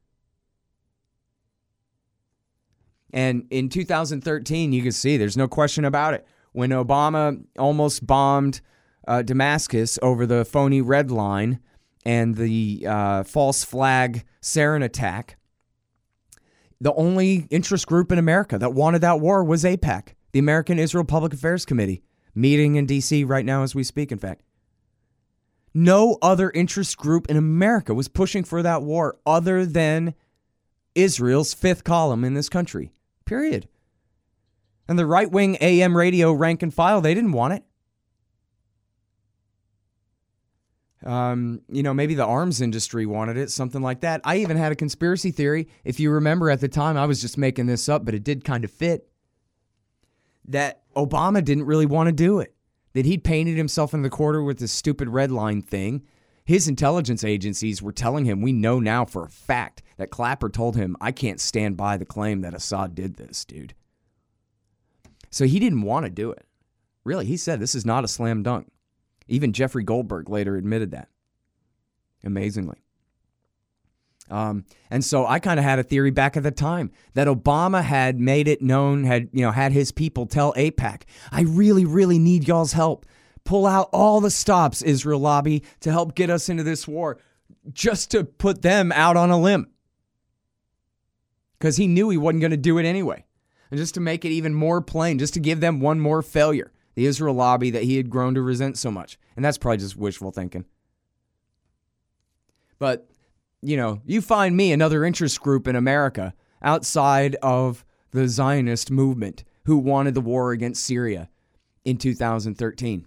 And 3.12 3.47
in 3.49 3.70
2013, 3.70 4.74
you 4.74 4.84
can 4.84 4.91
see 4.91 5.18
there's 5.18 5.38
no 5.38 5.47
question 5.47 5.86
about 5.86 6.14
it. 6.14 6.28
When 6.51 6.72
Obama 6.72 7.43
almost 7.58 8.06
bombed 8.06 8.62
uh, 9.08 9.22
Damascus 9.22 9.97
over 10.01 10.26
the 10.26 10.43
phony 10.43 10.82
red 10.82 11.10
line 11.10 11.60
and 12.06 12.36
the 12.36 12.86
uh, 12.88 13.24
false 13.24 13.64
flag 13.64 14.24
sarin 14.41 14.84
attack, 14.84 15.37
the 16.80 16.93
only 16.93 17.47
interest 17.49 17.88
group 17.88 18.11
in 18.11 18.19
America 18.19 18.57
that 18.57 18.73
wanted 18.73 19.01
that 19.01 19.19
war 19.19 19.43
was 19.43 19.63
AIPAC, 19.63 20.09
the 20.32 20.39
American 20.39 20.80
Israel 20.80 21.03
Public 21.03 21.34
Affairs 21.34 21.65
Committee, 21.65 22.03
meeting 22.36 22.75
in 22.75 22.86
D.C. 22.86 23.23
right 23.23 23.45
now 23.45 23.63
as 23.63 23.73
we 23.73 23.84
speak, 23.84 24.11
in 24.11 24.19
fact. 24.19 24.43
No 25.73 26.17
other 26.21 26.49
interest 26.51 26.97
group 26.97 27.28
in 27.30 27.38
America 27.38 27.93
was 27.93 28.07
pushing 28.07 28.43
for 28.43 28.63
that 28.63 28.82
war 28.82 29.17
other 29.25 29.65
than 29.65 30.13
Israel's 30.95 31.53
fifth 31.53 31.84
column 31.84 32.23
in 32.23 32.34
this 32.34 32.49
country. 32.49 32.91
Period. 33.25 33.67
And 34.88 34.97
the 34.97 35.05
right 35.05 35.30
wing 35.30 35.57
AM 35.61 35.95
radio 35.95 36.32
rank 36.32 36.63
and 36.63 36.73
file, 36.73 37.01
they 37.01 37.13
didn't 37.13 37.34
want 37.34 37.53
it. 37.53 37.63
Um, 41.06 41.62
you 41.70 41.84
know, 41.84 41.93
maybe 41.93 42.16
the 42.16 42.26
arms 42.26 42.60
industry 42.60 43.06
wanted 43.06 43.38
it, 43.38 43.52
something 43.52 43.82
like 43.82 44.02
that. 44.02 44.22
I 44.24 44.38
even 44.38 44.58
had 44.58 44.72
a 44.72 44.76
conspiracy 44.76 45.32
theory. 45.32 45.68
If 45.84 46.00
you 46.00 46.10
remember 46.10 46.50
at 46.50 46.60
the 46.60 46.68
time, 46.68 46.98
I 46.98 47.06
was 47.06 47.22
just 47.22 47.38
making 47.38 47.68
this 47.68 47.88
up, 47.88 48.04
but 48.04 48.16
it 48.16 48.24
did 48.24 48.43
kind 48.43 48.64
of 48.64 48.72
fit. 48.72 49.08
That 50.48 50.82
Obama 50.95 51.43
didn't 51.43 51.66
really 51.66 51.86
want 51.86 52.08
to 52.08 52.14
do 52.14 52.39
it. 52.39 52.56
That 52.93 53.06
he'd 53.06 53.24
painted 53.24 53.58
himself 53.58 53.93
in 53.93 54.02
the 54.02 54.10
corner 54.10 54.41
with 54.41 54.58
this 54.58 54.72
stupid 54.72 55.10
red 55.10 55.32
line 55.32 55.62
thing. 55.62 56.04
His 56.45 56.68
intelligence 56.68 57.24
agencies 57.24 57.82
were 57.82 57.91
telling 57.91 58.26
him, 58.26 58.41
we 58.41 58.54
know 58.54 58.80
now 58.80 59.06
for 59.06 59.26
a 59.26 59.30
fact 59.30 59.84
that 59.98 60.10
Clapper 60.10 60.50
told 60.50 60.78
him, 60.78 60.95
I 61.02 61.12
can't 61.12 61.41
stand 61.41 61.78
by 61.78 61.98
the 61.98 62.06
claim 62.06 62.41
that 62.41 62.54
Assad 62.54 62.95
did 62.95 63.18
this, 63.18 63.43
dude. 63.45 63.76
So 65.30 65.45
he 65.45 65.60
didn't 65.60 65.82
want 65.82 66.06
to 66.06 66.10
do 66.10 66.32
it. 66.32 66.45
Really, 67.04 67.26
he 67.26 67.38
said 67.38 67.60
this 67.60 67.76
is 67.76 67.86
not 67.86 68.04
a 68.04 68.08
slam 68.08 68.43
dunk. 68.43 68.72
Even 69.28 69.53
Jeffrey 69.53 69.84
Goldberg 69.84 70.30
later 70.30 70.55
admitted 70.55 70.91
that. 70.91 71.09
Amazingly. 72.23 72.78
Um, 74.30 74.65
and 74.89 75.03
so 75.05 75.25
I 75.25 75.39
kind 75.39 75.59
of 75.59 75.63
had 75.63 75.80
a 75.80 75.84
theory 75.84 76.11
back 76.11 76.36
at 76.36 76.43
the 76.43 76.51
time 76.51 76.91
that 77.13 77.28
Obama 77.28 77.82
had 77.82 78.19
made 78.19 78.47
it 78.47 78.61
known, 78.61 79.05
had 79.05 79.30
you 79.32 79.41
know, 79.41 79.51
had 79.51 79.71
his 79.71 79.91
people 79.91 80.25
tell 80.25 80.53
AIPAC, 80.53 81.03
"I 81.32 81.41
really, 81.41 81.86
really 81.86 82.19
need 82.19 82.47
y'all's 82.47 82.73
help. 82.73 83.05
Pull 83.45 83.65
out 83.65 83.89
all 83.93 84.19
the 84.19 84.30
stops, 84.30 84.82
Israel 84.82 85.19
lobby, 85.19 85.63
to 85.80 85.91
help 85.91 86.15
get 86.15 86.30
us 86.30 86.49
into 86.49 86.63
this 86.63 86.88
war, 86.88 87.17
just 87.71 88.11
to 88.11 88.25
put 88.25 88.61
them 88.61 88.91
out 88.91 89.15
on 89.15 89.30
a 89.30 89.39
limb." 89.39 89.67
Because 91.57 91.78
he 91.78 91.88
knew 91.88 92.09
he 92.09 92.17
wasn't 92.17 92.41
going 92.41 92.51
to 92.51 92.57
do 92.57 92.78
it 92.78 92.86
anyway, 92.86 93.25
and 93.71 93.80
just 93.80 93.93
to 93.93 94.01
make 94.01 94.25
it 94.25 94.32
even 94.32 94.53
more 94.53 94.82
plain, 94.82 95.19
just 95.19 95.36
to 95.36 95.39
give 95.39 95.61
them 95.61 95.80
one 95.80 96.01
more 96.01 96.21
failure 96.21 96.73
the 96.98 97.06
Israel 97.06 97.36
lobby 97.36 97.70
that 97.70 97.84
he 97.84 97.95
had 97.98 98.10
grown 98.10 98.34
to 98.34 98.41
resent 98.41 98.76
so 98.76 98.89
much. 98.89 99.20
And 99.36 99.45
that's 99.45 99.60
probably 99.60 99.78
just 99.78 99.95
wishful 99.95 100.32
thinking. 100.32 100.66
But, 102.80 103.08
you 103.62 103.78
know, 103.78 104.02
you 104.04 104.20
find 104.20 104.58
me 104.58 104.72
another 104.72 105.06
interest 105.06 105.39
group 105.39 105.68
in 105.68 105.76
America 105.76 106.34
outside 106.60 107.36
of 107.43 107.86
the 108.14 108.28
Zionist 108.28 108.89
movement 108.89 109.43
who 109.66 109.78
wanted 109.78 110.16
the 110.16 110.22
war 110.22 110.52
against 110.52 110.84
Syria 110.84 111.30
in 111.86 111.98
2013. 111.98 113.06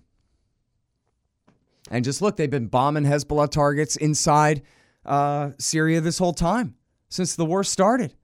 And 1.90 2.04
just 2.04 2.22
look, 2.22 2.36
they've 2.36 2.48
been 2.48 2.68
bombing 2.68 3.02
Hezbollah 3.02 3.50
targets 3.50 3.96
inside 3.96 4.62
uh, 5.04 5.50
Syria 5.58 6.00
this 6.00 6.18
whole 6.18 6.32
time 6.32 6.76
since 7.08 7.34
the 7.34 7.44
war 7.44 7.64
started. 7.64 8.14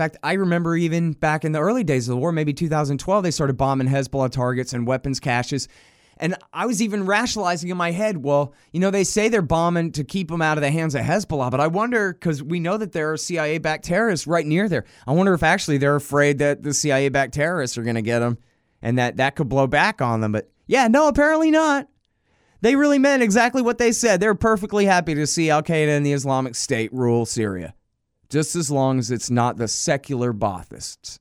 Fact, 0.00 0.16
I 0.22 0.32
remember 0.34 0.76
even 0.76 1.12
back 1.12 1.44
in 1.44 1.52
the 1.52 1.60
early 1.60 1.84
days 1.84 2.08
of 2.08 2.12
the 2.12 2.16
war, 2.16 2.32
maybe 2.32 2.52
2012, 2.52 3.22
they 3.22 3.30
started 3.30 3.56
bombing 3.56 3.88
Hezbollah 3.88 4.30
targets 4.30 4.72
and 4.72 4.86
weapons 4.86 5.20
caches. 5.20 5.68
And 6.16 6.36
I 6.52 6.66
was 6.66 6.82
even 6.82 7.06
rationalizing 7.06 7.70
in 7.70 7.76
my 7.76 7.92
head, 7.92 8.18
well, 8.18 8.54
you 8.72 8.80
know, 8.80 8.90
they 8.90 9.04
say 9.04 9.28
they're 9.28 9.42
bombing 9.42 9.92
to 9.92 10.04
keep 10.04 10.28
them 10.28 10.42
out 10.42 10.58
of 10.58 10.62
the 10.62 10.70
hands 10.70 10.94
of 10.94 11.02
Hezbollah, 11.02 11.50
but 11.50 11.60
I 11.60 11.66
wonder, 11.66 12.12
because 12.12 12.42
we 12.42 12.60
know 12.60 12.76
that 12.76 12.92
there 12.92 13.12
are 13.12 13.16
CIA 13.16 13.58
backed 13.58 13.84
terrorists 13.84 14.26
right 14.26 14.44
near 14.46 14.68
there. 14.68 14.84
I 15.06 15.12
wonder 15.12 15.32
if 15.32 15.42
actually 15.42 15.78
they're 15.78 15.96
afraid 15.96 16.38
that 16.38 16.62
the 16.62 16.74
CIA 16.74 17.08
backed 17.08 17.34
terrorists 17.34 17.78
are 17.78 17.82
going 17.82 17.94
to 17.94 18.02
get 18.02 18.18
them 18.18 18.38
and 18.82 18.98
that 18.98 19.16
that 19.16 19.36
could 19.36 19.48
blow 19.48 19.66
back 19.66 20.02
on 20.02 20.20
them. 20.20 20.32
But 20.32 20.50
yeah, 20.66 20.88
no, 20.88 21.08
apparently 21.08 21.50
not. 21.50 21.88
They 22.60 22.76
really 22.76 22.98
meant 22.98 23.22
exactly 23.22 23.62
what 23.62 23.78
they 23.78 23.92
said. 23.92 24.20
They're 24.20 24.34
perfectly 24.34 24.84
happy 24.84 25.14
to 25.14 25.26
see 25.26 25.48
Al 25.48 25.62
Qaeda 25.62 25.88
and 25.88 26.04
the 26.04 26.12
Islamic 26.12 26.54
State 26.54 26.92
rule 26.92 27.24
Syria 27.24 27.74
just 28.30 28.54
as 28.54 28.70
long 28.70 28.98
as 28.98 29.10
it's 29.10 29.30
not 29.30 29.56
the 29.56 29.68
secular 29.68 30.32
Baathists 30.32 31.18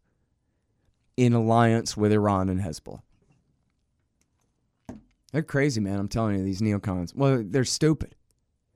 in 1.18 1.34
alliance 1.34 1.97
with 1.97 2.14
Iran 2.14 2.47
and 2.47 2.62
Hezbollah. 2.62 3.01
They're 5.34 5.43
crazy, 5.43 5.82
man. 5.82 5.99
I'm 5.99 6.07
telling 6.07 6.38
you, 6.38 6.43
these 6.43 6.62
neocons. 6.62 7.14
Well, 7.16 7.43
they're 7.45 7.66
stupid. 7.66 8.16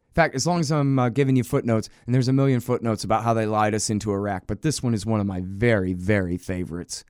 In 0.10 0.14
fact, 0.14 0.36
as 0.36 0.46
long 0.46 0.60
as 0.60 0.72
I'm 0.72 1.00
uh, 1.00 1.10
giving 1.10 1.36
you 1.36 1.44
footnotes, 1.44 1.90
and 2.06 2.14
there's 2.14 2.28
a 2.28 2.34
million 2.34 2.60
footnotes 2.60 3.04
about 3.04 3.24
how 3.24 3.34
they 3.34 3.48
lied 3.48 3.74
us 3.74 3.90
into 3.90 4.12
Iraq, 4.12 4.44
but 4.46 4.62
this 4.62 4.84
one 4.84 4.94
is 4.94 5.06
one 5.06 5.20
of 5.20 5.26
my 5.26 5.42
very, 5.44 5.94
very 5.94 6.38
favorites. 6.38 7.04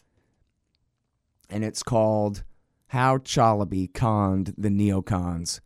And 1.49 1.65
it's 1.65 1.83
called 1.83 2.43
How 2.87 3.17
Chalabi 3.17 3.93
Conned 3.93 4.53
the 4.57 4.69
Neocons. 4.69 5.59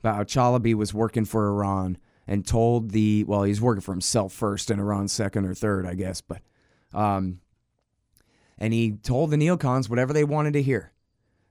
About 0.00 0.16
how 0.16 0.24
Chalabi 0.24 0.74
was 0.74 0.92
working 0.92 1.24
for 1.24 1.48
Iran 1.48 1.96
and 2.26 2.46
told 2.46 2.90
the 2.90 3.24
well 3.24 3.42
he's 3.42 3.60
working 3.60 3.80
for 3.80 3.92
himself 3.92 4.32
first 4.32 4.70
and 4.70 4.80
Iran 4.80 5.08
second 5.08 5.44
or 5.46 5.54
third 5.54 5.86
I 5.86 5.94
guess 5.94 6.20
but 6.20 6.40
um 6.92 7.40
and 8.58 8.72
he 8.72 8.92
told 8.92 9.30
the 9.30 9.36
neocons 9.36 9.88
whatever 9.88 10.12
they 10.12 10.24
wanted 10.24 10.52
to 10.54 10.62
hear 10.62 10.92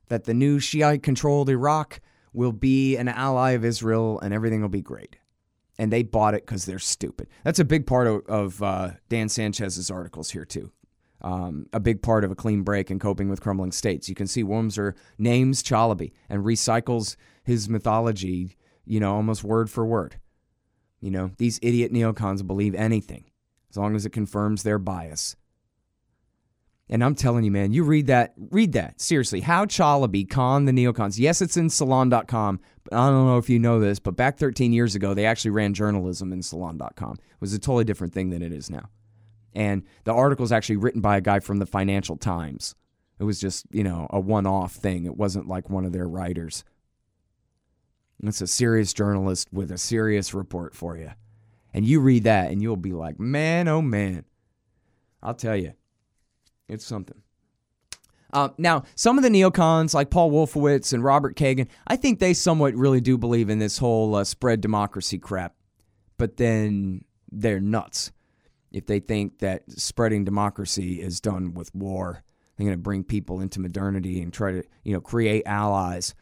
that 0.08 0.26
the 0.26 0.34
new 0.34 0.60
Shiite 0.60 1.04
controlled 1.04 1.50
Iraq 1.50 2.00
will 2.34 2.52
be 2.52 2.98
an 2.98 3.08
ally 3.08 3.52
of 3.52 3.66
Israel 3.66 4.20
and 4.20 4.34
everything 4.34 4.62
will 4.62 4.70
be 4.70 4.82
great 4.82 5.18
and 5.78 5.92
they 5.92 6.04
bought 6.04 6.34
it 6.34 6.46
because 6.46 6.66
they're 6.66 6.80
stupid 6.80 7.28
that's 7.44 7.60
a 7.60 7.66
big 7.66 7.86
part 7.86 8.08
of, 8.08 8.26
of 8.28 8.64
uh, 8.64 8.92
Dan 9.10 9.30
Sanchez's 9.30 9.92
articles 9.92 10.32
here 10.32 10.46
too 10.46 10.72
um, 11.24 11.68
a 11.72 11.80
big 11.80 12.02
part 12.02 12.24
of 12.24 12.32
a 12.32 12.36
clean 12.36 12.64
break 12.64 12.90
and 12.90 13.00
coping 13.00 13.30
with 13.30 13.42
crumbling 13.42 13.72
states. 13.72 14.10
You 14.10 14.16
can 14.16 14.28
see 14.28 14.44
Wurmser 14.44 14.94
names 15.18 15.64
Chalabi 15.64 16.12
and 16.30 16.44
recycles 16.44 17.16
his 17.44 17.70
mythology, 17.70 18.58
you 18.86 19.00
know, 19.00 19.16
almost 19.16 19.44
word 19.44 19.70
for 19.70 19.86
word. 19.86 20.20
You 21.04 21.12
know, 21.12 21.32
these 21.38 21.60
idiot 21.62 21.92
neocons 21.92 22.48
believe 22.48 22.74
anything 22.76 23.26
as 23.70 23.76
long 23.76 23.94
as 23.94 24.06
it 24.06 24.12
confirms 24.12 24.64
their 24.64 24.80
bias. 24.80 25.36
And 26.90 27.04
I'm 27.04 27.14
telling 27.14 27.44
you, 27.44 27.52
man, 27.52 27.74
you 27.74 27.84
read 27.84 28.08
that, 28.08 28.34
read 28.38 28.72
that. 28.72 29.02
Seriously, 29.02 29.42
how 29.42 29.66
Chalabi 29.66 30.30
conned 30.30 30.66
the 30.66 30.72
neocons. 30.72 31.20
Yes, 31.20 31.42
it's 31.42 31.58
in 31.58 31.70
salon.com, 31.70 32.62
but 32.86 32.94
I 32.94 33.10
don't 33.10 33.28
know 33.28 33.38
if 33.38 33.50
you 33.50 33.60
know 33.60 33.82
this, 33.82 34.00
but 34.00 34.16
back 34.16 34.38
13 34.38 34.72
years 34.72 34.96
ago, 34.96 35.14
they 35.14 35.26
actually 35.26 35.52
ran 35.52 35.74
journalism 35.74 36.32
in 36.32 36.42
salon.com. 36.42 37.16
It 37.16 37.42
was 37.42 37.54
a 37.54 37.60
totally 37.60 37.84
different 37.84 38.14
thing 38.14 38.30
than 38.30 38.42
it 38.42 38.54
is 38.54 38.70
now. 38.70 38.88
And 39.54 39.84
the 40.06 40.14
article 40.14 40.46
is 40.46 40.54
actually 40.54 40.78
written 40.78 41.02
by 41.02 41.18
a 41.18 41.22
guy 41.22 41.42
from 41.42 41.60
the 41.60 41.66
Financial 41.66 42.16
Times. 42.16 42.76
It 43.20 43.26
was 43.26 43.42
just, 43.42 43.66
you 43.72 43.84
know, 43.84 44.08
a 44.10 44.22
one 44.22 44.48
off 44.48 44.72
thing. 44.72 45.06
It 45.06 45.18
wasn't 45.18 45.50
like 45.50 45.70
one 45.70 45.84
of 45.84 45.92
their 45.92 46.08
writers. 46.08 46.64
It's 48.28 48.42
a 48.42 48.48
serious 48.48 48.94
journalist 48.94 49.50
with 49.52 49.72
a 49.72 49.78
serious 49.78 50.34
report 50.34 50.76
for 50.76 50.98
you. 50.98 51.12
And 51.74 51.86
you 51.86 52.00
read 52.00 52.24
that 52.24 52.52
and 52.52 52.62
you'll 52.62 52.78
be 52.78 52.94
like, 52.94 53.20
man, 53.20 53.68
oh 53.68 53.82
man. 53.82 54.26
I'll 55.22 55.34
tell 55.34 55.56
you, 55.56 55.74
it's 56.68 56.86
something. 56.86 57.22
Uh, 58.32 58.50
now, 58.58 58.84
some 58.96 59.18
of 59.18 59.24
the 59.24 59.30
neocons, 59.30 59.94
like 59.94 60.10
Paul 60.10 60.32
Wolfowitz 60.32 60.92
and 60.92 61.04
Robert 61.04 61.36
Kagan, 61.36 61.68
I 61.86 61.96
think 61.96 62.20
they 62.20 62.34
somewhat 62.34 62.74
really 62.74 63.00
do 63.00 63.18
believe 63.18 63.50
in 63.50 63.60
this 63.60 63.78
whole 63.78 64.16
uh, 64.16 64.24
spread 64.24 64.60
democracy 64.60 65.20
crap. 65.20 65.56
But 66.18 66.38
then 66.38 67.06
they're 67.32 67.60
nuts 67.60 68.12
if 68.72 68.88
they 68.88 69.00
think 69.00 69.40
that 69.40 69.64
spreading 69.72 70.24
democracy 70.24 71.00
is 71.02 71.20
done 71.20 71.54
with 71.54 71.74
war. 71.76 72.24
They're 72.58 72.66
going 72.66 72.78
to 72.78 72.82
bring 72.82 73.04
people 73.04 73.40
into 73.40 73.60
modernity 73.60 74.22
and 74.22 74.34
try 74.34 74.52
to, 74.52 74.64
you 74.84 74.94
know, 74.94 75.02
create 75.02 75.44
allies 75.46 76.16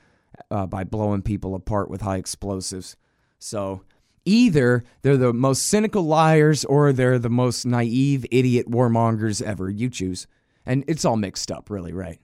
uh, 0.50 0.66
by 0.66 0.84
blowing 0.84 1.22
people 1.22 1.56
apart 1.56 1.90
with 1.90 2.02
high 2.02 2.18
explosives. 2.18 2.96
So 3.40 3.84
either 4.26 4.84
they're 5.02 5.18
the 5.18 5.34
most 5.34 5.68
cynical 5.68 6.04
liars 6.04 6.66
or 6.66 6.94
they're 6.94 7.20
the 7.20 7.30
most 7.30 7.66
naive 7.66 8.26
idiot 8.32 8.70
warmongers 8.70 9.42
ever. 9.42 9.70
You 9.70 9.90
choose. 9.90 10.28
And 10.66 10.84
it's 10.88 11.06
all 11.06 11.18
mixed 11.18 11.52
up, 11.52 11.70
really, 11.70 11.92
right? 11.92 12.20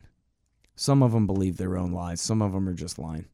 Some 0.75 1.01
of 1.01 1.11
them 1.11 1.25
believe 1.25 1.57
their 1.57 1.77
own 1.77 1.91
lies, 1.91 2.21
some 2.21 2.41
of 2.41 2.53
them 2.53 2.69
are 2.69 2.73
just 2.73 2.99
lying. 2.99 3.25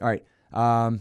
All 0.00 0.08
right. 0.08 0.24
Um, 0.52 1.00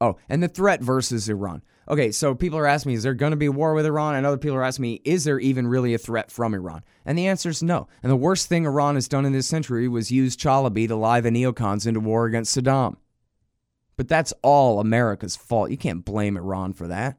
oh, 0.00 0.16
and 0.28 0.42
the 0.42 0.48
threat 0.48 0.80
versus 0.80 1.28
Iran. 1.28 1.62
Okay, 1.88 2.10
so 2.10 2.34
people 2.34 2.58
are 2.58 2.66
asking 2.66 2.90
me, 2.90 2.96
is 2.96 3.04
there 3.04 3.14
going 3.14 3.30
to 3.30 3.36
be 3.36 3.48
war 3.48 3.72
with 3.72 3.86
Iran? 3.86 4.16
And 4.16 4.26
other 4.26 4.38
people 4.38 4.56
are 4.56 4.64
asking 4.64 4.82
me, 4.82 5.00
is 5.04 5.24
there 5.24 5.38
even 5.38 5.68
really 5.68 5.94
a 5.94 5.98
threat 5.98 6.32
from 6.32 6.52
Iran? 6.52 6.82
And 7.04 7.16
the 7.16 7.28
answer 7.28 7.48
is 7.48 7.62
no. 7.62 7.86
And 8.02 8.10
the 8.10 8.16
worst 8.16 8.48
thing 8.48 8.66
Iran 8.66 8.96
has 8.96 9.06
done 9.06 9.24
in 9.24 9.32
this 9.32 9.46
century 9.46 9.86
was 9.86 10.10
use 10.10 10.36
Chalabi 10.36 10.88
to 10.88 10.96
lie 10.96 11.20
the 11.20 11.30
neocons 11.30 11.86
into 11.86 12.00
war 12.00 12.26
against 12.26 12.56
Saddam. 12.56 12.96
But 13.96 14.08
that's 14.08 14.34
all 14.42 14.80
America's 14.80 15.36
fault. 15.36 15.70
You 15.70 15.76
can't 15.76 16.04
blame 16.04 16.36
Iran 16.36 16.72
for 16.72 16.88
that. 16.88 17.18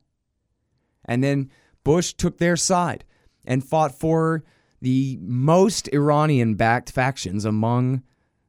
And 1.06 1.24
then 1.24 1.50
Bush 1.84 2.14
took 2.14 2.38
their 2.38 2.58
side 2.58 3.06
and 3.46 3.64
fought 3.64 3.98
for 3.98 4.44
the 4.82 5.18
most 5.22 5.88
Iranian 5.94 6.56
backed 6.56 6.92
factions 6.92 7.46
among 7.46 8.04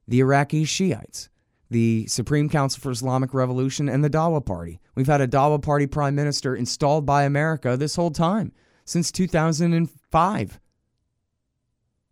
the 0.08 0.18
Iraqi 0.18 0.64
Shiites 0.64 1.28
the 1.70 2.06
Supreme 2.06 2.48
Council 2.48 2.80
for 2.80 2.90
Islamic 2.90 3.34
Revolution, 3.34 3.88
and 3.88 4.02
the 4.02 4.10
Dawa 4.10 4.44
Party. 4.44 4.80
We've 4.94 5.06
had 5.06 5.20
a 5.20 5.28
Dawa 5.28 5.62
Party 5.62 5.86
prime 5.86 6.14
minister 6.14 6.56
installed 6.56 7.04
by 7.04 7.24
America 7.24 7.76
this 7.76 7.96
whole 7.96 8.10
time, 8.10 8.52
since 8.84 9.12
2005. 9.12 10.60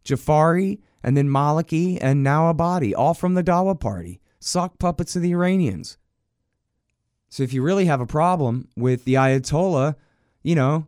Jafari, 0.05 0.79
and 1.03 1.17
then 1.17 1.29
Maliki, 1.29 1.99
and 2.01 2.23
now 2.23 2.53
Abadi, 2.53 2.93
all 2.97 3.15
from 3.15 3.35
the 3.35 3.45
Dawa 3.45 3.79
Party, 3.79 4.21
sock 4.39 4.79
puppets 4.79 5.17
of 5.17 5.23
the 5.23 5.33
Iranians. 5.33 5.99
So 7.29 7.43
if 7.43 7.53
you 7.53 7.63
really 7.63 7.87
have 7.87 8.01
a 8.01 8.07
problem 8.07 8.69
with 8.77 9.05
the 9.05 9.15
Ayatollah, 9.15 9.97
you 10.43 10.55
know, 10.55 10.87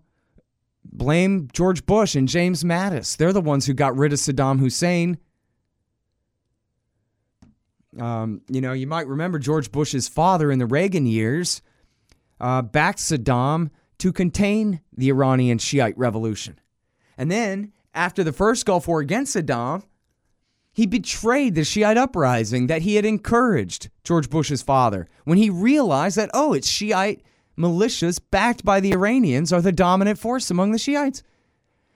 blame 0.85 1.49
George 1.53 1.85
Bush 1.85 2.15
and 2.15 2.29
James 2.29 2.65
Mattis. 2.65 3.17
They're 3.17 3.33
the 3.33 3.41
ones 3.41 3.67
who 3.67 3.75
got 3.75 3.97
rid 3.97 4.13
of 4.13 4.19
Saddam 4.19 4.61
Hussein. 4.61 5.19
Um, 7.99 8.43
you 8.49 8.61
know, 8.61 8.73
you 8.73 8.87
might 8.87 9.07
remember 9.07 9.39
George 9.39 9.73
Bush's 9.73 10.09
father 10.09 10.51
in 10.51 10.59
the 10.59 10.67
Reagan 10.67 11.07
years 11.07 11.63
uh, 12.41 12.63
backed 12.63 12.99
Saddam 12.99 13.71
to 13.99 14.13
contain 14.13 14.81
the 14.97 15.09
Iranian 15.09 15.59
Shiite 15.59 15.99
revolution. 15.99 16.59
And 17.17 17.31
then, 17.31 17.73
after 17.95 18.23
the 18.23 18.33
first 18.33 18.65
Gulf 18.65 18.87
War 18.87 19.01
against 19.01 19.35
Saddam, 19.35 19.83
he 20.73 20.87
betrayed 20.87 21.57
the 21.57 21.65
Shiite 21.65 21.97
uprising 21.97 22.69
that 22.69 22.83
he 22.83 22.95
had 22.95 23.05
encouraged, 23.05 23.91
George 24.05 24.31
Bush's 24.31 24.63
father, 24.63 25.09
when 25.25 25.39
he 25.39 25.51
realized 25.51 26.17
that, 26.17 26.31
oh, 26.33 26.53
it's 26.53 26.69
Shiite 26.69 27.23
militias 27.59 28.21
backed 28.31 28.65
by 28.65 28.79
the 28.79 28.93
Iranians 28.93 29.53
are 29.53 29.61
the 29.61 29.73
dominant 29.73 30.21
force 30.21 30.51
among 30.51 30.71
the 30.71 30.79
Shiites. 30.79 31.25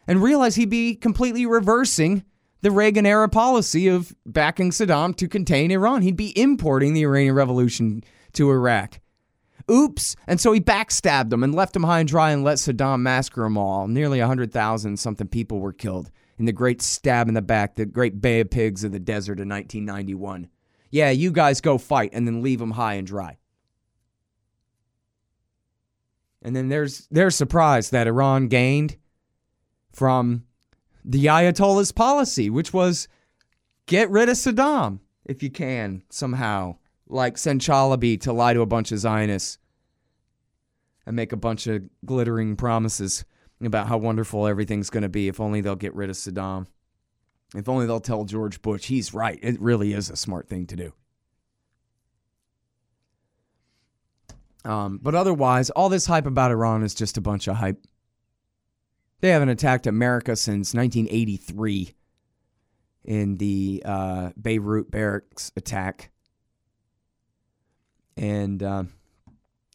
And 0.08 0.20
realized 0.20 0.56
he'd 0.56 0.68
be 0.68 0.96
completely 0.96 1.46
reversing 1.46 2.24
the 2.62 2.70
Reagan 2.70 3.06
era 3.06 3.28
policy 3.28 3.88
of 3.88 4.14
backing 4.24 4.70
Saddam 4.70 5.14
to 5.16 5.28
contain 5.28 5.70
Iran. 5.70 6.02
He'd 6.02 6.16
be 6.16 6.36
importing 6.38 6.94
the 6.94 7.04
Iranian 7.04 7.34
Revolution 7.34 8.02
to 8.32 8.50
Iraq. 8.50 9.00
Oops. 9.70 10.16
And 10.26 10.40
so 10.40 10.52
he 10.52 10.60
backstabbed 10.60 11.30
them 11.30 11.42
and 11.42 11.54
left 11.54 11.72
them 11.72 11.84
high 11.84 12.00
and 12.00 12.08
dry 12.08 12.30
and 12.30 12.42
let 12.42 12.58
Saddam 12.58 13.00
massacre 13.00 13.42
them 13.42 13.58
all. 13.58 13.86
Nearly 13.86 14.20
100,000 14.20 14.96
something 14.96 15.28
people 15.28 15.60
were 15.60 15.72
killed 15.72 16.10
in 16.38 16.46
the 16.46 16.52
great 16.52 16.82
stab 16.82 17.28
in 17.28 17.34
the 17.34 17.42
back, 17.42 17.76
the 17.76 17.86
great 17.86 18.20
Bay 18.20 18.40
of 18.40 18.50
Pigs 18.50 18.84
of 18.84 18.92
the 18.92 18.98
desert 18.98 19.38
in 19.38 19.48
1991. 19.48 20.48
Yeah, 20.90 21.10
you 21.10 21.30
guys 21.30 21.60
go 21.60 21.78
fight 21.78 22.10
and 22.12 22.26
then 22.26 22.42
leave 22.42 22.58
them 22.58 22.72
high 22.72 22.94
and 22.94 23.06
dry. 23.06 23.38
And 26.42 26.56
then 26.56 26.68
there's 26.68 27.06
their 27.08 27.30
surprise 27.30 27.90
that 27.90 28.08
Iran 28.08 28.48
gained 28.48 28.96
from 29.92 30.44
the 31.04 31.26
Ayatollah's 31.26 31.92
policy, 31.92 32.50
which 32.50 32.72
was 32.72 33.08
get 33.86 34.10
rid 34.10 34.28
of 34.28 34.36
Saddam 34.36 35.00
if 35.24 35.42
you 35.42 35.50
can 35.50 36.02
somehow, 36.10 36.76
like 37.08 37.38
send 37.38 37.60
Chalabi 37.60 38.20
to 38.22 38.32
lie 38.32 38.54
to 38.54 38.60
a 38.60 38.66
bunch 38.66 38.92
of 38.92 38.98
Zionists 38.98 39.58
and 41.06 41.16
make 41.16 41.32
a 41.32 41.36
bunch 41.36 41.66
of 41.66 41.82
glittering 42.04 42.56
promises 42.56 43.24
about 43.60 43.86
how 43.86 43.98
wonderful 43.98 44.46
everything's 44.46 44.90
going 44.90 45.02
to 45.02 45.08
be 45.08 45.28
if 45.28 45.40
only 45.40 45.60
they'll 45.60 45.76
get 45.76 45.94
rid 45.94 46.10
of 46.10 46.16
Saddam. 46.16 46.66
If 47.54 47.68
only 47.68 47.86
they'll 47.86 48.00
tell 48.00 48.24
George 48.24 48.62
Bush 48.62 48.86
he's 48.86 49.12
right. 49.12 49.38
It 49.42 49.60
really 49.60 49.92
is 49.92 50.10
a 50.10 50.16
smart 50.16 50.48
thing 50.48 50.66
to 50.68 50.76
do. 50.76 50.92
Um, 54.64 55.00
but 55.02 55.14
otherwise, 55.14 55.70
all 55.70 55.88
this 55.88 56.06
hype 56.06 56.26
about 56.26 56.50
Iran 56.50 56.82
is 56.82 56.94
just 56.94 57.18
a 57.18 57.20
bunch 57.20 57.48
of 57.48 57.56
hype. 57.56 57.84
They 59.22 59.30
haven't 59.30 59.50
attacked 59.50 59.86
America 59.86 60.34
since 60.34 60.74
1983 60.74 61.94
in 63.04 63.36
the 63.36 63.80
uh, 63.84 64.30
Beirut 64.40 64.90
barracks 64.90 65.52
attack. 65.56 66.10
And 68.16 68.60
uh, 68.64 68.84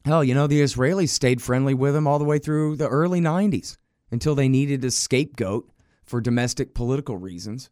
hell, 0.03 0.21
you 0.21 0.35
know, 0.35 0.47
the 0.47 0.61
Israelis 0.61 1.09
stayed 1.09 1.41
friendly 1.41 1.73
with 1.73 1.93
them 1.93 2.07
all 2.07 2.19
the 2.19 2.25
way 2.25 2.39
through 2.39 2.75
the 2.75 2.89
early 2.89 3.21
90s 3.21 3.77
until 4.11 4.35
they 4.35 4.49
needed 4.49 4.83
a 4.83 4.91
scapegoat 4.91 5.71
for 6.03 6.19
domestic 6.19 6.73
political 6.73 7.15
reasons. 7.15 7.69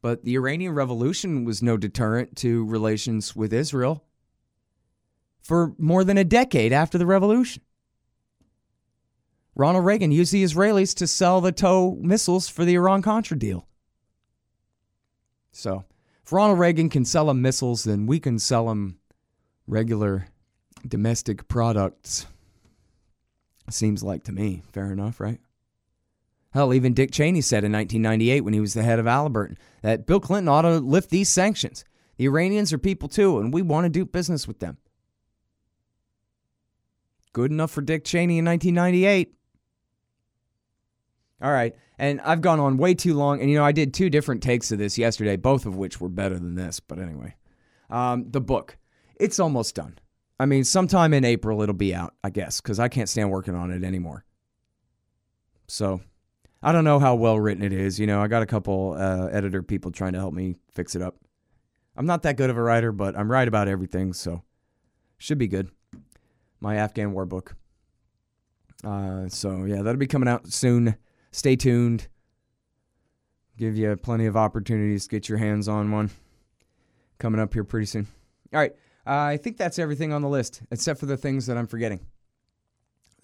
But 0.00 0.24
the 0.24 0.34
Iranian 0.34 0.72
Revolution 0.72 1.44
was 1.44 1.62
no 1.62 1.76
deterrent 1.76 2.36
to 2.36 2.64
relations 2.64 3.36
with 3.36 3.52
Israel 3.52 4.02
for 5.42 5.74
more 5.76 6.04
than 6.04 6.16
a 6.16 6.24
decade 6.24 6.72
after 6.72 6.96
the 6.96 7.06
revolution. 7.06 7.62
Ronald 9.58 9.84
Reagan 9.84 10.12
used 10.12 10.32
the 10.32 10.44
Israelis 10.44 10.94
to 10.94 11.06
sell 11.08 11.40
the 11.40 11.50
TOW 11.50 11.98
missiles 12.00 12.48
for 12.48 12.64
the 12.64 12.76
Iran 12.76 13.02
Contra 13.02 13.36
deal. 13.36 13.66
So, 15.50 15.84
if 16.24 16.32
Ronald 16.32 16.60
Reagan 16.60 16.88
can 16.88 17.04
sell 17.04 17.26
them 17.26 17.42
missiles, 17.42 17.82
then 17.82 18.06
we 18.06 18.20
can 18.20 18.38
sell 18.38 18.68
them 18.68 19.00
regular 19.66 20.28
domestic 20.86 21.48
products. 21.48 22.26
Seems 23.68 24.04
like 24.04 24.22
to 24.24 24.32
me. 24.32 24.62
Fair 24.72 24.92
enough, 24.92 25.18
right? 25.18 25.40
Hell, 26.52 26.72
even 26.72 26.94
Dick 26.94 27.10
Cheney 27.10 27.40
said 27.40 27.64
in 27.64 27.72
1998 27.72 28.42
when 28.42 28.54
he 28.54 28.60
was 28.60 28.74
the 28.74 28.84
head 28.84 29.00
of 29.00 29.06
Halliburton 29.06 29.58
that 29.82 30.06
Bill 30.06 30.20
Clinton 30.20 30.48
ought 30.48 30.62
to 30.62 30.78
lift 30.78 31.10
these 31.10 31.28
sanctions. 31.28 31.84
The 32.16 32.26
Iranians 32.26 32.72
are 32.72 32.78
people 32.78 33.08
too, 33.08 33.40
and 33.40 33.52
we 33.52 33.62
want 33.62 33.86
to 33.86 33.90
do 33.90 34.04
business 34.04 34.46
with 34.46 34.60
them. 34.60 34.78
Good 37.32 37.50
enough 37.50 37.72
for 37.72 37.82
Dick 37.82 38.04
Cheney 38.04 38.38
in 38.38 38.44
1998. 38.44 39.34
All 41.40 41.52
right. 41.52 41.74
And 41.98 42.20
I've 42.22 42.40
gone 42.40 42.60
on 42.60 42.76
way 42.76 42.94
too 42.94 43.14
long. 43.14 43.40
And, 43.40 43.50
you 43.50 43.56
know, 43.56 43.64
I 43.64 43.72
did 43.72 43.94
two 43.94 44.10
different 44.10 44.42
takes 44.42 44.70
of 44.72 44.78
this 44.78 44.98
yesterday, 44.98 45.36
both 45.36 45.66
of 45.66 45.76
which 45.76 46.00
were 46.00 46.08
better 46.08 46.34
than 46.34 46.54
this. 46.54 46.80
But 46.80 46.98
anyway, 46.98 47.36
um, 47.90 48.30
the 48.30 48.40
book, 48.40 48.76
it's 49.16 49.38
almost 49.38 49.74
done. 49.74 49.98
I 50.40 50.46
mean, 50.46 50.64
sometime 50.64 51.12
in 51.12 51.24
April 51.24 51.62
it'll 51.62 51.74
be 51.74 51.94
out, 51.94 52.14
I 52.22 52.30
guess, 52.30 52.60
because 52.60 52.78
I 52.78 52.88
can't 52.88 53.08
stand 53.08 53.30
working 53.30 53.54
on 53.54 53.72
it 53.72 53.82
anymore. 53.82 54.24
So 55.66 56.00
I 56.62 56.72
don't 56.72 56.84
know 56.84 56.98
how 56.98 57.14
well 57.16 57.38
written 57.38 57.64
it 57.64 57.72
is. 57.72 57.98
You 57.98 58.06
know, 58.06 58.22
I 58.22 58.28
got 58.28 58.42
a 58.42 58.46
couple 58.46 58.94
uh, 58.96 59.26
editor 59.26 59.62
people 59.62 59.90
trying 59.90 60.12
to 60.12 60.18
help 60.18 60.34
me 60.34 60.56
fix 60.72 60.94
it 60.94 61.02
up. 61.02 61.16
I'm 61.96 62.06
not 62.06 62.22
that 62.22 62.36
good 62.36 62.50
of 62.50 62.56
a 62.56 62.62
writer, 62.62 62.92
but 62.92 63.18
I'm 63.18 63.30
right 63.30 63.48
about 63.48 63.66
everything. 63.66 64.12
So 64.12 64.42
should 65.18 65.38
be 65.38 65.48
good 65.48 65.70
my 66.60 66.76
Afghan 66.76 67.12
war 67.12 67.26
book. 67.26 67.56
Uh, 68.84 69.28
so 69.28 69.64
yeah, 69.64 69.82
that'll 69.82 69.96
be 69.96 70.06
coming 70.06 70.28
out 70.28 70.52
soon. 70.52 70.96
Stay 71.30 71.56
tuned. 71.56 72.08
Give 73.56 73.76
you 73.76 73.96
plenty 73.96 74.26
of 74.26 74.36
opportunities 74.36 75.04
to 75.04 75.10
get 75.10 75.28
your 75.28 75.38
hands 75.38 75.68
on 75.68 75.90
one. 75.90 76.10
Coming 77.18 77.40
up 77.40 77.52
here 77.52 77.64
pretty 77.64 77.86
soon. 77.86 78.06
All 78.52 78.60
right, 78.60 78.72
uh, 79.06 79.10
I 79.10 79.36
think 79.36 79.56
that's 79.56 79.78
everything 79.78 80.12
on 80.12 80.22
the 80.22 80.28
list, 80.28 80.62
except 80.70 81.00
for 81.00 81.06
the 81.06 81.16
things 81.16 81.46
that 81.46 81.56
I'm 81.56 81.66
forgetting. 81.66 82.00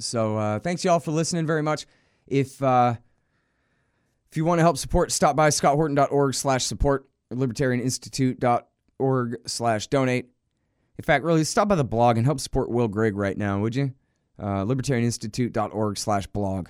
So 0.00 0.36
uh, 0.36 0.58
thanks 0.58 0.84
y'all 0.84 0.98
for 0.98 1.12
listening 1.12 1.46
very 1.46 1.62
much. 1.62 1.86
If 2.26 2.60
uh, 2.62 2.96
if 4.30 4.36
you 4.36 4.44
want 4.44 4.58
to 4.58 4.64
help 4.64 4.76
support, 4.76 5.12
stop 5.12 5.36
by 5.36 5.50
scotthorton.org 5.50 6.34
slash 6.34 6.64
support 6.64 7.06
or 7.30 7.36
libertarianinstitute.org 7.36 9.36
slash 9.46 9.86
donate. 9.86 10.30
In 10.98 11.04
fact, 11.04 11.24
really, 11.24 11.44
stop 11.44 11.68
by 11.68 11.76
the 11.76 11.84
blog 11.84 12.16
and 12.16 12.26
help 12.26 12.40
support 12.40 12.70
Will 12.70 12.88
Grigg 12.88 13.16
right 13.16 13.38
now, 13.38 13.60
would 13.60 13.76
you? 13.76 13.94
Uh, 14.36 14.64
libertarianinstitute.org 14.64 15.96
slash 15.96 16.26
blog 16.26 16.68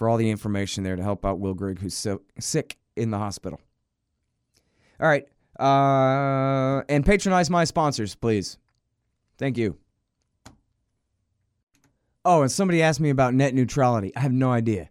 for 0.00 0.08
all 0.08 0.16
the 0.16 0.30
information 0.30 0.82
there 0.82 0.96
to 0.96 1.02
help 1.02 1.26
out 1.26 1.40
Will 1.40 1.52
Grigg, 1.52 1.78
who's 1.78 1.92
so 1.92 2.22
sick 2.38 2.78
in 2.96 3.10
the 3.10 3.18
hospital. 3.18 3.60
All 4.98 5.06
right. 5.06 5.28
Uh, 5.58 6.82
and 6.88 7.04
patronize 7.04 7.50
my 7.50 7.64
sponsors, 7.64 8.14
please. 8.14 8.56
Thank 9.36 9.58
you. 9.58 9.76
Oh, 12.24 12.40
and 12.40 12.50
somebody 12.50 12.80
asked 12.80 12.98
me 12.98 13.10
about 13.10 13.34
net 13.34 13.52
neutrality. 13.52 14.10
I 14.16 14.20
have 14.20 14.32
no 14.32 14.50
idea. 14.50 14.88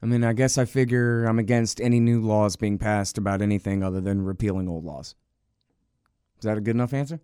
I 0.00 0.06
mean, 0.06 0.22
I 0.22 0.32
guess 0.32 0.56
I 0.56 0.64
figure 0.64 1.24
I'm 1.24 1.40
against 1.40 1.80
any 1.80 1.98
new 1.98 2.20
laws 2.20 2.54
being 2.54 2.78
passed 2.78 3.18
about 3.18 3.42
anything 3.42 3.82
other 3.82 4.00
than 4.00 4.22
repealing 4.22 4.68
old 4.68 4.84
laws. 4.84 5.16
Is 6.38 6.44
that 6.44 6.56
a 6.56 6.60
good 6.60 6.76
enough 6.76 6.94
answer? 6.94 7.18